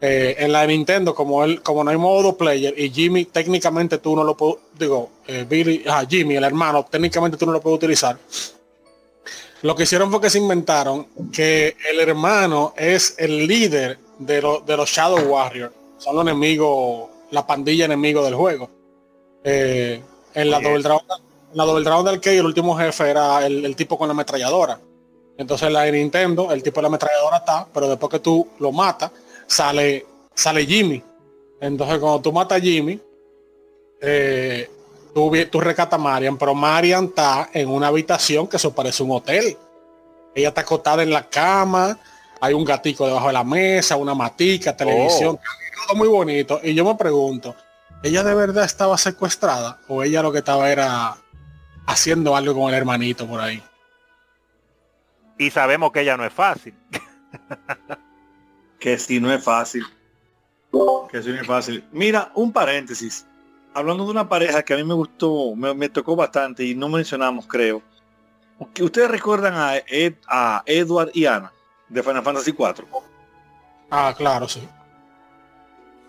[0.00, 3.98] Eh, en la de Nintendo como él como no hay modo player y Jimmy técnicamente
[3.98, 7.60] tú no lo puedes digo eh, Billy ah, Jimmy el hermano técnicamente tú no lo
[7.60, 8.18] puedes utilizar.
[9.62, 14.34] Lo que hicieron fue que se inventaron que el hermano es el líder de,
[14.66, 15.72] de los Shadow Warriors.
[15.96, 18.73] Son los enemigos la pandilla enemigo del juego
[19.44, 20.02] eh,
[20.34, 20.60] en la.
[20.60, 21.02] Double Dragon,
[21.52, 24.12] en la Double Dragon del que el último jefe era el, el tipo con la
[24.12, 24.80] ametralladora.
[25.36, 28.48] Entonces en la de Nintendo, el tipo de la ametralladora está, pero después que tú
[28.58, 29.10] lo matas,
[29.46, 31.02] sale, sale Jimmy.
[31.60, 33.00] Entonces cuando tú matas a Jimmy,
[34.00, 34.70] eh,
[35.12, 39.12] tú, tú rescatas a Marian, pero Marian está en una habitación que eso parece un
[39.12, 39.56] hotel.
[40.34, 41.98] Ella está acostada en la cama,
[42.40, 45.38] hay un gatico debajo de la mesa, una matica, televisión,
[45.86, 46.60] todo muy bonito.
[46.62, 47.54] Y yo me pregunto,
[48.04, 51.16] ¿ella de verdad estaba secuestrada o ella lo que estaba era
[51.86, 53.62] haciendo algo con el hermanito por ahí?
[55.38, 56.74] Y sabemos que ella no es fácil.
[58.78, 59.84] Que si no es fácil.
[61.10, 61.84] Que si no es fácil.
[61.90, 63.26] Mira, un paréntesis.
[63.74, 66.88] Hablando de una pareja que a mí me gustó, me, me tocó bastante y no
[66.88, 67.82] mencionamos, creo.
[68.72, 71.50] Que Ustedes recuerdan a, Ed- a Edward y Ana
[71.88, 72.86] de Final Fantasy 4.
[73.90, 74.68] Ah, claro, sí.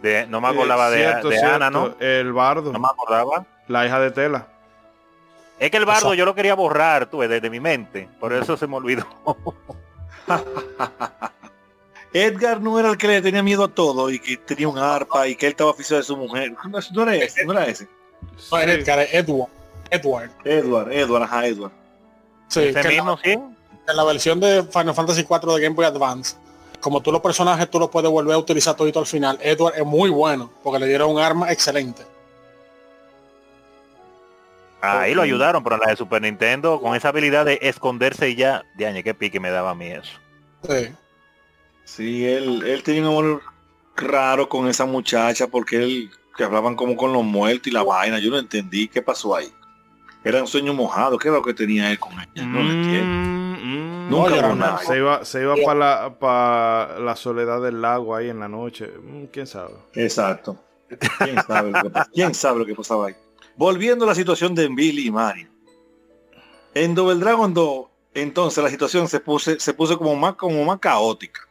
[0.06, 1.95] De, no me acordaba de, Eh, Cierto, de cierto, Ana, ¿no?
[1.99, 2.72] El bardo.
[2.72, 3.45] No me acordaba.
[3.68, 4.48] La hija de Tela.
[5.57, 6.14] Es que el bardo Exacto.
[6.15, 8.07] yo lo quería borrar, tú, desde mi mente.
[8.19, 9.07] Por eso se me olvidó.
[12.14, 15.27] Edgar no era el que le tenía miedo a todo y que tenía un arpa
[15.27, 16.53] y que él estaba oficial de su mujer.
[16.69, 17.88] No, no era ese, no era ese.
[18.52, 18.73] No, era.
[18.73, 19.49] Edgar, es Edward.
[19.90, 20.30] Edward.
[20.45, 21.72] Edward, Edward, ajá, Edward.
[22.48, 23.32] Sí, Ese que la- sí.
[23.32, 23.56] en
[23.95, 26.38] la versión de Final Fantasy 4 de Game Boy Advance,
[26.86, 29.84] como tú los personajes tú los puedes volver a utilizar todito al final, Edward es
[29.84, 32.03] muy bueno porque le dieron un arma excelente.
[34.82, 38.36] Ahí lo ayudaron, pero en la de Super Nintendo, con esa habilidad de esconderse y
[38.36, 40.12] ya, de año, qué pique me daba a mí eso.
[40.70, 40.94] Sí.
[41.86, 43.41] Sí, él, él tenía un amor
[43.95, 48.20] raro con esa muchacha porque él que hablaban como con los muertos y la vaina.
[48.20, 49.52] Yo no entendí qué pasó ahí.
[50.24, 51.18] Era un sueño mojado.
[51.18, 52.45] ¿Qué era lo que tenía él con ella?
[52.45, 53.35] No lo entiendo.
[53.66, 54.10] Mm.
[54.12, 54.78] Nunca Oye, hubo no, nada.
[54.78, 58.88] Se iba, se iba para la, pa la soledad del lago ahí en la noche.
[58.88, 59.74] Mm, ¿Quién sabe?
[59.96, 60.56] Exacto.
[61.18, 63.16] ¿Quién sabe, lo que, quién sabe lo que pasaba ahí?
[63.56, 65.48] Volviendo a la situación de Billy y Mario.
[66.76, 70.78] En Double Dragon 2, entonces la situación se puso, se puso como más, como más
[70.78, 71.42] caótica.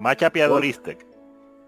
[0.00, 0.92] Más chapeadorista.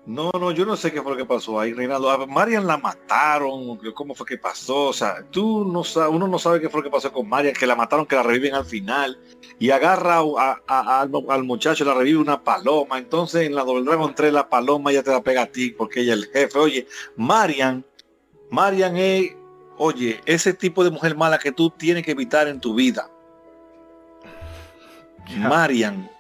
[0.07, 2.11] No, no, yo no sé qué fue lo que pasó ahí, Reinaldo.
[2.11, 4.87] A Marian la mataron, cómo fue que pasó.
[4.89, 7.55] O sea, tú no sabes, uno no sabe qué fue lo que pasó con Marian,
[7.55, 9.21] que la mataron, que la reviven al final.
[9.59, 12.99] Y agarra a- a- al, al muchacho, la revive una paloma.
[12.99, 16.01] Entonces en la Double Dragon 3 la paloma ya te la pega a ti porque
[16.01, 16.59] ella es el jefe.
[16.59, 16.87] Oye,
[17.17, 17.85] Marian,
[18.51, 19.37] Marian es,
[19.77, 23.09] oye, ese tipo de mujer mala que tú tienes que evitar en tu vida.
[25.49, 26.11] Marian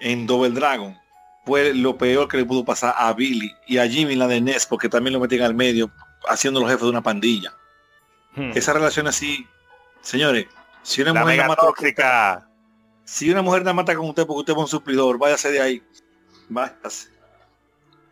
[0.00, 0.94] en Double Dragon
[1.48, 4.66] fue lo peor que le pudo pasar a Billy y a Jimmy la de Ness
[4.66, 5.90] porque también lo meten al medio
[6.28, 7.54] haciendo los jefes de una pandilla.
[8.36, 8.50] Hmm.
[8.54, 9.46] Esa relación así,
[10.02, 10.46] señores,
[10.82, 12.46] si una La mujer mata, tóxica.
[13.04, 15.82] si una mujer la mata con usted porque usted es un suplidor, váyase de ahí.
[16.50, 17.08] Váyase.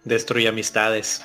[0.04, 1.22] Destruye amistades.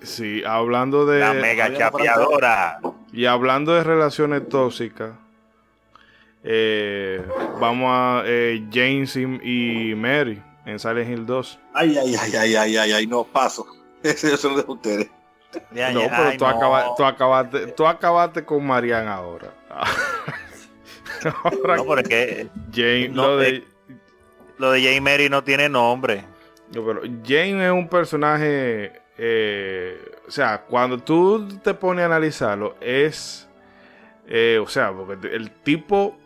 [0.00, 1.18] Sí, hablando de.
[1.18, 2.78] La mega chapeadora.
[3.12, 5.10] Y hablando de relaciones tóxicas,
[6.44, 7.22] eh,
[7.60, 11.58] vamos a eh, James y, y Mary en Silent Hill 2.
[11.74, 13.66] Ay, ay, ay, ay, ay, ay, ay, no paso.
[14.02, 14.10] Lo
[14.56, 15.10] dejo a ustedes.
[15.72, 16.50] Ya, No, ya, pero ay, tú, no.
[16.50, 19.52] acaba- tú acabaste, tú acabaste con Marianne ahora.
[21.44, 23.64] ahora No, pero es que Jane, no, lo de, eh,
[24.58, 26.24] lo de Jane Mary no tiene nombre.
[26.74, 32.76] no, pero Jane es un personaje, eh, o sea, cuando tú te pones a analizarlo,
[32.80, 33.48] es,
[34.28, 36.16] eh, o sea, porque el tipo,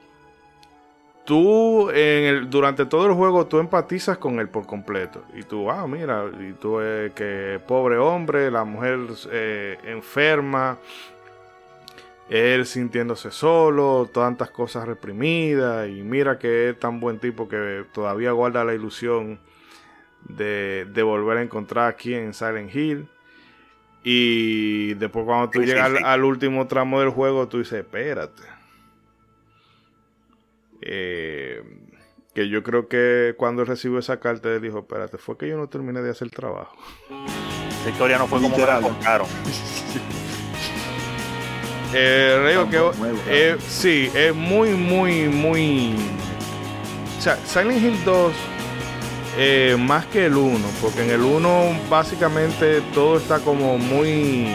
[1.24, 5.70] tú en el, durante todo el juego tú empatizas con él por completo y tú,
[5.70, 10.78] ah, mira, y tú eh, que pobre hombre, la mujer eh, enferma.
[12.30, 18.32] Él sintiéndose solo, tantas cosas reprimidas, y mira que es tan buen tipo que todavía
[18.32, 19.38] guarda la ilusión
[20.22, 23.08] de, de volver a encontrar aquí en Silent Hill.
[24.02, 26.04] Y después cuando tú Sí, sí, llegas al-.
[26.04, 28.42] Al, último tramo del juego, tú dices, espérate.
[30.86, 31.62] Eh,
[32.34, 35.68] que yo creo que cuando recibió esa carta, él dijo, espérate, fue que yo no
[35.68, 36.76] terminé de hacer el trabajo.
[37.80, 38.82] Esa historia no fue como me la Literal.
[38.82, 39.26] contaron.
[41.96, 42.38] Eh,
[42.70, 42.92] que Nuevo,
[43.28, 45.94] eh, sí, es muy, muy, muy.
[47.16, 48.32] O sea, Silent Hill 2
[49.38, 54.48] eh, más que el 1, porque en el 1 básicamente todo está como muy.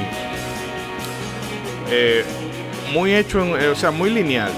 [1.89, 2.25] eh,
[2.91, 4.51] muy hecho, en- eh, o sea, muy lineal.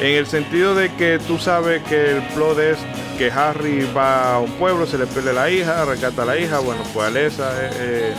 [0.00, 2.78] En el sentido de que tú sabes que el plot es
[3.18, 6.82] que Harry va a un pueblo, se le pierde la hija, rescata la hija, bueno,
[6.94, 8.14] pues Alessa, eh, eh,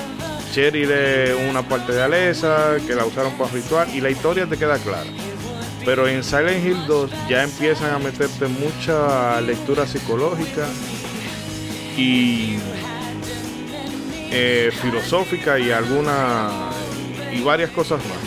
[0.51, 4.57] Cheryl es una parte de Alessa, que la usaron para ritual, y la historia te
[4.57, 5.09] queda clara.
[5.85, 10.65] Pero en Silent Hill 2 ya empiezan a meterte mucha lectura psicológica
[11.95, 12.59] y
[14.31, 16.49] eh, filosófica y alguna
[17.31, 18.17] y varias cosas más.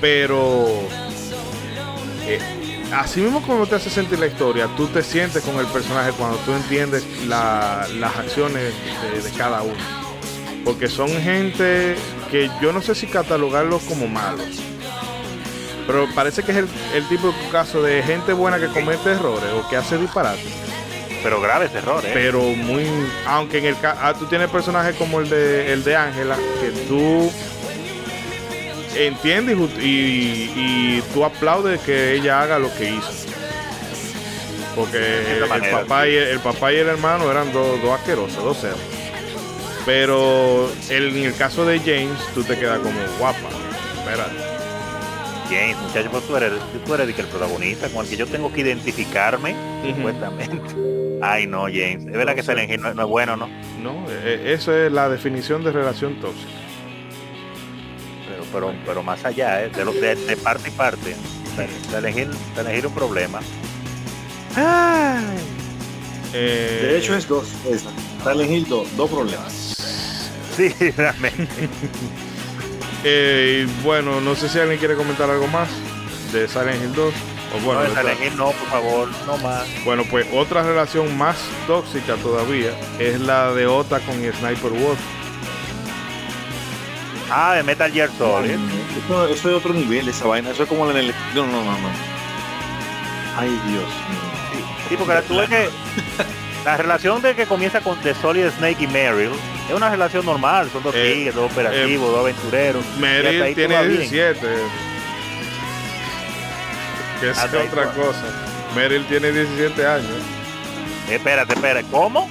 [0.00, 0.68] Pero
[2.26, 2.61] eh,
[2.92, 6.36] así mismo como te hace sentir la historia, tú te sientes con el personaje cuando
[6.38, 8.72] tú entiendes la- las acciones
[9.12, 9.74] de, de cada uno.
[10.64, 11.96] Porque son gente
[12.30, 14.46] que yo no sé si catalogarlos como malos.
[15.86, 19.50] Pero parece que es el, el tipo de caso de gente buena que comete errores
[19.52, 20.46] o que hace disparates.
[21.24, 22.10] Pero graves errores.
[22.14, 22.84] Pero muy.
[23.26, 24.18] Aunque en el caso.
[24.20, 27.30] tú tienes personajes como el de el de Ángela, que tú
[28.96, 33.12] entiendes y ju- y, y tú aplaudes que ella haga lo que hizo.
[34.74, 34.98] Porque
[35.38, 38.56] el manera, papá, y, el papá y el hermano eran dos, dos asquerosos, dos.
[39.84, 43.48] Pero el- en el caso de James, tú te quedas como guapa.
[43.98, 44.36] Espérate.
[45.50, 46.52] James, muchacho, pues tú eres,
[46.86, 49.54] tú eres que el protagonista con el que yo tengo que identificarme,
[49.84, 49.96] Ujú.
[49.96, 50.74] supuestamente.
[51.20, 52.06] Ay, no, James.
[52.06, 53.48] Es verdad que Silent Hill no, no es bueno, ¿no?
[53.82, 56.48] No, eh, eso es la definición de relación tóxica.
[58.52, 59.70] Pero, pero, más allá, ¿eh?
[59.70, 61.16] de, lo- de, de parte y parte.
[61.56, 63.40] Hill, Silent Hill es un problema.
[66.34, 67.48] Eh, De hecho es dos.
[67.68, 67.90] Esa.
[68.22, 69.76] Silent Hill 2, dos problemas.
[70.56, 71.68] Sí, realmente.
[73.04, 75.68] Eh, bueno, no sé si alguien quiere comentar algo más
[76.32, 77.12] de Silent Hill 2.
[77.56, 79.64] O bueno, no, de de Silent Hill no, por favor, no más.
[79.84, 82.70] bueno, pues otra relación más tóxica todavía
[83.00, 85.00] es la de Ota con Sniper Wolf.
[87.34, 88.50] Ah, de Metal Gear Solid.
[89.04, 90.50] Eso, eso es otro nivel, esa vaina.
[90.50, 91.14] Eso es como en el.
[91.34, 91.88] No, no, no, no.
[93.38, 94.66] Ay, Dios mío.
[94.88, 95.68] Sí, porque tú ves que
[96.66, 99.30] la relación de que comienza con The Solid Snake y Meryl
[99.68, 102.84] es una relación normal, son dos Eh, tigres, dos operativos, dos aventureros.
[102.98, 104.00] Meryl tiene todo va bien.
[104.10, 104.46] 17.
[107.20, 108.24] Que es otra cosa.
[108.76, 110.10] Meryl tiene 17 años.
[111.08, 112.28] Espérate, espérate, ¿cómo?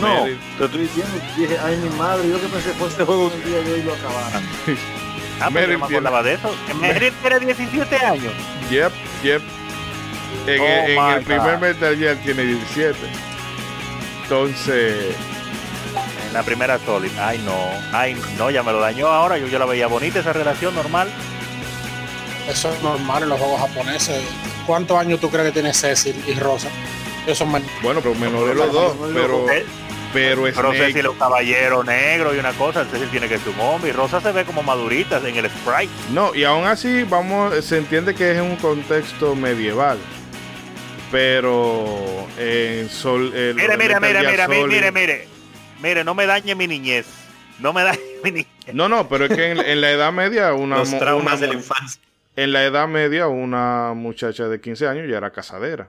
[0.00, 0.24] No,
[0.58, 3.60] te estoy diciendo, dije, ay mi madre, yo que pensé fue este juego un día
[3.60, 4.42] de hoy lo acabaran.
[5.40, 6.54] Ah, pero yo me acordaba de eso.
[6.80, 8.32] Meryl tiene 17 años.
[8.70, 8.92] Yep,
[9.22, 9.42] yep.
[10.46, 11.58] En, Oh el- en el primer.
[11.58, 12.96] Metal Gear tiene 17.
[14.22, 15.14] Entonces,
[16.26, 17.10] En la primera Solid.
[17.20, 17.54] Ay, no.
[17.92, 19.36] Ay, no, ya me lo dañó ahora.
[19.36, 21.10] Yo, yo la veía bonita esa relación normal.
[22.48, 24.22] Eso es normal en los juegos japoneses.
[24.66, 26.68] ¿Cuántos años tú crees que tiene Cecil y Rosa?
[27.26, 27.50] Eso es
[27.82, 28.94] bueno, pero menor de los dos.
[29.12, 29.66] Pero, Eh,
[30.12, 32.84] pero Pero Snake- Cecil es un caballero negro y una cosa.
[32.84, 33.90] Cecil tiene que ser un hombre.
[33.90, 35.90] Y Rosa se ve como madurita en el sprite.
[36.12, 39.98] No, y aún así, vamos, se entiende que es un contexto medieval.
[41.10, 43.32] Pero en Sol.
[43.34, 45.28] el- Mire, mire, mire, mire, mire, mire, mire.
[45.82, 47.06] Mire, no me dañe mi niñez.
[47.58, 48.46] No me dañe mi niñez.
[48.72, 51.46] No, no, pero es que en, en la Edad Media, una, Los traumas una de
[51.48, 52.00] la infancia.
[52.36, 55.88] en la Edad Media, una muchacha de 15 años ya era casadera.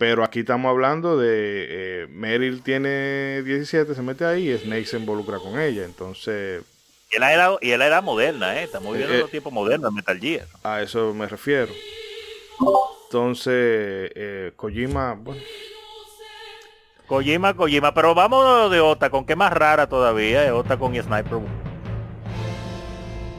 [0.00, 4.96] Pero aquí estamos hablando de eh, Meryl tiene 17, se mete ahí y Snake se
[4.96, 5.84] involucra con ella.
[5.84, 6.62] Entonces,
[7.12, 8.62] Y él era, y él era moderna, ¿eh?
[8.64, 10.46] Estamos viviendo Eh, los tiempos modernos, Metal Gear.
[10.64, 11.70] a eso me refiero.
[13.04, 13.52] Entonces,
[14.14, 15.42] eh, Kojima, bueno,
[17.06, 21.40] Kojima, Kojima, pero vamos de Ota, con qué más rara todavía, es Ota con Sniper.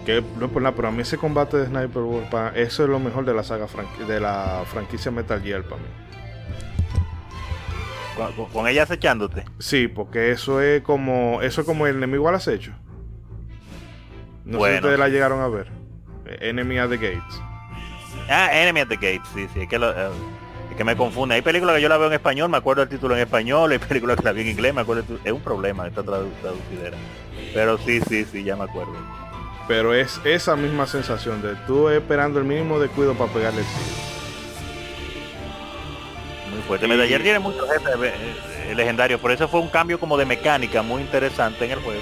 [0.06, 3.00] que no por nada, pero a mí ese combate de Sniper Wolf, eso es lo
[3.00, 3.66] mejor de la saga
[4.08, 5.88] de la franquicia Metal Gear para mí.
[8.54, 9.46] Con, ella acechándote.
[9.60, 12.72] Sí, porque eso es como eso es como el enemigo al acecho.
[14.46, 14.74] No sé Bueno.
[14.74, 15.68] si ustedes la llegaron a ver.
[16.40, 17.42] Enemy at the Gates.
[18.30, 20.10] Ah, Enemy at the Gates, sí, sí, es que, lo- eh,
[20.72, 21.36] es que me confunde.
[21.36, 23.80] Hay películas que yo la veo en español, me acuerdo el título en español, hay
[23.80, 26.98] películas que la vi en inglés, me acuerdo Es un problema esta tradu- traducidera.
[27.54, 28.94] Pero sí, sí, sí, ya me acuerdo.
[29.68, 34.21] Pero es esa misma sensación de tú esperando el mínimo descuido para pegarle el tiro.
[36.72, 36.88] Fuerte.
[36.88, 38.14] Metal Gear tiene muchos jefes eh,
[38.70, 42.00] eh, legendarios, por eso fue un cambio como de mecánica muy interesante en el juego.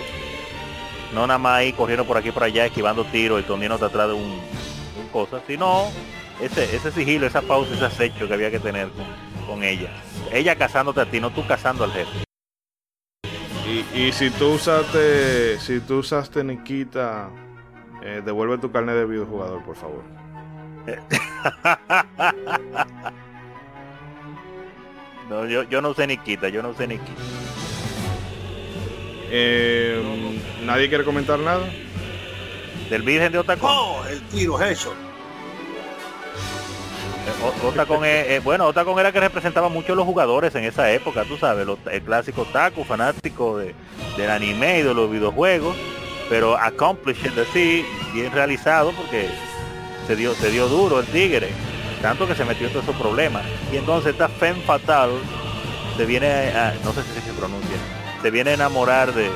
[1.12, 4.14] No nada más ahí corriendo por aquí por allá, esquivando tiros y toniéndote atrás de
[4.14, 5.88] un, un cosa, sino
[6.40, 9.06] ese, ese sigilo, esa pausa, ese acecho que había que tener con,
[9.48, 9.90] con ella.
[10.32, 12.24] Ella cazándote a ti, no tú cazando al jefe.
[13.68, 17.32] Y, y si tú usaste, si tú usaste Nikita,
[18.04, 20.04] eh, devuelve tu carnet de videojugador, por favor.
[25.30, 27.22] No, yo, yo no usé Nikita, yo no usé Nikita.
[29.32, 31.68] Eh, Nadie quiere comentar nada.
[32.90, 33.70] Del Virgen de Otacón.
[33.72, 34.02] ¡Oh!
[34.10, 34.94] El tiro es hecho.
[37.64, 40.92] O- Otacón es, eh, bueno, Otacón era que representaba mucho a los jugadores en esa
[40.92, 43.76] época, tú sabes, los- el clásico otaku, fanático de,
[44.18, 45.76] del anime y de los videojuegos,
[46.28, 49.28] pero accomplished así, bien realizado porque
[50.08, 51.50] se dio, se dio duro el tigre,
[52.02, 53.44] tanto que se metió en todos esos problemas.
[53.72, 55.12] Y entonces esta Femme Fatal
[55.98, 57.76] se viene a, no sé si se pronuncia,
[58.22, 59.30] se viene a enamorar de,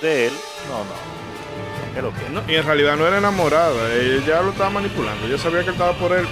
[0.00, 0.32] de él.
[0.68, 1.12] No, no.
[1.92, 2.28] ¿Qué es lo que?
[2.30, 5.26] No, y en realidad no era enamorada, ella lo estaba manipulando.
[5.26, 6.26] Yo sabía que él estaba por él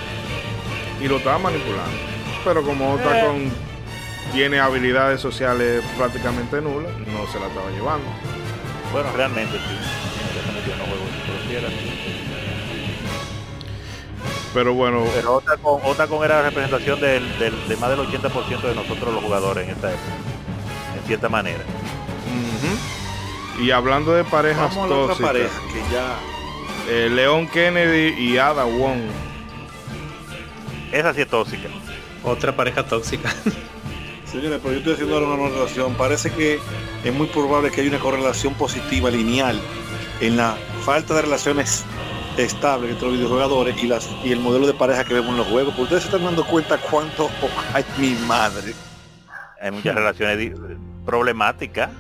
[1.01, 1.97] y lo estaba manipulando.
[2.44, 3.51] Pero como Otacon
[4.32, 8.07] tiene habilidades sociales prácticamente nulas, no se la estaba llevando.
[8.93, 10.01] Bueno, realmente sí.
[14.55, 18.74] Pero bueno, Pero Otacon, Otacon era la representación del, del- de más del 80% de
[18.74, 20.12] nosotros los jugadores en esta época.
[21.01, 21.60] En cierta manera.
[23.60, 26.14] y hablando de parejas Vamos a la otra tóxicas, pareja que ya.
[26.89, 29.01] eh, Leon Kennedy y Ada Wong.
[30.93, 31.68] Esa sí es tóxica.
[32.24, 33.32] Otra pareja tóxica.
[34.24, 35.94] Señores, pero yo estoy haciendo ahora una relación.
[35.94, 36.59] Parece que
[37.05, 39.60] es muy probable que haya una correlación positiva lineal
[40.20, 41.85] en la falta de relaciones
[42.36, 45.47] estables entre los videojugadores y, las, y el modelo de pareja que vemos en los
[45.48, 45.73] juegos.
[45.74, 47.28] Porque ustedes se están dando cuenta cuánto
[47.74, 48.74] hay mi madre.
[49.61, 50.52] Hay muchas relaciones
[51.05, 51.90] problemáticas.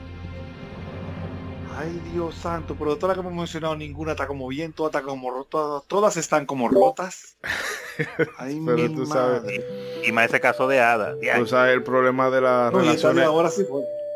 [1.78, 4.90] Ay Dios santo, pero de todas las que hemos mencionado ninguna está como bien, todas
[4.94, 7.36] están como rotas, todas están como rotas.
[8.38, 9.40] Ay Pero mi tú madre.
[9.40, 9.64] sabes,
[10.06, 11.14] Y más ese caso de Ada.
[11.38, 13.24] tú sabes el problema de las No, relaciones.
[13.24, 13.64] ahora sí.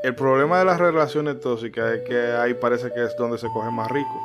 [0.03, 3.71] El problema de las relaciones tóxicas es que ahí parece que es donde se coge
[3.71, 4.21] más rico.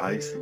[0.00, 0.34] Ay sí.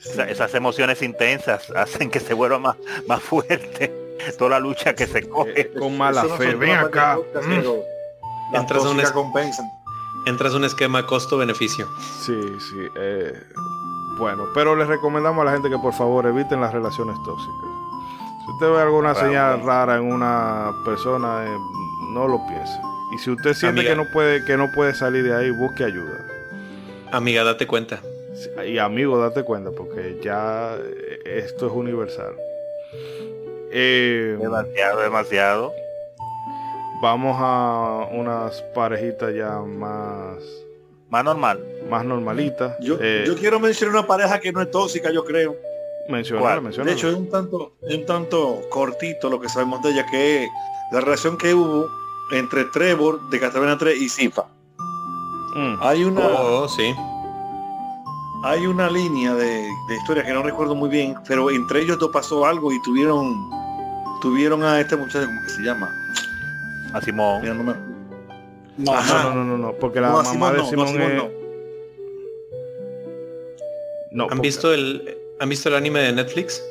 [0.00, 2.76] Esa- esas emociones intensas hacen que se vuelva más,
[3.08, 3.92] más fuerte
[4.38, 5.60] toda la lucha que se coge.
[5.60, 6.54] Eh, con mala no fe.
[6.54, 7.18] Ven acá.
[7.34, 8.54] Mm.
[8.56, 9.66] Entras un compensan.
[10.26, 11.86] Entras un esquema costo-beneficio.
[12.24, 12.88] Sí, sí.
[12.96, 13.32] eh,
[14.18, 17.54] bueno, pero les recomendamos a la gente que por favor eviten las relaciones tóxicas.
[18.44, 19.26] Si usted ve alguna Claro.
[19.28, 21.56] señal rara en una persona, eh,
[22.12, 22.80] no lo piense.
[23.14, 23.94] Y si usted siente Amiga.
[23.94, 26.26] que no puede que no puede salir de ahí, busque ayuda.
[27.12, 28.00] Amiga, date cuenta.
[28.66, 32.34] Y amigo, date cuenta, porque ya eh, esto es universal.
[33.72, 35.72] Eh, Demasiado, demasiado.
[37.02, 40.36] vamos a unas parejitas ya más,
[41.10, 41.64] Más normal.
[41.88, 42.76] más normalitas.
[42.80, 45.56] Yo, Eh, yo quiero mencionar una pareja que no es tóxica, yo creo.
[46.08, 46.62] menciónala, ¿cuál?
[46.62, 46.90] menciónala.
[46.92, 50.44] De hecho, es un tanto, es un tanto cortito lo que sabemos de ella, que
[50.44, 50.50] es
[50.92, 51.88] la relación que hubo
[52.32, 54.46] entre Trevor de Castlevania 3 y Sifa.
[55.56, 55.78] Mm.
[55.80, 56.94] Hay una, Oh, sí.
[58.44, 59.46] hay una línea de,
[59.88, 63.34] de historia que no recuerdo muy bien, pero entre ellos dos pasó algo y tuvieron
[64.20, 65.88] tuvieron a este muchacho, ¿cómo que se llama?
[66.94, 67.40] A Simón.
[67.42, 67.74] Mira, no me-
[68.78, 68.92] No.
[68.94, 71.14] No, no, no, no, porque la No, mamá Simón de Simón es...
[71.14, 71.28] no.
[74.12, 76.62] No, ¿Han porque- visto el ¿Han visto el anime de Netflix?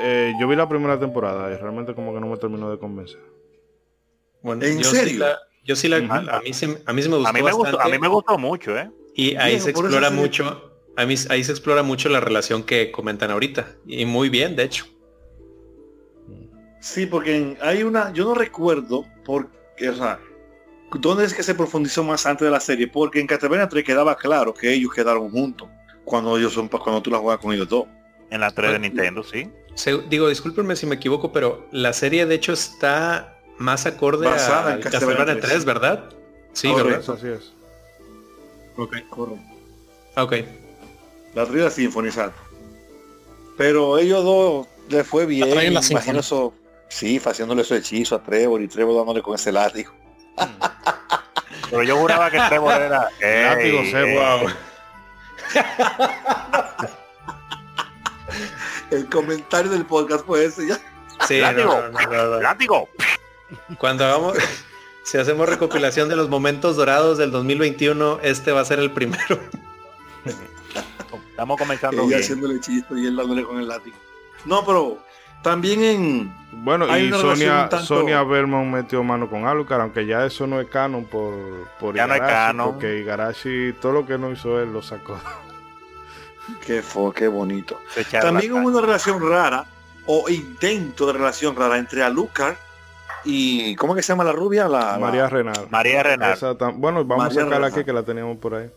[0.00, 3.18] eh, yo vi la primera temporada y realmente como que no me terminó de convencer.
[4.42, 5.08] Bueno, ¿En yo serio?
[5.10, 5.36] Sí la,
[5.68, 6.12] yo sí la, Ujú.
[6.30, 7.98] a mí sí, a mí sí me gustó A mí me gustó, a bastante.
[7.98, 8.90] mí me gustó mucho, ¿eh?
[9.14, 12.90] Y ahí se por explora mucho, a mí, ahí se explora mucho la relación que
[12.90, 13.76] comentan ahorita.
[13.86, 14.86] Y muy bien, de hecho.
[16.80, 20.20] Sí, porque hay una, yo no recuerdo porque, o sea,
[20.92, 24.16] dónde es que se profundizó más antes de la serie, porque en Castlevania 3 quedaba
[24.16, 25.68] claro que ellos quedaron juntos
[26.04, 27.86] cuando ellos son cuando tú la juegas con ellos dos.
[28.30, 29.50] En la 3 de Nintendo, sí.
[29.74, 34.70] Se- digo, discúlpenme si me equivoco, pero la serie de hecho está más acorde Basada
[34.72, 36.04] a en Castlevania Castlevania 3, 3, ¿verdad?
[36.52, 37.12] Sí, Correcto.
[37.12, 37.36] ¿verdad?
[37.38, 37.52] Así es.
[38.76, 39.42] Ok, correcto.
[40.16, 40.34] Ok.
[41.34, 42.40] La Symphony, exacto.
[43.56, 45.50] Pero ellos dos les fue bien.
[45.50, 46.54] traen la imagino eso,
[46.88, 49.92] sí, haciéndole su hechizo a Trevor y Trevor dándole con ese látigo.
[51.70, 53.00] Pero yo juraba que Trevor era.
[53.20, 54.48] Látigo Ey, se- wow.
[58.90, 60.78] El comentario del podcast fue ese ya.
[61.26, 61.74] Sí, no, Látigo.
[61.74, 62.40] no, no, no, no.
[62.40, 62.88] Látigo.
[63.78, 64.36] Cuando hagamos,
[65.04, 69.38] si hacemos recopilación de los momentos dorados del 2021, este va a ser el primero.
[71.30, 72.20] Estamos comenzando Ella bien.
[72.20, 73.96] haciéndole hechizo y él dándole con el látigo.
[74.44, 74.98] No, pero
[75.42, 76.34] también en
[76.64, 80.60] Bueno, y Sonia, un tanto- Sonia Belmont metió mano con Alucard, aunque ya eso no
[80.60, 81.34] es canon por,
[81.78, 82.72] por Ya no es canon.
[82.72, 85.18] porque Igarashi, todo lo que no hizo él lo sacó.
[86.66, 87.80] qué fue, qué bonito.
[88.20, 89.64] También hubo una relación rara
[90.06, 92.56] o intento de relación rara entre Alucard
[93.30, 94.66] y ¿cómo es que se llama la rubia?
[94.68, 95.54] La, la- María Renal.
[95.54, 95.68] cara.
[95.70, 96.32] María Renal.
[96.32, 97.72] Esa tam- bueno, vamos María a sacarla Renal.
[97.78, 98.70] aquí que la teníamos por ahí.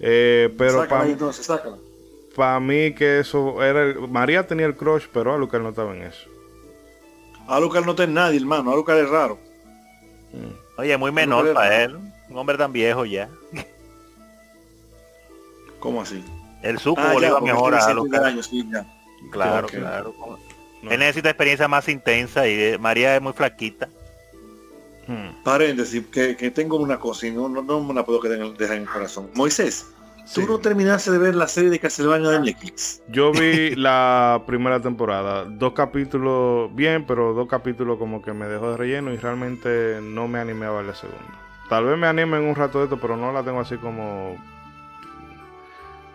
[0.00, 1.76] Eh, pero Sácala ahí, para entonces, sácala.
[2.60, 6.28] mí que eso era el- María tenía el crush, pero Alucard no estaba en eso.
[7.46, 8.72] Alucard no tiene nadie, hermano.
[8.72, 9.38] Alucard es raro.
[10.76, 11.98] Oye, muy menor para él.
[12.28, 13.28] Un hombre tan viejo ya.
[15.80, 16.22] ¿Cómo así?
[16.62, 18.24] El sucubo Ah, le porque mejor a 100 Alucard.
[18.24, 18.84] años, sí, ya.
[19.30, 19.72] Claro, Ok.
[19.72, 20.14] claro.
[20.82, 20.90] No.
[20.90, 23.88] Él necesita experiencia más intensa y eh, María es muy flaquita.
[25.06, 25.42] Hmm.
[25.42, 28.44] Paréntesis, que, que tengo una cosa y no, no, no me la puedo quedar en
[28.44, 29.30] el, dejar en el corazón.
[29.34, 29.86] Moisés,
[30.34, 33.02] tú no terminaste de ver la serie de Castlevania de Netflix.
[33.08, 38.72] Yo vi la primera temporada, dos capítulos bien, pero dos capítulos como que me dejó
[38.72, 41.24] de relleno y realmente no me animé a ver la segunda.
[41.70, 44.36] Tal vez me anime en un rato de esto, pero no la tengo así como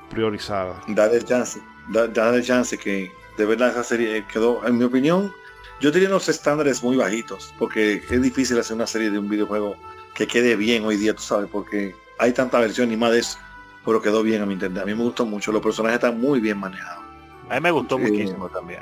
[0.10, 0.80] priorizada.
[0.88, 1.60] Dale chance,
[1.90, 5.34] da- dale chance que de verdad esa serie quedó, en mi opinión,
[5.80, 9.76] yo tenía unos estándares muy bajitos, porque es difícil hacer una serie de un videojuego
[10.14, 13.38] que quede bien hoy día, tú sabes, porque hay tanta versión y más de eso,
[13.84, 14.84] pero quedó bien a mi entender.
[14.84, 17.03] A mí me gustó mucho, los personajes están muy bien manejados.
[17.49, 18.81] A mí me gustó muchísimo también.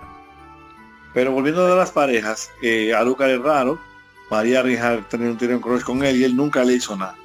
[1.14, 3.80] Pero volviendo a las parejas, eh, a Lucar es raro,
[4.30, 7.16] María Rijal tenía un tiro en crush con él y él nunca le hizo nada.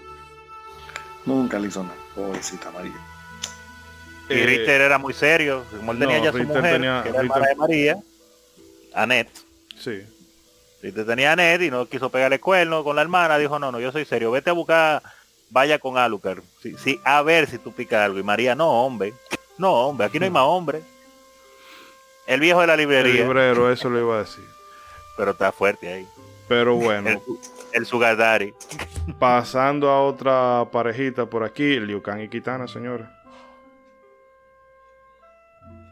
[1.24, 1.94] Nunca le hizo nada.
[2.15, 2.94] Pobrecita María.
[4.28, 5.65] Y Eh, Richter era muy serio.
[5.77, 7.97] Como él tenía no, ya su Richter mujer, tenía- que era Richter- hermana de María,
[8.94, 9.39] Annette.
[9.78, 10.03] Sí.
[10.82, 13.39] Richter tenía a Annette y no quiso pegarle cuerno con la hermana.
[13.39, 14.31] Dijo, no, no, yo soy serio.
[14.31, 15.03] Vete a buscar,
[15.51, 16.40] vaya con Alucard.
[16.62, 18.19] Sí, sí, a ver si tú picas algo.
[18.19, 19.12] Y María, no, hombre.
[19.59, 20.82] No, hombre, aquí no hay más hombre.
[22.27, 23.23] El viejo de la El librería.
[23.23, 24.44] librero, eso lo iba a decir.
[25.16, 26.07] Pero está fuerte ahí.
[26.48, 27.23] Pero El, bueno,
[27.73, 28.53] el Sugar Daddy.
[29.19, 33.07] pasando a otra parejita por aquí, Liu Kang y Kitana, señores.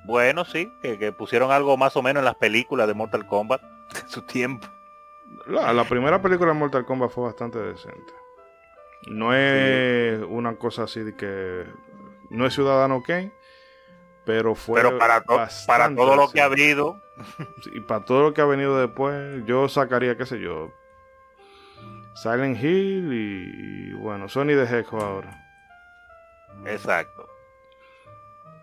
[0.04, 3.62] Bueno, sí, que, que pusieron algo más o menos en las películas de Mortal Kombat
[4.02, 4.66] en su tiempo.
[5.46, 8.12] La, la primera película de Mortal Kombat fue bastante decente.
[9.08, 11.64] No es una cosa así de que
[12.30, 13.32] no es Ciudadano Kane,
[14.24, 17.00] pero fue Pero para, to- para todo lo que ha habido,
[17.74, 20.70] y para todo lo que ha venido después, yo sacaría, qué sé yo,
[22.14, 25.36] Silent Hill y, y, bueno, Sony de Hedgehog ahora.
[26.66, 27.28] exacto.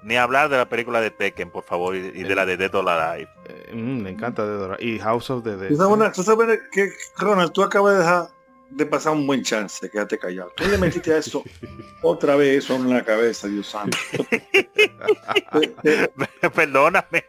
[0.03, 2.73] Ni hablar de la película de Tekken, por favor, y, y de la de Dead
[2.73, 3.30] or Alive.
[3.45, 4.78] Eh, mm, me encanta de Dora.
[4.80, 5.69] Y House of the Dead.
[5.69, 8.28] Tú sabes, una- tú sabes que, Ronald, tú acabas de dejar
[8.72, 10.52] de pasar un buen chance, quédate callado.
[10.56, 11.44] Tú le metiste a eso
[12.02, 13.98] otra vez eso en la cabeza, Dios santo.
[16.56, 17.26] Perdóname.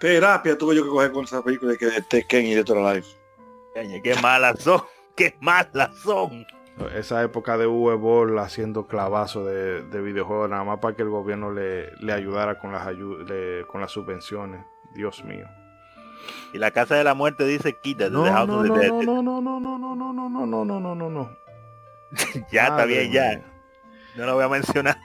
[0.00, 2.96] terapia tuve yo que coger con esa película de que de Tekken y de Total
[2.96, 3.08] Life.
[4.02, 4.82] Qué malas son.
[5.16, 6.46] Qué malas son.
[6.94, 11.08] Esa época de UE Ball haciendo clavazo de, de videojuegos, nada más para que el
[11.08, 14.64] gobierno le, le ayudara con las, ayu- le- con las subvenciones.
[14.92, 15.46] Dios mío.
[16.52, 19.40] Y la casa de la muerte dice quítate No, de no, no, no, no, no,
[19.40, 21.30] no, no, no, no, no, no, no, no, no, no, no.
[22.52, 23.40] Ya está bien, ya.
[24.16, 24.96] No lo voy a mencionar.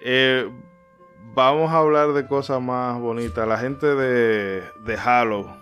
[0.00, 0.48] Eh,
[1.34, 3.46] vamos a hablar de cosas más bonitas.
[3.48, 5.56] La gente de, de Halo,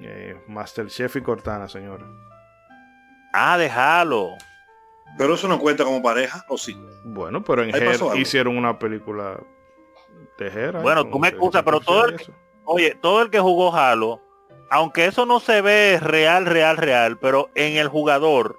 [0.00, 2.06] eh, Masterchef y Cortana, señora.
[3.32, 4.30] Ah, déjalo.
[5.16, 6.76] Pero eso no cuenta como pareja, ¿o sí?
[7.04, 9.40] Bueno, pero en Her hicieron una película
[10.38, 10.78] de Her.
[10.78, 12.32] Bueno, tú me que excusas, pero todo el- eso.
[12.64, 14.20] Oye, todo el que jugó Halo,
[14.70, 18.58] aunque eso no se ve real, real, real, pero en el jugador,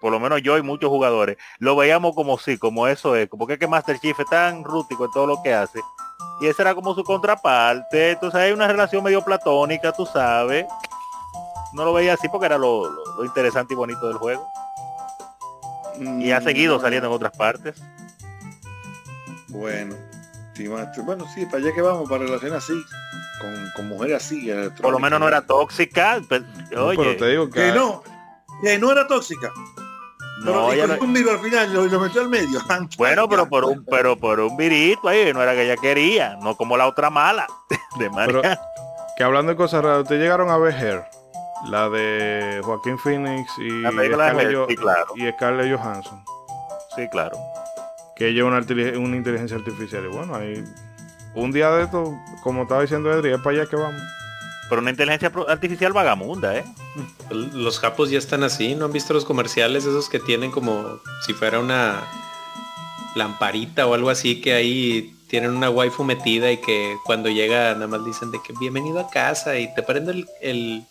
[0.00, 3.52] por lo menos yo y muchos jugadores, lo veíamos como sí, como eso es, porque
[3.54, 5.78] es que Master Chief es tan rústico en todo lo que hace,
[6.40, 8.12] y esa era como su contraparte.
[8.12, 10.64] Entonces hay una relación medio platónica, tú sabes.
[11.74, 14.49] No lo veía así porque era lo, lo- lo interesante y bonito del juego.
[16.00, 17.80] Y ha seguido saliendo en otras partes.
[19.48, 19.94] Bueno,
[20.54, 22.72] sí, ma- bueno, sí, para allá que vamos, para relaciones así,
[23.40, 24.50] con, con mujeres así.
[24.80, 26.20] Por lo menos no era tóxica.
[26.28, 28.02] pues, No, oye, pero te digo que, Que no,
[28.62, 29.50] que no era tóxica.
[30.44, 32.60] Pero no, no- un viro al final lo, lo metió al medio.
[32.96, 36.56] bueno, pero por un, pero por un virito ahí, no era que ella quería, no
[36.56, 37.46] como la otra mala
[37.98, 38.40] de María.
[38.40, 38.58] Pero-
[39.16, 41.04] que hablando de cosas raras, ¿ustedes llegaron a ver Hair?
[41.66, 45.06] La de Joaquín Phoenix y La película de Scarlett, sí, claro.
[45.16, 46.24] y Scarlett Johansson.
[46.96, 47.36] Sí, claro.
[48.16, 50.04] Que ella es una, inteligencia artificial.
[50.04, 50.64] Y bueno, ahí
[51.34, 54.00] un día de esto, como estaba diciendo Edri, es para allá que vamos.
[54.68, 56.64] Pero una inteligencia artificial vagamunda, ¿eh?
[57.30, 61.32] Los japos ya están así, ¿no han visto los comerciales esos que tienen como si
[61.32, 62.02] fuera una
[63.16, 67.86] lamparita o algo así que ahí tienen una waifu metida y que cuando llega nada
[67.86, 70.86] más dicen de que bienvenido a casa y te prende el, el,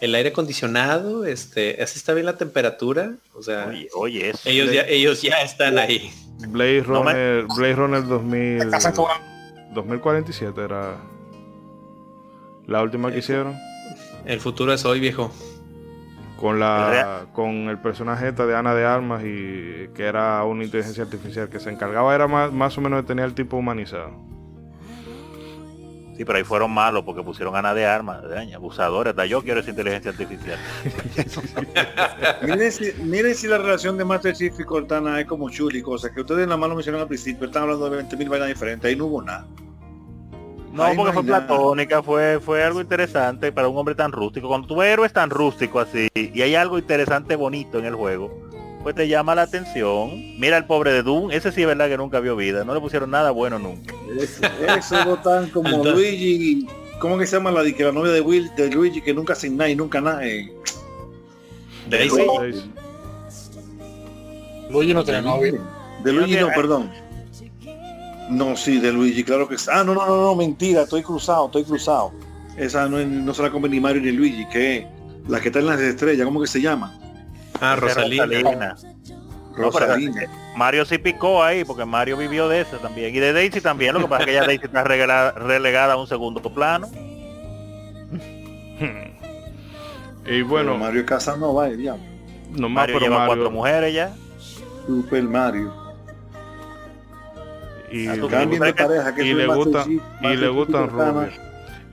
[0.00, 4.48] el aire acondicionado, este, así está bien la temperatura, o sea, Oye, oye, eso.
[4.48, 6.10] ellos ya, ellos ya están ahí.
[6.48, 10.96] Blade No Runner, Blade Runner 2000, Se casan con una- 2047 era
[12.66, 13.56] la última que hicieron.
[14.24, 15.32] El futuro es hoy, viejo.
[16.38, 20.64] Con El la con el personaje esta de Ana de Armas y que era una
[20.64, 24.10] inteligencia artificial que se encargaba era más, más o menos de tener el tipo humanizado.
[26.16, 29.10] Sí, pero ahí fueron malos porque pusieron a Ana de armas, daña, abusadores.
[29.10, 30.58] Hasta yo quiero esa inteligencia artificial.
[32.42, 36.12] miren, si, miren si la relación de Master Chief y Cortana es como chuli, cosa
[36.12, 38.96] que ustedes nada más lo mencionaron al principio, están hablando de 20.000 vainas diferentes, ahí
[38.96, 39.46] no hubo nada.
[40.72, 41.46] No, Ahí porque no fue nada.
[41.46, 44.48] platónica, fue, fue algo interesante para un hombre tan rústico.
[44.48, 48.32] Cuando tú ves héroes tan rústicos así y hay algo interesante, bonito en el juego,
[48.84, 50.38] pues te llama la atención.
[50.38, 52.80] Mira el pobre de Doom, ese sí es verdad que nunca vio vida, no le
[52.80, 53.92] pusieron nada bueno nunca.
[54.16, 54.42] Eso,
[54.78, 56.68] eso votan como Entonces- Luigi,
[57.00, 59.56] ¿cómo que se llama la, que la novia de Will, de Luigi que nunca sin
[59.56, 60.24] nada y nunca nada?
[60.24, 60.52] eh,
[61.88, 62.16] Daisy.
[64.70, 65.54] Luigi no tiene novia.
[66.02, 66.90] De Luigi no no, perdón.
[68.30, 69.68] No, sí, de Luigi, claro que sí.
[69.72, 72.12] Ah, no, no, no, no, mentira, estoy cruzado, estoy cruzado.
[72.56, 74.84] Esa no, es- no se la come ni Mario ni Luigi, que es
[75.28, 76.98] la que está en las estrellas, ¿cómo que se llama?
[77.60, 78.24] Ah, Rosalina.
[78.26, 78.76] Rosalina.
[79.56, 80.22] No, pero- Rosalina.
[80.56, 83.14] Mario sí picó ahí, porque Mario vivió de eso también.
[83.14, 85.96] Y de Daisy también, lo que pasa es que ya Daisy está relegada, relegada a
[85.96, 86.88] un segundo plano.
[90.26, 92.02] Y Bueno, bueno, Mario Casanova, el diablo.
[92.52, 94.14] nomás Mario pero lleva Mario cuatro mujeres ya.
[94.86, 95.74] Super Mario.
[97.92, 101.34] y, tú Cambien de pareja, que y le gusta y le gustan rubias.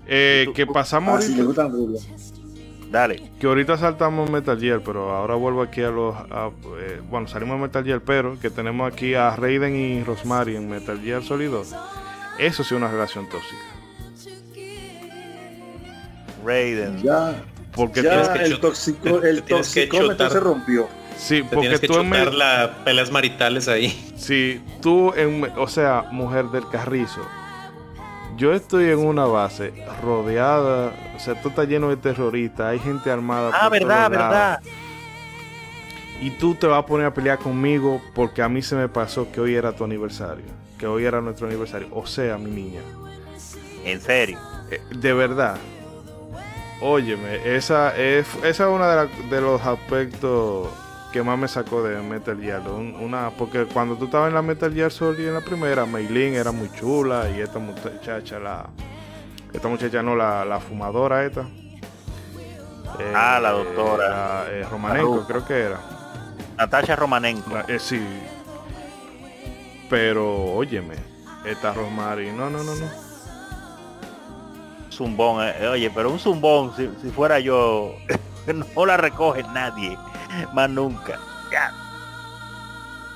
[0.08, 2.08] Eh, que pasamos Ah, sí, le gustan rubias.
[2.92, 3.32] Dale.
[3.40, 7.56] que ahorita saltamos Metal Gear, pero ahora vuelvo aquí a los a- eh, bueno, salimos
[7.58, 11.50] de Metal Gear, pero que tenemos aquí a Raiden y Rosemary en Metal Gear Solid
[11.50, 11.74] 2.
[12.38, 13.56] Eso sí es una relación tóxica.
[16.46, 17.02] Raiden.
[17.02, 17.44] Ya,
[17.74, 20.88] Porque ya tienes que el, toxico, el toxicómetro se rompió.
[21.18, 24.12] sí, Te porque tienes que tú en las peleas maritales ahí.
[24.18, 27.22] Sí, tú, en, o sea, mujer del carrizo,
[28.38, 33.12] yo estoy en una base rodeada, o sea, tú estás lleno de terroristas, hay gente
[33.12, 33.52] armada.
[33.54, 34.60] Ah, por verdad, todos lados, verdad.
[36.22, 39.32] Y tú te vas a poner a pelear conmigo porque a mí se me pasó
[39.32, 40.46] que hoy era tu aniversario,
[40.78, 41.88] que hoy era nuestro aniversario.
[41.92, 42.82] O sea, mi niña,
[43.84, 44.38] En serio.
[44.70, 45.58] eh, de verdad,
[46.80, 50.68] óyeme, esa es, esa es una de, la- de los aspectos
[51.12, 52.62] que más me sacó de Metal Gear.
[52.70, 56.36] un- una, porque cuando tú estabas en la Metal Gear Solid en la primera, Meilin
[56.36, 58.68] era muy chula y esta muchacha, la,
[59.54, 61.42] esta muchacha no, la, la fumadora esta.
[63.00, 64.10] Eh, Ah, la doctora.
[64.10, 65.80] la, eh, Romanenko, creo que era.
[66.58, 67.50] Natasha Romanenko.
[67.54, 68.02] La- eh, sí.
[69.90, 70.96] Pero, óyeme,
[71.46, 72.86] esta Rosemary, no, no, no, no.
[74.92, 77.96] Zumbón, eh, oye, pero un zumbón, si, si fuera yo,
[78.76, 79.98] no la recoge nadie,
[80.54, 81.20] más nunca.
[81.52, 81.74] Ya.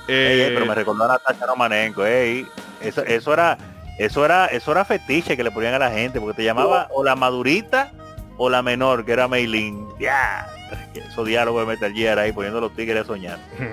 [0.08, 2.46] Ey, ey, Eh, pero me recordó a Natasha Romanenko, ey.
[2.80, 3.56] Eso, eso era,
[3.98, 7.02] eso era, eso era fetiche que le ponían a la gente, porque te llamaba o
[7.02, 7.90] la madurita
[8.36, 9.88] o la menor, que era Meilin.
[9.98, 10.46] Ya.
[10.94, 13.38] Esos diálogos de Metal Gear ahí poniendo a los tigres a soñar.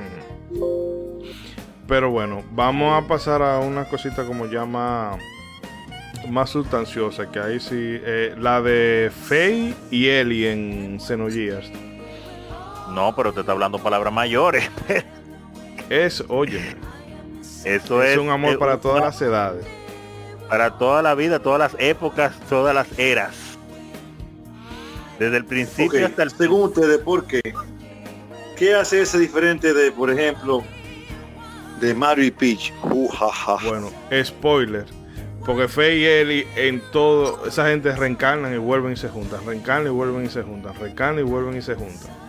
[1.87, 5.17] Pero bueno, vamos a pasar a una cosita como ya más,
[6.29, 11.69] más sustanciosa, que ahí sí, eh, la de Faye y Ellie en Xenogears.
[12.93, 14.69] No, pero te está hablando palabras mayores.
[15.89, 16.75] Es, óyeme,
[17.65, 19.65] Eso es es, un amor para una- todas las edades.
[20.49, 23.35] para toda la vida, todas las épocas, todas las eras.
[25.19, 27.41] Desde el principio hasta el Según ustedes, ¿por qué?
[28.55, 30.63] ¿Qué hace ese diferente de, por ejemplo,
[31.79, 32.73] de Mario y Peach?
[32.83, 33.69] Uh, ja, ja, ja.
[33.69, 33.91] Bueno,
[34.23, 34.85] spoiler.
[35.45, 39.87] Porque Faye y Ellie en todo, esa gente reencarnan y vuelven y se juntan, reencarnan
[39.87, 42.22] y vuelven y se juntan, reencarnan y vuelven y se juntan.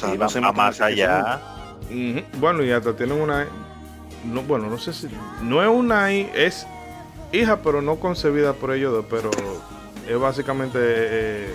[0.00, 1.40] Sea, Y no va se va matan más allá.
[2.38, 3.46] Bueno, y hasta tienen una.
[4.24, 5.08] No, bueno, no sé si.
[5.42, 6.12] No es una.
[6.12, 6.66] Es
[7.32, 9.04] hija, pero no concebida por ellos dos.
[9.10, 9.30] Pero
[10.08, 10.78] es básicamente.
[10.82, 11.54] eh,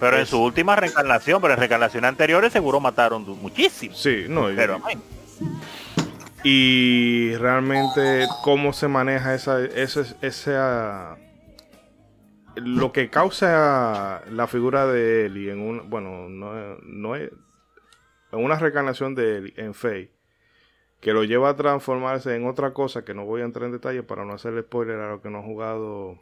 [0.00, 4.00] Pero en su última reencarnación, pero en reencarnaciones anteriores seguro mataron muchísimos.
[4.00, 4.50] sí, no.
[4.50, 5.00] y- Pero amén.
[6.44, 11.16] y realmente cómo se maneja esa, esa, esa
[12.56, 17.30] lo que causa la figura de Ellie en un bueno no, no es
[18.32, 20.10] en una reencarnación de Ellie en Faye
[21.00, 24.02] que lo lleva a transformarse en otra cosa que no voy a entrar en detalle
[24.02, 26.18] para no hacerle spoiler a lo que no ha jugado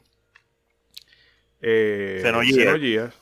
[1.61, 2.20] eh.
[2.23, 3.15] Xenogears.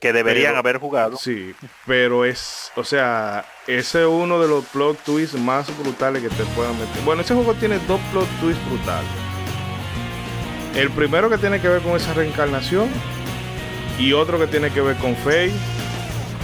[0.00, 1.16] que deberían Pero- haber jugado.
[1.16, 1.54] Sí,
[1.86, 6.44] pero es, o sea, ese es uno de los plot twists más brutales que te
[6.54, 7.02] puedan meter.
[7.04, 9.25] Bueno, ese juego tiene dos plot twists brutales.
[10.76, 12.88] El primero que tiene que ver con esa reencarnación
[13.98, 15.52] y otro que tiene que ver con Faye,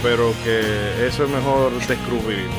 [0.01, 2.51] pero que eso es mejor descubrirlo.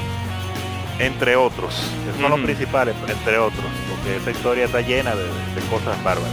[1.01, 1.75] Entre otros.
[2.09, 3.65] Esos son los principales, entre otros.
[3.91, 6.31] Porque esa historia está llena de, de cosas bárbaras.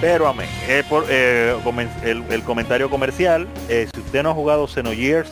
[0.00, 0.48] Pero amén.
[0.66, 1.56] Eh, eh,
[2.02, 3.46] el, el comentario comercial.
[3.68, 5.30] eh, si usted no ha jugado Xenogears,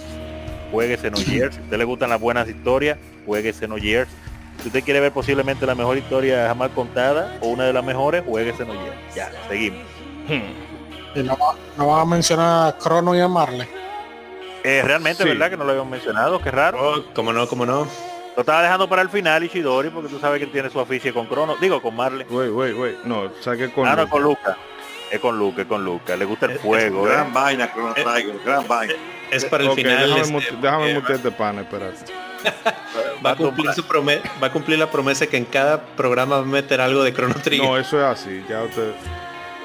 [0.70, 1.54] juegue Xenogears.
[1.54, 4.10] Si a usted le gustan las buenas historias, juegue Xenogears.
[4.60, 8.22] Si usted quiere ver posiblemente la mejor historia jamás contada o una de las mejores,
[8.26, 8.96] juegue Xenogears.
[9.14, 9.80] Ya, seguimos.
[10.28, 11.18] Hmm.
[11.18, 13.66] Y no, va- no van a mencionar a Crono y a Marley.
[14.64, 15.28] Eh, realmente, Sí.
[15.28, 15.50] ¿verdad?
[15.50, 16.78] Que no lo habíamos mencionado, qué raro.
[16.80, 17.88] Oh, como no, como no.
[18.36, 21.12] Lo estaba dejando para el final Ishidori porque tú sabes que él tiene su afiche
[21.12, 22.24] con Crono, digo con Marley.
[22.30, 22.96] Wait, wait, wait.
[23.04, 23.86] No, saqué con.
[23.88, 24.56] ah, no, con Luca.
[25.10, 26.16] Es con Luca, es con Luca.
[26.16, 27.10] Le gusta el Es- fuego, ¿eh?
[27.10, 28.94] Gran vaina, Chrono Trigger, gran vaina.
[29.30, 30.14] Es para el final.
[30.14, 31.98] déjame, este, déjame porque mutear este pana, espérate.
[33.24, 36.42] Va a cumplir su prome- va a cumplir la promesa que en cada programa va
[36.42, 37.66] a meter algo de Chrono Trigger.
[37.66, 38.92] No, eso es así, ya usted.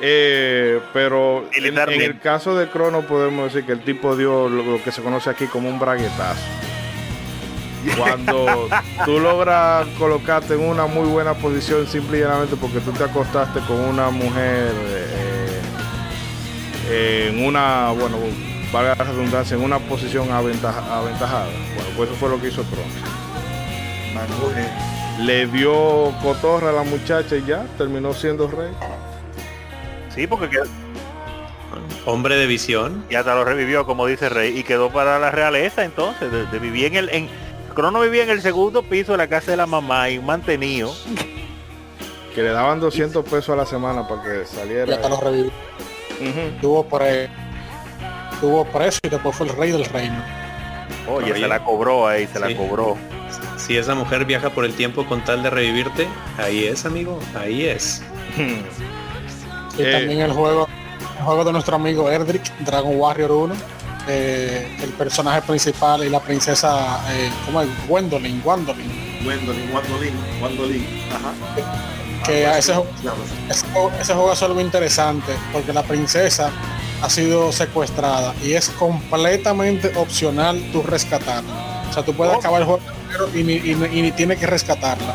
[0.02, 4.84] Eh, pero en, el caso de Crono podemos decir que el tipo dio lo, lo
[4.84, 6.40] que se conoce aquí como un braguetazo.
[7.98, 8.70] Cuando
[9.06, 13.60] tú logras colocarte en una muy buena posición simple y llanamente porque tú te acostaste
[13.62, 14.72] con una mujer
[16.90, 18.18] eh, en una, bueno,
[18.72, 21.45] valga la redundancia, en una posición aventaja- aventajada.
[21.76, 22.84] Bueno, pues eso fue lo que hizo Crono.
[24.14, 24.68] Manuje.
[25.19, 28.72] Le dio cotorra a la muchacha y ya terminó siendo rey.
[30.14, 30.65] Sí, porque quedó-
[32.06, 33.03] Hombre de visión.
[33.10, 36.31] y hasta lo revivió, como dice Rey, y quedó para la realeza entonces.
[36.31, 37.10] De, de vivir en el...
[37.10, 37.30] En,
[37.76, 40.91] Crono vivía en el segundo piso de la casa de la mamá y mantenido.
[42.34, 44.95] Que le daban 200 pesos a la semana para que Y saliera.
[44.95, 45.52] hasta los revivió.
[46.19, 46.60] Ujú.
[46.61, 47.30] Tuvo, pre,
[48.39, 50.15] tuvo preso y después fue el rey del reino.
[51.09, 51.41] Oye, Oye.
[51.41, 52.39] se la cobró ahí, se Sí.
[52.39, 52.97] la cobró.
[53.57, 56.07] Si esa mujer viaja por el tiempo con tal de revivirte,
[56.38, 57.19] ahí es, amigo.
[57.39, 58.01] Ahí es.
[59.77, 59.91] Y Eh.
[59.91, 60.68] también el juego,
[61.19, 63.55] el juego de nuestro amigo Erdrick, Dragon Warrior 1.
[64.09, 67.68] eh, el personaje principal y la princesa, eh, ¿cómo es?
[67.89, 68.89] Gwendolyn, Gwendolyn.
[69.22, 70.88] Gwendolyn, Gwendolyn, Gwendolyn.
[71.14, 72.23] Ajá.
[72.26, 73.18] Que a ese, se llama.
[73.49, 76.49] ese, juego- ese juego es algo interesante porque la princesa
[77.02, 81.84] ha sido secuestrada y es completamente opcional tú rescatarla.
[81.90, 82.40] O sea, tú puedes ¿Cómo?
[82.41, 82.82] acabar el juego
[83.36, 85.14] y ni, y ni- y ni tienes que rescatarla.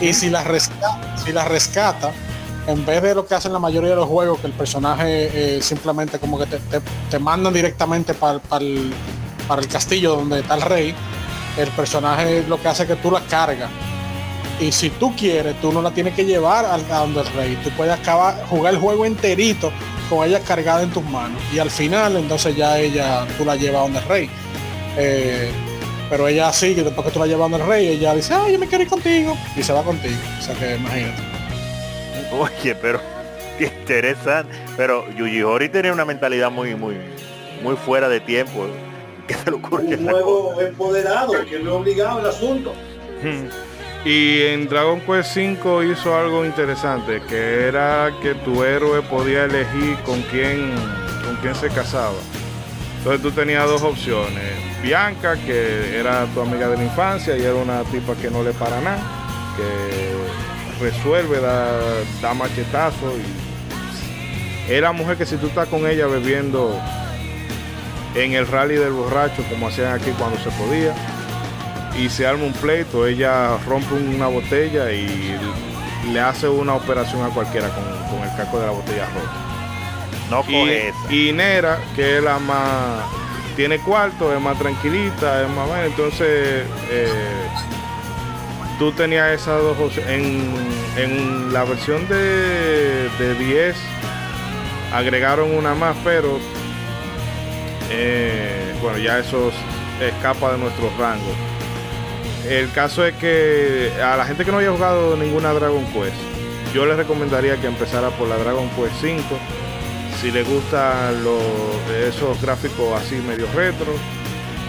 [0.00, 2.10] Y si la, rescata, si la rescata,
[2.66, 5.62] en vez de lo que hacen la mayoría de los juegos, que el personaje eh,
[5.62, 6.80] simplemente como que te, te-
[7.10, 8.92] te mandan directamente para el,
[9.46, 10.94] para el castillo donde está el rey,
[11.58, 13.70] el personaje lo que hace es que tú la cargas.
[14.58, 17.58] Y si tú quieres, tú no la tienes que llevar al- a donde el rey.
[17.62, 19.70] Tú puedes acabar, jugar el juego enterito
[20.08, 21.40] con ella cargada en tus manos.
[21.52, 24.30] Y al final, entonces ya ella, tú la llevas a donde el rey.
[24.96, 25.50] Eh,
[26.08, 28.58] pero ella sigue, después que tú la llevas donde el rey, ella dice, ay, yo
[28.58, 29.36] me quiero ir contigo.
[29.56, 30.16] Y se va contigo.
[30.38, 31.22] O sea que imagínate.
[32.32, 33.00] Oye, pero
[33.58, 34.54] qué interesante.
[34.76, 36.96] Pero Yuji Horii tenía una mentalidad muy, muy,
[37.62, 38.66] muy fuera de tiempo.
[39.26, 39.84] ¿Qué se le ocurre?
[39.84, 40.10] Un cosa?
[40.10, 42.72] juego empoderado, que no es obligado el asunto.
[44.04, 49.96] Y en Dragon Quest V hizo algo interesante, que era que tu héroe podía elegir
[50.04, 50.72] con quién,
[51.24, 52.14] con quién se casaba.
[52.98, 54.44] Entonces tú tenías dos opciones.
[54.82, 58.52] Bianca, que era tu amiga de la infancia y era una tipa que no le
[58.52, 58.98] para nada,
[59.56, 61.78] que resuelve, da,
[62.20, 63.12] da machetazo.
[63.16, 66.80] Y era mujer que si tú estás con ella bebiendo
[68.14, 70.94] en el rally del borracho, como hacían aquí cuando se podía,
[71.96, 75.42] y se arma un pleito, ella rompe una botella y
[76.02, 79.38] le hace una operación a cualquiera con, con el casco de la botella rota.
[80.28, 81.08] No Y, coge esa.
[81.08, 83.06] y Nera, que es la más,
[83.56, 87.52] tiene cuarto, es más tranquilita, es más buena, entonces eh,
[88.78, 89.98] tú tenías esas dos.
[89.98, 93.76] En, en la versión de, de 10
[94.90, 96.40] agregaron una más, pero
[97.90, 99.52] eh, bueno, ya eso
[100.00, 101.38] escapa de nuestro rango.
[102.48, 106.14] El caso es que a la gente que no haya jugado ninguna Dragon Quest,
[106.72, 109.24] yo les recomendaría que empezara por la Dragon Quest 5.
[110.20, 111.16] Si le gustan
[112.06, 113.92] esos gráficos así medio retro.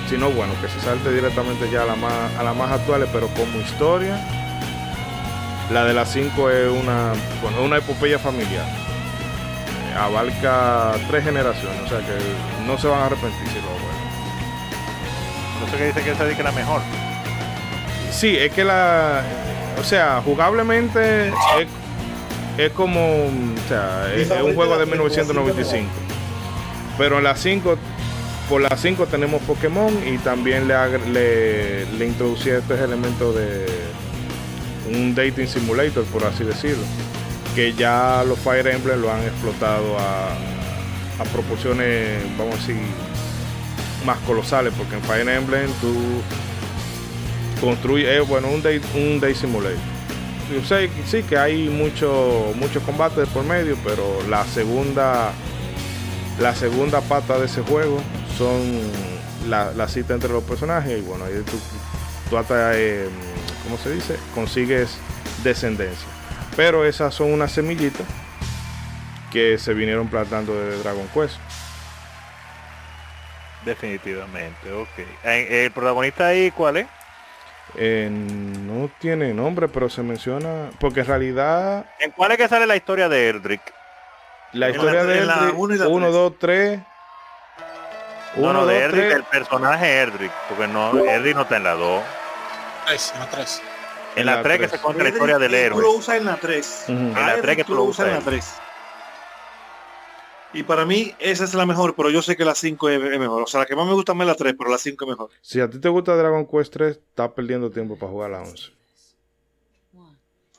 [0.10, 3.10] Si no, bueno, que se salte directamente ya a la más, a las más actuales,
[3.14, 4.20] pero como historia.
[5.72, 7.14] La de las 5 es una,
[7.44, 8.66] bueno, una epopeya familiar.
[9.92, 13.98] Eh, abarca tres generaciones, o sea que no se van a arrepentir si lo juegan.
[15.62, 16.82] No sé qué dice que esa es la mejor.
[18.18, 19.22] Sí, es que la.
[19.80, 21.36] O sea, jugablemente es,
[22.58, 23.00] es como.
[23.26, 25.88] O sea, es, es un juego de 1995.
[26.98, 27.78] Pero en la 5,
[28.50, 30.76] por la 5 tenemos Pokémon y también le,
[31.10, 33.68] le, le introducí estos elementos de
[34.92, 36.84] un dating simulator, por así decirlo.
[37.54, 40.30] Que ya los Fire Emblem lo han explotado a,
[41.22, 42.78] a proporciones, vamos a decir,
[44.08, 45.94] más colosales, porque en Fire Emblem tú
[47.62, 49.78] construye eh, bueno un day un day simulator
[50.52, 55.32] Yo sé sí que hay mucho mucho combate de por medio pero la segunda
[56.40, 58.00] la segunda pata de ese juego
[58.38, 58.62] son
[59.50, 61.58] la, la cita entre los personajes y bueno ahí tú,
[62.30, 63.10] tú hasta eh,
[63.64, 64.98] cómo se dice consigues
[65.44, 66.08] descendencia
[66.56, 68.06] pero esas son unas semillitas
[69.32, 71.38] que se vinieron plantando de Dragon Quest
[73.66, 75.00] Definitivamente, ok.
[75.26, 76.88] Eh, ¿El protagonista ahí cuál es?
[77.76, 82.66] Eh, no tiene nombre pero se menciona porque en realidad ¿En cuál es que sale
[82.66, 83.62] la historia de Eldrick?
[84.54, 86.14] La historia la- de Eldrick, uno y la 1, tres.
[86.14, 86.80] 2, 3.
[88.38, 89.16] No, 1, no, de 2, Eldrick, 3.
[89.16, 92.04] el personaje Eldrick, porque no, Eldrick no está en la 2.
[92.86, 93.62] Tres, en la tres.
[94.16, 95.96] En la 3 que se cuenta la historia del Tú lo héroe.
[95.98, 96.84] usas en la 3.
[96.88, 96.92] Ujú.
[96.98, 98.54] En la tres que tú lo usas en la 3.
[100.54, 103.44] Y para mí esa es la mejor, pero yo sé que la 5 es, mejor.
[103.44, 105.10] O sea, la que más me gusta más es la 3, pero la 5 es
[105.10, 105.30] mejor.
[105.42, 108.72] Si a ti te gusta Dragon Quest 3, estás perdiendo tiempo para jugar la 11.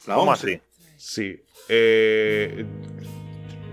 [0.07, 0.47] La ¿Cómo 11.
[0.55, 0.63] así?
[0.99, 1.43] Sí.
[1.69, 2.65] Eh,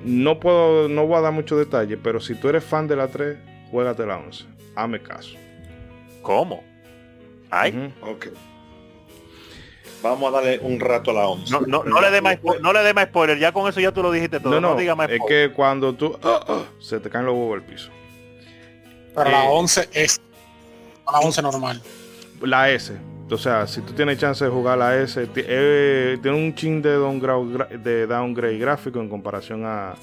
[0.04, 3.08] no puedo, no voy a dar mucho detalle, pero si tú eres fan de la
[3.08, 3.38] 3,
[3.72, 4.46] juégate la 11.
[4.76, 5.36] Hame caso.
[6.22, 6.64] ¿Cómo?
[7.50, 7.72] Ay,
[8.02, 8.12] Ujú.
[8.12, 8.28] Ok.
[10.10, 11.52] Vamos a darle un rato a la 11.
[11.52, 13.92] no, no, no le dé más, no le dé más spoiler, ya con eso ya
[13.92, 14.54] tú lo dijiste todo.
[14.54, 15.50] No, No, no, diga más es spoiler.
[15.50, 17.90] que cuando tú ah, ah, se te caen los huevos al piso.
[19.16, 19.32] Pero Eh.
[19.32, 20.22] la 11 es
[21.12, 21.82] la 11 normal.
[22.42, 22.94] La S.
[23.32, 26.94] O sea, si tú tienes chance de jugar la S, eh, tiene un chin de
[26.94, 29.96] downgrade, gra- de downgrade gráfico en comparación a,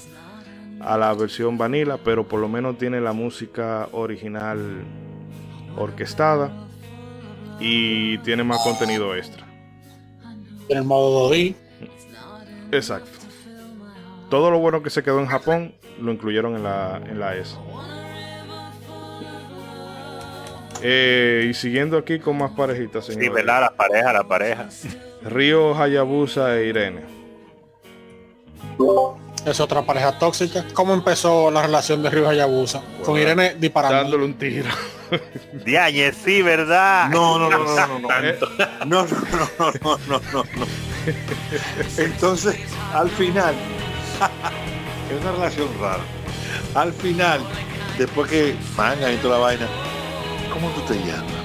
[0.81, 4.83] a la versión vanilla, pero por lo menos tiene la música original
[5.77, 6.51] orquestada
[7.61, 9.45] y tiene más contenido extra.
[10.69, 11.55] En el modo 2D.
[12.71, 13.09] Exacto.
[14.29, 17.55] Todo lo bueno que se quedó en Japón lo incluyeron en la, en la S.
[20.81, 23.33] Eh, y siguiendo aquí con más parejitas, Sí, señores.
[23.33, 23.61] ¿verdad?
[23.61, 24.69] La pareja, la pareja.
[25.23, 27.01] Río, Hayabusa e Irene.
[29.45, 30.65] Es otra pareja tóxica.
[30.73, 32.81] ¿Cómo empezó la relación de Río Hayabusa?
[33.05, 33.97] Con Irene disparando.
[33.97, 34.69] Dándole un tiro.
[35.65, 37.09] Diañe, sí, ¿verdad?
[37.09, 38.09] No, no, no, no, no, no.
[38.85, 39.07] No, no,
[39.59, 40.67] no, no, no, no, no.
[41.97, 42.59] Entonces,
[42.93, 43.55] al final,
[45.11, 46.03] es una relación rara.
[46.75, 47.41] Al final,
[47.97, 49.67] después que manga y toda la vaina,
[50.51, 51.43] ¿cómo tú te llamas?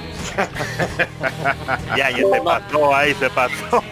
[1.94, 3.82] Diañe, se pasó ahí, se pasó.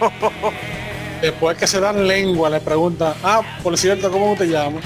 [1.21, 4.85] Después que se dan lengua, le preguntan, ah, por cierto, ¿cómo te llamas?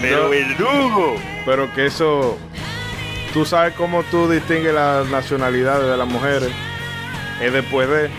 [0.00, 1.16] Pero verdugo.
[1.44, 2.38] Pero que eso.
[3.32, 6.52] Tú sabes cómo tú distingues las nacionalidades de las mujeres.
[7.40, 8.10] Es después de.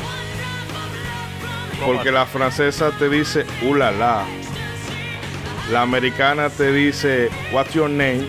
[1.86, 4.24] Porque la francesa te dice ulala.
[5.72, 8.26] La americana te dice what's your name.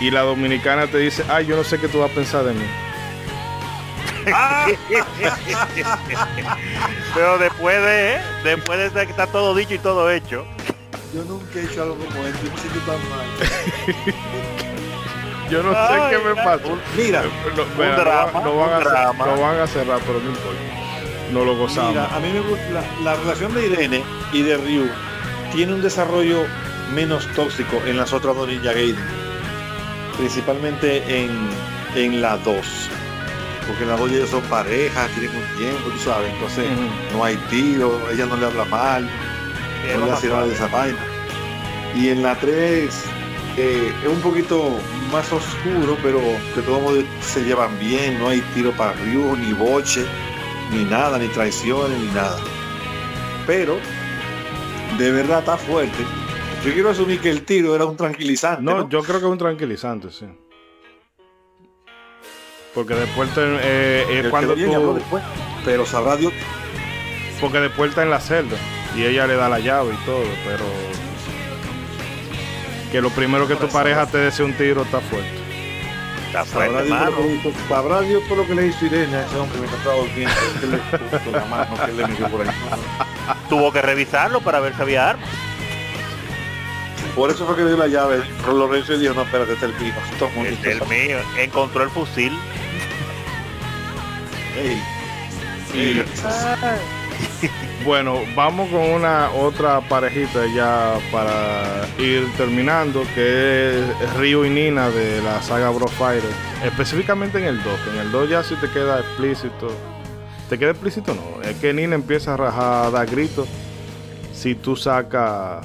[0.00, 2.54] Y la dominicana te dice, ay, yo no sé qué tú vas a pensar de
[2.54, 2.64] mí.
[7.14, 8.20] Pero después de, ¿eh?
[8.44, 10.46] después de que está todo dicho y todo hecho.
[11.12, 13.26] Yo nunca he hecho algo como esto, yo me siento tan mal.
[15.50, 16.62] Yo no Ay, sé qué me ay, pasa.
[16.96, 19.26] Mira, No, mira, no drama, va- no van un a cer- drama.
[19.26, 20.60] no van a cerrar, pero no importa.
[21.32, 21.90] No lo gozamos.
[21.90, 24.02] mira, a mí me gusta la, la relación de Irene
[24.32, 24.88] y de Ryu
[25.52, 26.44] tiene un desarrollo
[26.94, 28.96] menos tóxico en las otras dos Ninja Gaiden.
[30.16, 31.48] Principalmente en,
[31.94, 32.90] en la 2.
[33.66, 36.32] Porque en la 2 ellos son parejas, tienen un tiempo, tú sabes.
[36.32, 36.66] Entonces
[37.12, 39.08] no hay tiro, ella no le habla mal,
[39.98, 40.98] no le hace nada de esa vaina.
[41.94, 42.92] Y en la 3
[43.56, 44.78] eh, es un poquito
[45.12, 49.52] más oscuro, pero de todos modos se llevan bien, no hay tiro para Ryu ni
[49.52, 50.04] boche.
[50.72, 52.38] ni nada, ni traiciones, ni nada.
[53.46, 53.76] Pero,
[54.98, 56.04] de verdad está fuerte.
[56.64, 58.62] Yo quiero asumir que el tiro era un tranquilizante.
[58.62, 60.26] No, No, yo creo que es un tranquilizante, sí.
[62.74, 65.22] Porque después te- eh, eh, cuando tú, después.
[65.64, 66.32] Pero sabrá Dios.
[67.40, 68.56] porque después está en la celda
[68.94, 70.64] y ella le da la llave y todo, pero
[72.90, 75.30] que lo primero que tu pareja te desee un tiro está fuerte.
[76.26, 77.16] Está Sabrá fuerte, Dios, por mano.
[77.16, 79.96] que hizo- sabrá Dios por lo que le hizo Irene a ese hombre mientras estaba
[79.96, 80.34] durmiendo.
[80.60, 82.54] Que le puso la mano que le metió por ahí.
[83.48, 85.28] Tuvo que revisarlo para ver si había armas.
[87.16, 88.22] Por eso fue que le dio la llave.
[88.46, 89.94] Lorenzo dijo, no, espérate, este es el mío.
[90.12, 91.18] Esto es el mío.
[91.38, 92.36] Encontró el fusil.
[94.56, 94.82] Ey.
[95.74, 96.04] Ey.
[97.84, 104.90] Bueno, vamos con una otra parejita ya para ir terminando, que es Ryu y Nina
[104.90, 106.28] de la saga Bro Fighter.
[106.62, 109.68] Específicamente en el 2, que en el 2 ya si te queda explícito.
[110.50, 111.14] ¿Te queda explícito?
[111.14, 113.48] No, es que Nina empieza a rajar, a dar gritos
[114.34, 115.64] si tú sacas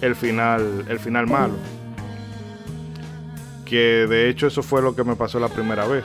[0.00, 1.54] el final, el final malo.
[3.66, 6.04] Que de hecho eso fue lo que me pasó la primera vez.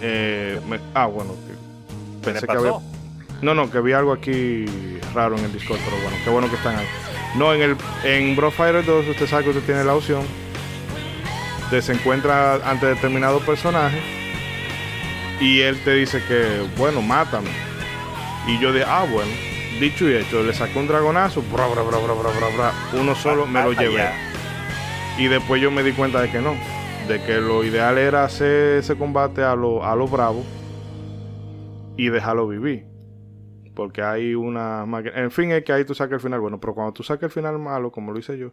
[0.00, 1.52] Eh, me- ah, bueno, que
[2.22, 2.72] ¿Qué le pensé que había?
[3.42, 4.64] No, no, que vi algo aquí
[5.14, 6.86] raro en el Discord, pero bueno, qué bueno que están ahí.
[7.36, 10.22] No, en el en Bro Fighter 2 usted sabe que usted tiene la opción
[11.70, 14.00] de se encuentra ante determinado personaje
[15.40, 17.50] y él te dice que, bueno, mátame.
[18.46, 19.30] Y yo de, ah, bueno,
[19.78, 23.14] dicho y hecho, le saqué un dragonazo, bra, bra, bra, bra, bra, bra, bra, uno
[23.14, 24.10] solo me lo llevé.
[25.18, 26.54] Y después yo me di cuenta de que no,
[27.08, 30.44] de que lo ideal era hacer ese combate a lo, a lo bravo
[31.96, 32.89] y dejarlo vivir.
[33.80, 35.18] Porque hay una máquina.
[35.18, 36.38] En fin, es que ahí tú sacas el final.
[36.38, 38.52] Bueno, pero cuando tú sacas el final malo, como lo hice yo,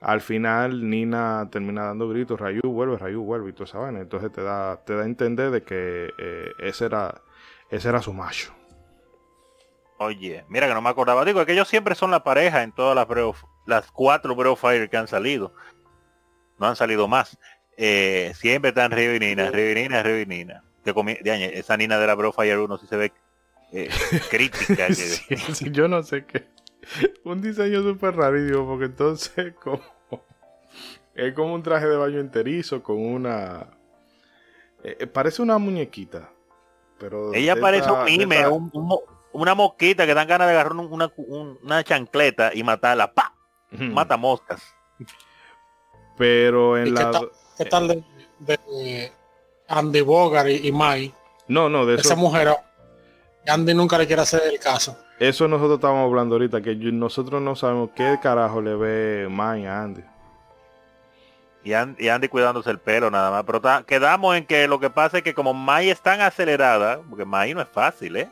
[0.00, 4.00] al final Nina termina dando gritos, Rayu vuelve, Rayu vuelve y toda esa vaina.
[4.00, 7.22] Entonces te da, te da a entender de que eh, ese era
[7.70, 8.52] ese era su macho.
[9.96, 11.24] Oye, mira que no me acordaba.
[11.24, 13.08] Digo, es que ellos siempre son la pareja en todas las
[13.64, 15.54] las cuatro of Fire que han salido.
[16.58, 17.38] No han salido más.
[17.78, 20.64] Eh, siempre están Ryu y Nina, Ryu y Nina, Ryu y Nina.
[20.84, 23.12] De año, esa Nina de la of Fire 1 sí se ve
[23.84, 23.90] eh,
[24.30, 24.86] crítica.
[24.88, 26.46] que- Sí, sí, yo no sé qué.
[27.24, 29.80] Un diseño súper rarísimo, porque entonces como
[31.14, 33.68] es como un traje de baño enterizo con una
[34.84, 36.30] eh, eh, parece una muñequita,
[36.98, 40.46] pero Ella parece esta- un mime, esta- un- un mo- una mosquita que dan ganas
[40.46, 43.12] de agarrar un- una, un- una chancleta y matarla.
[43.12, 43.32] ¡Pa!
[43.70, 44.62] Mata moscas.
[46.16, 48.04] Pero en ¿Y qué la tal, qué tal de,
[48.38, 49.12] de
[49.68, 51.12] Andy Bogart y, y Mai?
[51.48, 52.48] no, no, de Esa eso mujer,
[53.48, 54.96] Andy nunca le quiere hacer el caso.
[55.18, 59.64] eso nosotros estábamos hablando ahorita que yo- nosotros no sabemos qué carajo le ve Mai
[59.66, 60.02] a Andy.
[61.64, 63.42] Y, An- y Andy cuidándose el pelo nada más.
[63.44, 67.00] Pero ta- quedamos en que lo que pasa es que como Mai es tan acelerada,
[67.08, 68.28] porque Mai no es fácil, ¿eh?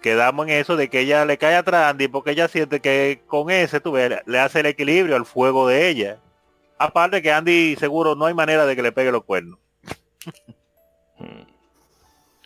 [0.00, 3.22] Quedamos en eso de que ella le cae atrás a Andy porque ella siente que
[3.26, 6.18] con ese, tú ves, le hace el equilibrio al fuego de ella.
[6.78, 9.58] Aparte que Andy seguro no hay manera de que le pegue los cuernos.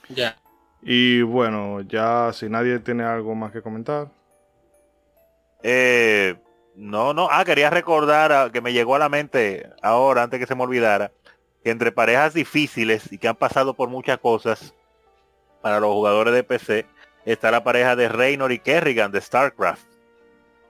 [0.09, 0.37] Ya.
[0.82, 4.09] Y bueno, ya si nadie tiene algo más que comentar.
[5.62, 6.36] Eh,
[6.76, 7.28] no, no.
[7.30, 10.62] Ah, quería recordar a- que me llegó a la mente ahora, antes que se me
[10.62, 11.10] olvidara,
[11.64, 14.74] que entre parejas difíciles y que han pasado por muchas cosas
[15.60, 16.86] para los jugadores de PC,
[17.24, 19.84] está la pareja de Reynor y Kerrigan de StarCraft.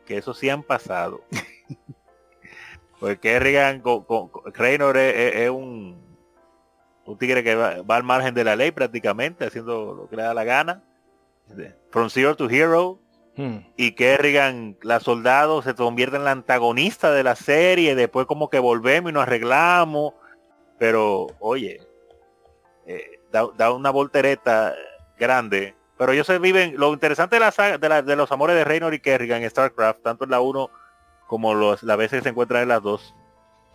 [0.07, 1.21] Que eso sí han pasado.
[3.01, 6.01] pues Kerrigan, con, con- Reynor es, es- es un,
[7.13, 10.23] un tigre que va, va al margen de la ley prácticamente, haciendo lo que le
[10.23, 10.83] da la gana.
[11.91, 13.01] From Zero to Hero,
[13.37, 13.59] Hmm.
[13.77, 18.59] y Kerrigan, la soldado, se convierte en la antagonista de la serie, después como que
[18.59, 20.15] volvemos y nos arreglamos,
[20.77, 21.81] pero oye,
[22.87, 24.75] eh, da, da una voltereta
[25.19, 25.77] grande.
[25.97, 28.65] Pero ellos se viven, lo interesante de la saga, de, la- de los amores de
[28.65, 30.69] Reynor y Kerrigan en StarCraft, tanto en la 1
[31.29, 33.15] como los, las veces que se encuentran en las dos,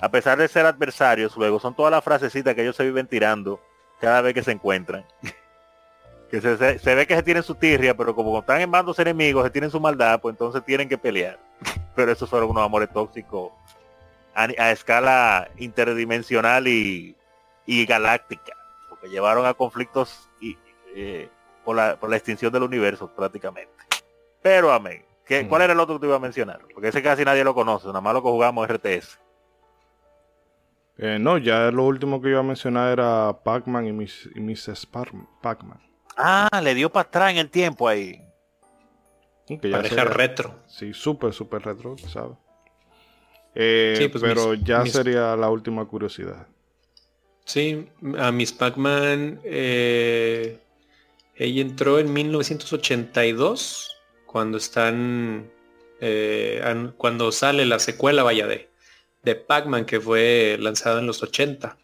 [0.03, 3.59] a pesar de ser adversarios, luego son todas las frasecitas que ellos se viven tirando
[4.01, 5.05] cada vez que se encuentran.
[6.29, 8.97] que se, se- se ve que se tienen su tirria, pero como están en bandos
[8.99, 11.39] enemigos, se tienen su maldad, pues entonces tienen que pelear.
[11.95, 13.51] pero esos fueron unos amores tóxicos
[14.35, 17.15] a, a escala interdimensional y,
[17.65, 18.53] y galáctica,
[18.89, 20.57] porque llevaron a conflictos y,
[20.95, 21.29] eh,
[21.63, 23.71] por, la, por la extinción del universo prácticamente.
[24.41, 25.05] Pero amén.
[25.25, 25.47] ¿Qué, Mm.
[25.47, 26.59] ¿Cuál era el otro que te iba a mencionar?
[26.73, 29.19] Porque ese casi nadie lo conoce, nada más lo que jugamos RTS.
[30.97, 34.85] Eh, no, ya lo último que iba a mencionar era Pac-Man y, Miss, y.
[34.85, 35.11] Par-
[35.41, 35.79] Pac-Man.
[36.15, 38.21] Ah, le dio para atrás en el tiempo ahí.
[39.47, 40.59] Que ya sería- retro.
[40.67, 42.37] Sí, súper, súper retro, ¿sabes?
[43.55, 46.47] Eh, Sí, pues pero mis- ya mis- sería la última curiosidad.
[47.45, 50.59] Sí, a Miss Pac-Man, eh,
[51.35, 55.49] Ella entró en 1982, cuando están,
[55.99, 56.61] eh,
[56.97, 58.47] cuando sale la secuela, vaya,
[59.23, 61.77] de, Pac-Man, que fue lanzada en los 80.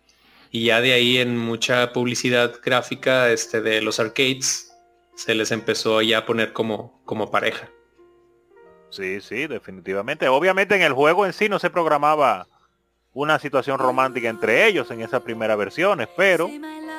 [0.52, 4.76] Y ya de ahí en mucha publicidad gráfica este, de los arcades,
[5.16, 7.70] se les empezó ya a poner como, como pareja.
[8.90, 10.28] Sí, sí, definitivamente.
[10.28, 12.48] Obviamente en el juego en sí no se programaba
[13.14, 16.50] una situación romántica entre ellos en esas primeras versiones, pero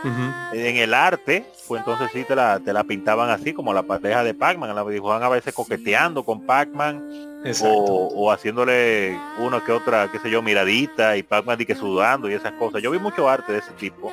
[0.05, 4.25] en el arte, pues entonces sí te la, te la pintaban así como la pareja
[4.25, 10.19] de Pac-Man, la dibujaban a veces coqueteando con Pac-Man o, haciéndole una que otra, qué
[10.19, 12.83] sé yo, miradita y Pac-Man que sudando y esas cosas.
[12.83, 14.13] Yo vi mucho arte de ese tipo,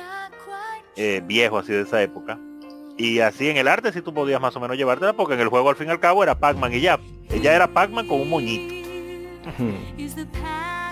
[0.96, 2.38] eh, viejo así de esa época.
[2.96, 5.48] Y así en el arte si tú podías más o menos llevártela porque en el
[5.48, 6.98] juego al fin y al cabo era Pac-Man y ya.
[7.30, 8.74] Ella era Pac-Man con un moñito.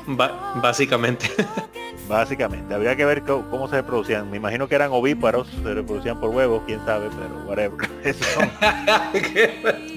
[0.07, 1.29] básicamente.
[2.09, 2.75] básicamente.
[2.75, 4.31] Habría que ver cómo, se reproducían.
[4.31, 7.89] Me imagino que eran ovíparos, se reproducían por huevos, quién sabe, pero whatever.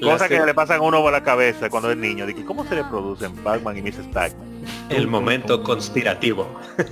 [0.00, 2.26] Cosas que le pasan a uno por la cabeza cuando es niño.
[2.26, 4.06] De ¿Cómo se reproducen Pac-Man y Mrs.
[4.12, 4.46] Pac-Man?
[4.88, 6.48] El momento conspirativo.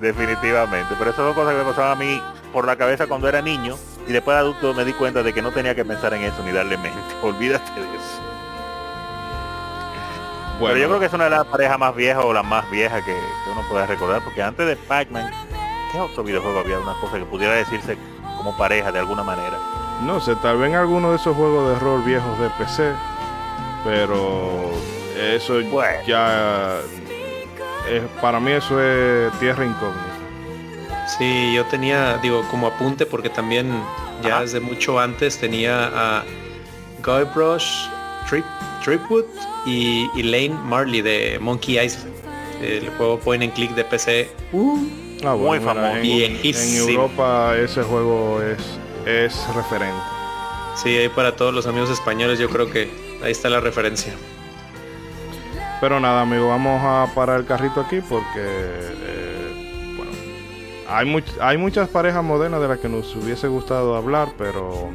[0.00, 0.94] Definitivamente.
[0.98, 2.20] Pero esas son cosas que me pasaban a mí
[2.52, 3.76] por la cabeza cuando era niño.
[4.06, 6.42] Y después de adulto me di cuenta de que no tenía que pensar en eso
[6.44, 6.98] ni darle mente.
[7.22, 8.21] Olvídate de eso.
[10.58, 12.70] Bueno, Pero yo creo que es una de las parejas más viejas o la más
[12.70, 13.16] vieja que,
[13.50, 14.22] uno puede recordar.
[14.22, 15.30] Porque antes de Pac-Man,
[15.90, 16.78] ¿qué otro videojuego había?
[16.78, 17.96] Una cosa que pudiera decirse
[18.36, 19.58] como pareja de alguna manera.
[20.02, 22.92] No sé, tal vez en alguno de esos juegos de rol viejos de PC.
[23.84, 24.70] Pero
[25.18, 25.60] eso
[26.06, 26.80] ya
[28.20, 30.12] para mí eso es tierra incógnita.
[31.18, 33.82] Sí, yo tenía, digo, como apunte porque también
[34.22, 36.24] ya desde mucho antes tenía a
[37.04, 37.88] Guybrush
[38.28, 38.44] Trip,
[38.84, 39.24] Tripwood
[39.66, 42.12] y Elaine Marley de Monkey Island,
[42.60, 44.28] el juego point and click de PC.
[44.52, 44.78] Uh,
[45.24, 45.96] ah, muy famoso.
[45.96, 50.02] En, en, Europa ese juego es, es referente.
[50.76, 52.90] Sí, ahí para todos los amigos españoles yo creo que
[53.22, 54.12] ahí está la referencia.
[55.80, 60.12] Pero nada, amigo, vamos a parar el carrito aquí porque, eh, bueno,
[60.88, 64.90] hay, hay muchas parejas modernas de las que nos hubiese gustado hablar, pero,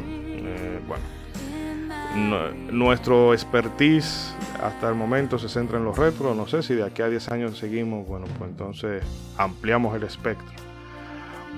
[2.72, 6.36] nuestro expertise hasta el momento se centra en los retros.
[6.36, 9.04] No sé si de aquí a 10 años seguimos, bueno, pues entonces
[9.38, 10.56] ampliamos el espectro.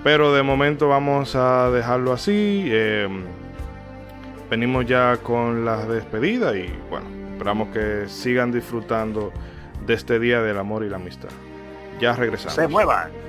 [0.04, 2.66] Pero de momento vamos a dejarlo así.
[2.68, 3.08] Eh,
[4.50, 9.32] venimos ya con la despedida y bueno, Esperamos que sigan disfrutando
[9.88, 11.30] de este día del amor y la amistad.
[12.02, 12.56] Ya regresamos.
[12.56, 13.29] Se muevan.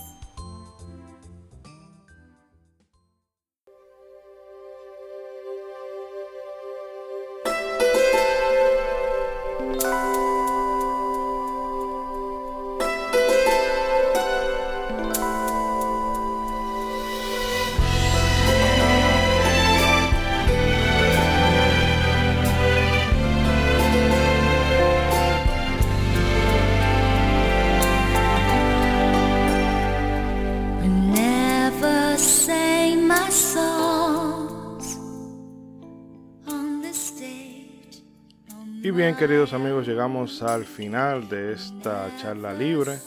[39.21, 42.97] Queridos amigos, llegamos al final de esta charla libre.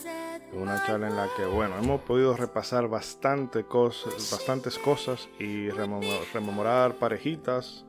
[0.52, 6.94] Una charla en la que, bueno, hemos podido repasar bastante cosas, bastantes cosas y rememorar
[7.00, 7.84] parejitas,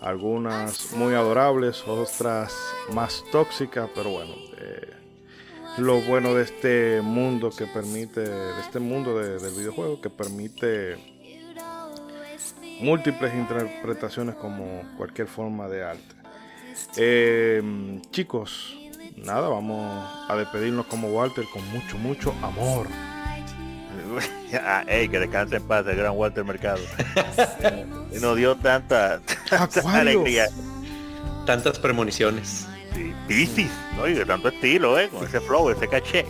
[0.00, 2.54] algunas muy adorables, otras
[2.92, 4.92] más tóxicas, pero bueno, eh,
[5.78, 10.96] lo bueno de este mundo que permite, de este mundo del videojuego que permite
[12.80, 16.17] múltiples interpretaciones como cualquier forma de arte.
[16.96, 18.76] Eh, chicos,
[19.16, 22.86] nada, vamos a despedirnos como Walter con mucho, mucho amor.
[24.88, 26.80] Ey, que descanse en paz el gran Walter Mercado.
[28.12, 30.48] y nos dio tanta, tanta alegría.
[31.46, 32.66] Tantas premoniciones.
[32.94, 34.06] Sí, Piscis, ¿no?
[34.06, 35.08] Y de tanto estilo, ¿eh?
[35.08, 36.26] Con ese flow, ese caché.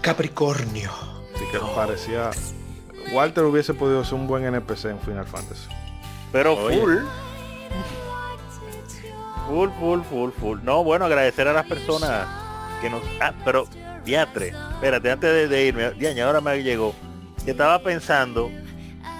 [0.00, 0.90] Capricornio.
[1.34, 2.30] Así que parecía.
[3.12, 5.68] Walter hubiese podido ser un buen NPC en Final Fantasy.
[6.32, 6.78] Pero Oye.
[6.78, 6.96] full.
[9.48, 10.58] Full, full, full, full.
[10.62, 12.26] No, bueno, agradecer a las personas
[12.80, 13.02] que nos...
[13.20, 13.66] Ah, pero,
[14.04, 16.94] diatre, espérate, antes de, de irme, diaña, ahora me llegó.
[17.44, 18.50] Que estaba pensando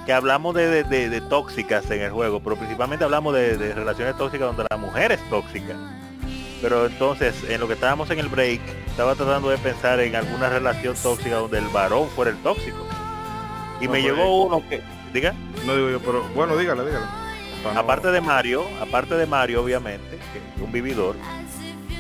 [0.04, 3.74] que hablamos de, de- de- de tóxicas en el juego, pero principalmente hablamos de, de
[3.74, 5.74] relaciones tóxicas donde la mujer es tóxica.
[6.60, 10.48] Pero entonces, en lo que estábamos en el break, estaba tratando de pensar en alguna
[10.50, 12.78] relación tóxica donde el varón fuera el tóxico.
[13.80, 14.82] Y No, me pues, llegó uno que...
[15.12, 15.34] Diga.
[15.64, 17.06] No digo yo, pero bueno, dígale, dígale.
[17.74, 21.16] Aparte de Mario, aparte de Mario, obviamente, que es un vividor,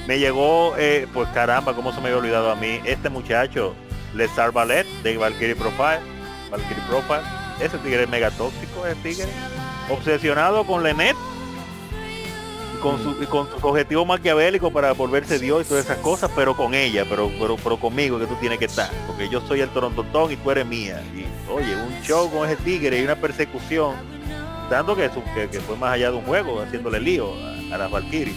[0.06, 3.74] me llegó, eh, pues caramba, cómo se me había olvidado a mí, este muchacho,
[4.14, 6.00] Lesar Ballet, de Valkyrie Profile,
[6.50, 7.22] Valkyrie Profile,
[7.60, 9.28] ese tigre es mega tóxico, ese tigre,
[9.90, 11.16] obsesionado con Lenet,
[12.80, 16.56] con, su, y con sus objetivos maquiavélicos para volverse Dios y todas esas cosas, pero
[16.56, 19.68] con ella, pero, pero, pero conmigo que tú tienes que estar, porque yo soy el
[19.70, 21.02] torontotón y tú eres mía.
[21.14, 23.94] Y oye, un show con ese tigre y una persecución
[24.70, 27.32] dando que, su- que, que fue más allá de un juego, haciéndole lío
[27.70, 28.36] a, a las Valkyries.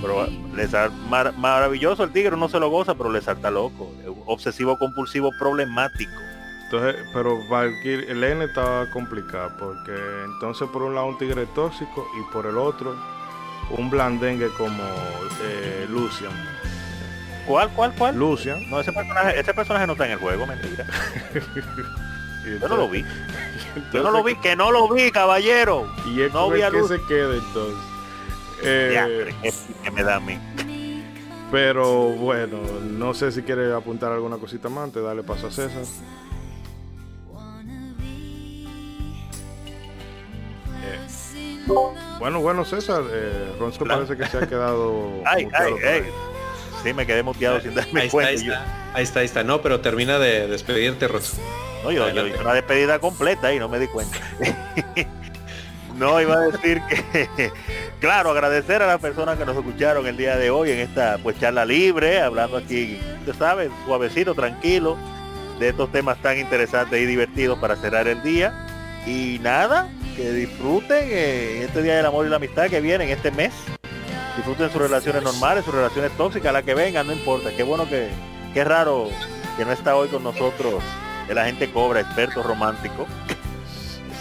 [0.00, 0.26] Pero
[0.56, 0.72] les
[1.08, 3.92] mar- maravilloso el tigre, no se lo goza, pero le salta loco.
[4.26, 6.12] Obsesivo compulsivo problemático.
[6.64, 9.92] Entonces, pero Valkyrie, el N estaba complicado porque
[10.24, 12.94] entonces por un lado un tigre tóxico y por el otro
[13.76, 14.82] un blandengue como
[15.42, 16.30] eh, Lucian.
[17.46, 18.16] ¿Cuál, cuál, cuál?
[18.16, 18.70] Lucian.
[18.70, 20.86] No, ese personaje, ese personaje no está en el juego, mentira.
[22.60, 23.00] Yo no lo vi.
[23.76, 25.86] entonces- Yo no lo vi, que no lo vi, caballero.
[26.06, 27.78] Y es No con vi el que se queda entonces.
[28.62, 29.34] Eh,
[29.82, 30.38] que me da a mí.
[31.50, 35.50] pero bueno, no sé si quiere apuntar alguna cosita más antes de darle paso a
[35.50, 35.82] César.
[40.82, 40.98] Eh,
[42.18, 45.22] bueno, bueno, César, eh, Ronzo parece que se ha quedado.
[45.24, 46.02] Ay, muteado ay, por ay.
[46.82, 48.30] Sí, me quedé muteado sin darme Ahí está, cuenta.
[48.30, 48.90] ahí está.
[48.94, 49.44] Ahí está, ahí está.
[49.44, 51.36] No, pero termina de despedirte, Rosso.
[51.82, 54.18] No, yo, hice una despedida completa y no me di cuenta.
[55.96, 57.52] no, iba a decir que,
[58.00, 61.38] claro, agradecer a las personas que nos escucharon el día de hoy en esta pues
[61.38, 64.96] charla libre, hablando aquí, usted sabe, suavecito, tranquilo,
[65.58, 68.66] de estos temas tan interesantes y divertidos para cerrar el día.
[69.06, 73.10] Y nada, que disfruten eh, este Día del Amor y la Amistad que viene en
[73.10, 73.52] este mes.
[74.36, 77.50] Disfruten sus relaciones normales, sus relaciones tóxicas, las que vengan, no importa.
[77.56, 78.08] Qué bueno que,
[78.54, 79.08] qué raro
[79.56, 80.82] que no está hoy con nosotros
[81.28, 83.06] el agente Cobra, experto romántico.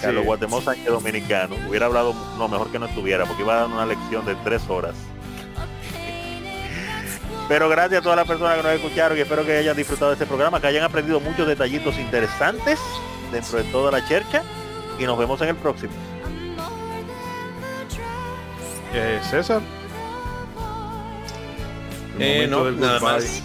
[0.01, 0.25] Carlos Sí.
[0.27, 1.55] Guatemala Sánchez Dominicano.
[1.67, 4.61] Hubiera hablado no mejor que no estuviera, porque iba a dar una lección de tres
[4.69, 4.95] horas.
[7.49, 10.13] Pero gracias a todas las personas que nos escucharon y espero que hayan disfrutado de
[10.15, 12.79] este programa, que hayan aprendido muchos detallitos interesantes
[13.31, 14.43] dentro de toda la chercha
[14.99, 15.91] y nos vemos en el próximo.
[18.93, 19.61] Eh, César.
[22.19, 23.13] Eh, no, del nada goodbye.
[23.15, 23.43] más.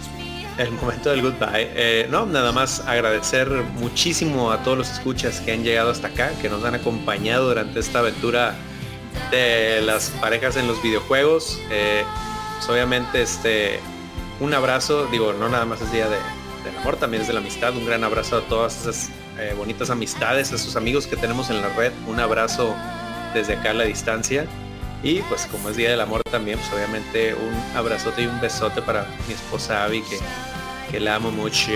[0.57, 1.69] El momento del goodbye.
[1.75, 6.31] Eh, no, nada más agradecer muchísimo a todos los escuchas que han llegado hasta acá,
[6.41, 8.55] que nos han acompañado durante esta aventura
[9.31, 11.59] de las parejas en los videojuegos.
[11.71, 12.03] Eh,
[12.57, 13.79] pues, obviamente, este,
[14.39, 16.17] un abrazo, digo, no nada más es día de,
[16.63, 17.75] del amor, también es de la amistad.
[17.75, 21.61] Un gran abrazo a todas esas eh, bonitas amistades, a sus amigos que tenemos en
[21.61, 21.91] la red.
[22.07, 22.75] Un abrazo
[23.33, 24.45] desde acá a la distancia.
[25.03, 28.81] Y pues como es Día del Amor también, pues obviamente un abrazote y un besote
[28.81, 30.19] para mi esposa Abby, que,
[30.91, 31.71] que la amo mucho.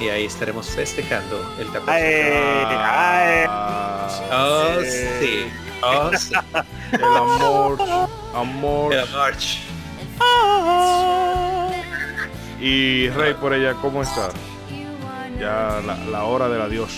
[0.00, 1.90] Y ahí estaremos festejando el 14.
[1.92, 3.46] ¡Ay!
[3.48, 3.48] ¡Ay!
[4.30, 4.80] Oh,
[5.20, 5.46] sí.
[5.82, 6.34] Oh, sí.
[6.92, 7.78] El amor.
[8.34, 8.94] Amor.
[8.94, 9.58] El march.
[12.60, 14.30] Y Rey por ella, ¿cómo está?
[15.38, 16.92] Ya la, la hora del adiós.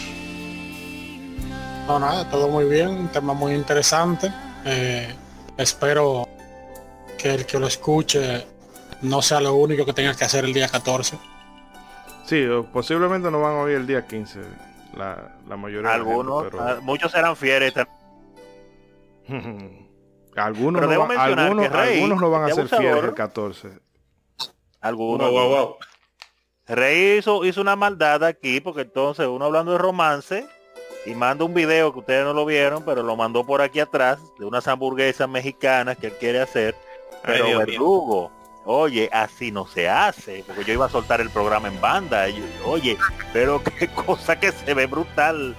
[1.87, 4.33] No, nada, todo muy bien, un tema muy interesante.
[4.65, 5.15] Eh,
[5.57, 6.29] espero
[7.19, 8.47] que el que lo escuche
[9.03, 11.19] no sea lo único que tenga que hacer el día 14.
[12.27, 14.41] Sí, posiblemente no van a oír el día 15.
[14.95, 17.73] La, la mayoría de la gente, Algunos, pero- ah, muchos serán fieles.
[20.37, 23.69] algunos, Pero no, mencionar algunos, que Rey, algunos no van a ser fieles el 14.
[24.81, 25.31] Algunos.
[25.31, 25.77] Wow, wow, wow.
[26.69, 30.47] Rey hizo, hizo una maldad aquí, porque entonces uno hablando de romance
[31.07, 34.19] y manda un video que ustedes no lo vieron, pero lo mandó por aquí atrás,
[34.39, 36.75] de unas hamburguesas mexicanas que él quiere hacer.
[37.25, 38.31] Pero verdugo,
[38.65, 42.29] oye, así no se hace, porque yo iba a soltar el programa en banda.
[42.29, 42.99] y yo, oye,
[43.33, 45.55] pero qué cosa que se ve brutal,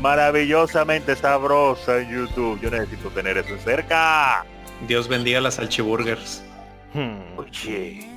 [0.00, 2.60] maravillosamente sabrosa en YouTube.
[2.60, 4.46] Yo necesito tener eso cerca.
[4.86, 6.42] Dios bendiga las salchiburgers.
[6.92, 7.36] Hmm.
[7.38, 8.08] Oye,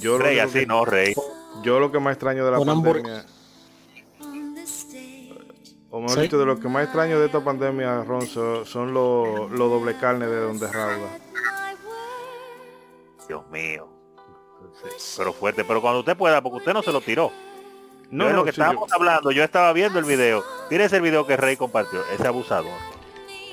[0.00, 1.14] Yo, lo Rey, así que, no, Rey.
[1.64, 3.24] yo lo que más extraño de la Una pandemia
[5.92, 6.22] o mejor Sí.
[6.22, 10.40] dicho, de lo que más extraño de esta pandemia, Ronzo, son los doble carne de
[10.40, 11.18] donde rauda.
[13.28, 13.88] Dios mío.
[15.16, 17.30] Pero fuerte, pero cuando usted pueda, porque usted no se lo tiró.
[18.10, 20.42] No, es lo que sí, estábamos hablando, yo estaba viendo el video.
[20.68, 22.72] Tienes el video que Rey compartió, ese abusador.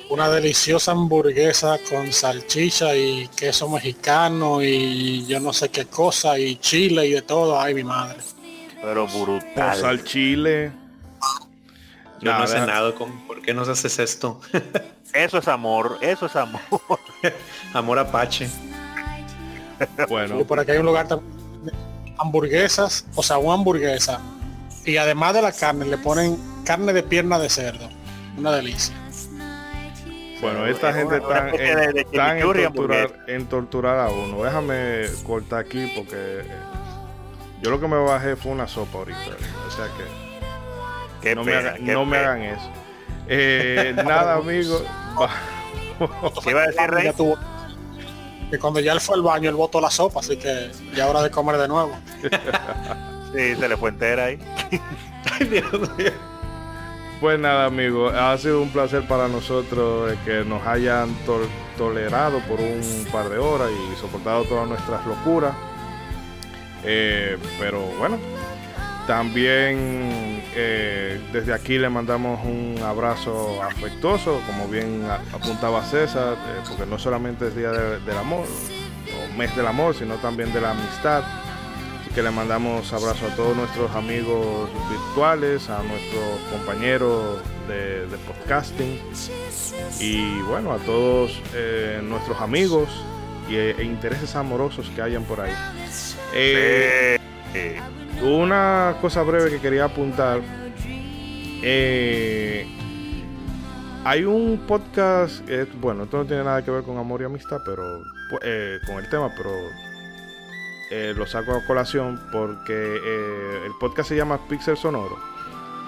[0.08, 6.56] Una deliciosa hamburguesa con salchicha y queso mexicano y yo no sé qué cosa y
[6.56, 7.60] chile y de todo.
[7.60, 8.18] Ay, mi madre.
[8.82, 9.76] Pero brutal.
[9.76, 10.72] sal chile.
[12.20, 13.26] Yo no Nada, he cenado con.
[13.26, 14.40] ¿Por qué nos haces esto?
[15.12, 16.60] Eso es amor, eso es amor.
[17.74, 18.48] Amor apache.
[20.08, 21.20] Bueno, Y por aquí hay un lugar tam-
[21.64, 21.72] de
[22.18, 24.20] hamburguesas, o sea, una hamburguesa.
[24.84, 27.88] Y además de la carne le ponen carne de pierna de cerdo.
[28.38, 28.94] Una delicia.
[30.40, 32.42] bueno, esta Es gente está en, tan en
[32.72, 34.44] torturar, en torturar a uno.
[34.44, 36.44] Déjame cortar aquí porque eh,
[37.62, 39.18] yo lo que me bajé fue una sopa ahorita.
[39.66, 40.04] O sea que
[41.20, 42.32] Qué no, me, hagan- qué no me pena.
[42.32, 42.70] hagan eso.
[43.28, 44.82] Eh, nada, amigos.
[45.20, 45.30] Va-
[46.42, 47.12] ¿Qué iba a decir Rey?
[48.50, 51.22] Que cuando ya él fue al baño, él botó la sopa, así que ya hora
[51.22, 51.92] de comer de nuevo.
[53.32, 54.40] Sí, se le fue entera ahí.
[55.38, 56.10] Ay, Dios mío.
[57.20, 61.46] Pues nada, amigos, ha sido un placer para nosotros eh, que nos hayan tol-
[61.78, 65.54] tolerado por un par de horas y soportado todas nuestras locuras.
[66.82, 68.18] Eh, pero bueno,
[69.06, 76.86] también eh, desde aquí le mandamos un abrazo afectuoso, como bien apuntaba César, eh, porque
[76.86, 80.70] no solamente es Día de- del Amor o Mes del Amor, sino también de la
[80.72, 81.22] amistad.
[82.02, 88.16] Así que le mandamos abrazo a todos nuestros amigos virtuales, a nuestros compañeros de, de
[88.18, 88.98] podcasting
[90.00, 92.88] y bueno, a todos eh, nuestros amigos
[93.48, 95.52] y, e intereses amorosos que hayan por ahí.
[98.22, 100.40] Una cosa breve que quería apuntar.
[101.62, 102.66] eh,
[104.04, 107.58] hay un podcast, eh, bueno, esto no tiene nada que ver con amor y amistad,
[107.66, 107.82] pero
[108.30, 109.50] pu- eh, con el tema, pero
[110.90, 112.72] eh, lo saco a colación porque
[113.04, 115.18] eh, el podcast se llama Pixel Sonoro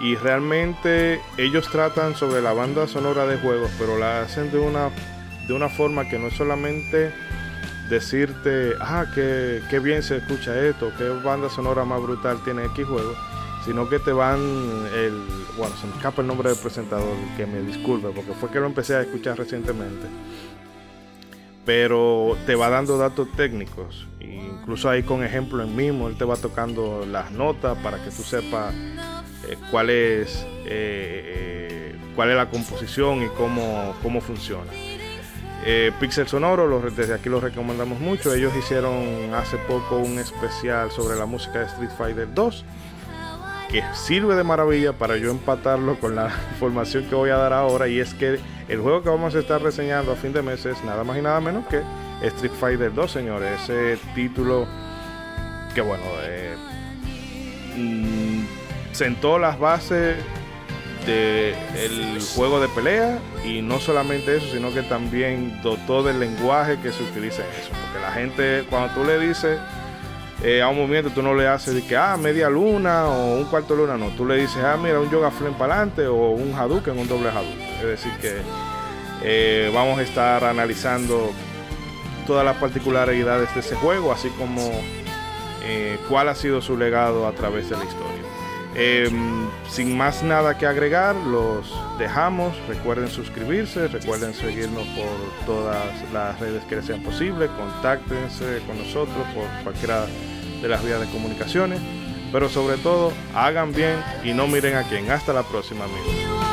[0.02, 4.90] y realmente ellos tratan sobre la banda sonora de juegos, pero la hacen de una
[5.48, 7.12] de una forma que no es solamente
[7.88, 12.86] decirte, ah, qué, qué bien se escucha esto, qué banda sonora más brutal tiene X
[12.86, 13.14] juego,
[13.64, 14.40] sino que te van
[14.94, 15.12] el,
[15.56, 18.66] bueno, se me escapa el nombre del presentador, que me disculpe, porque fue que lo
[18.66, 20.06] empecé a escuchar recientemente,
[21.64, 26.24] pero te va dando datos técnicos, e incluso ahí con ejemplo en mismo, él te
[26.24, 28.74] va tocando las notas para que tú sepas
[29.48, 34.70] eh, cuál es eh, eh, cuál es la composición y cómo, cómo funciona.
[35.64, 38.34] Eh, Pixel Sonoro, lo- desde aquí lo recomendamos mucho.
[38.34, 42.64] Ellos hicieron hace poco un especial sobre la música de Street Fighter 2,
[43.70, 47.86] que sirve de maravilla para yo empatarlo con la información que voy a dar ahora.
[47.88, 50.82] Y es que el juego que vamos a estar reseñando a fin de mes es
[50.84, 51.80] nada más y nada menos que
[52.22, 53.60] Street Fighter 2, señores.
[53.62, 54.66] Ese título
[55.74, 56.56] que, bueno, eh,
[57.76, 58.44] mm,
[58.92, 60.16] sentó las bases
[61.06, 66.78] de el juego de pelea y no solamente eso, sino que también dotó del lenguaje
[66.80, 67.70] que se utiliza en eso.
[67.70, 69.58] Porque la gente, cuando tú le dices
[70.42, 73.44] eh, a un movimiento, tú no le haces de que, ah, media luna o un
[73.44, 74.08] cuarto de luna, no.
[74.16, 77.28] Tú le dices, ah, mira, un yoga flame para adelante o un Hadouken, un doble
[77.28, 77.60] Hadouken.
[77.80, 78.38] Es decir, que
[79.22, 81.30] eh, vamos a estar analizando
[82.26, 84.72] todas las particularidades de ese juego, así como
[85.64, 88.31] eh, cuál ha sido su legado a través de la historia.
[88.74, 89.10] Eh,
[89.68, 92.54] sin más nada que agregar, los dejamos.
[92.68, 97.48] Recuerden suscribirse, recuerden seguirnos por todas las redes que les sean posible.
[97.48, 100.06] Contáctense con nosotros por cualquiera
[100.60, 101.80] de las vías de comunicaciones.
[102.32, 105.10] Pero sobre todo, hagan bien y no miren a quién.
[105.10, 106.51] Hasta la próxima, amigos.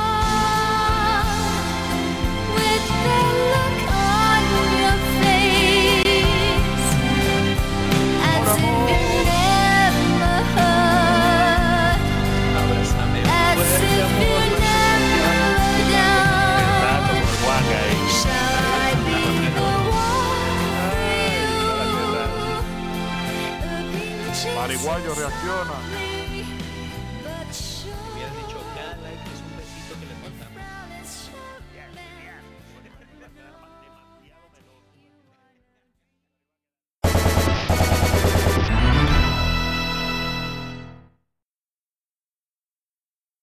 [24.69, 25.98] Mariguayo reacciona.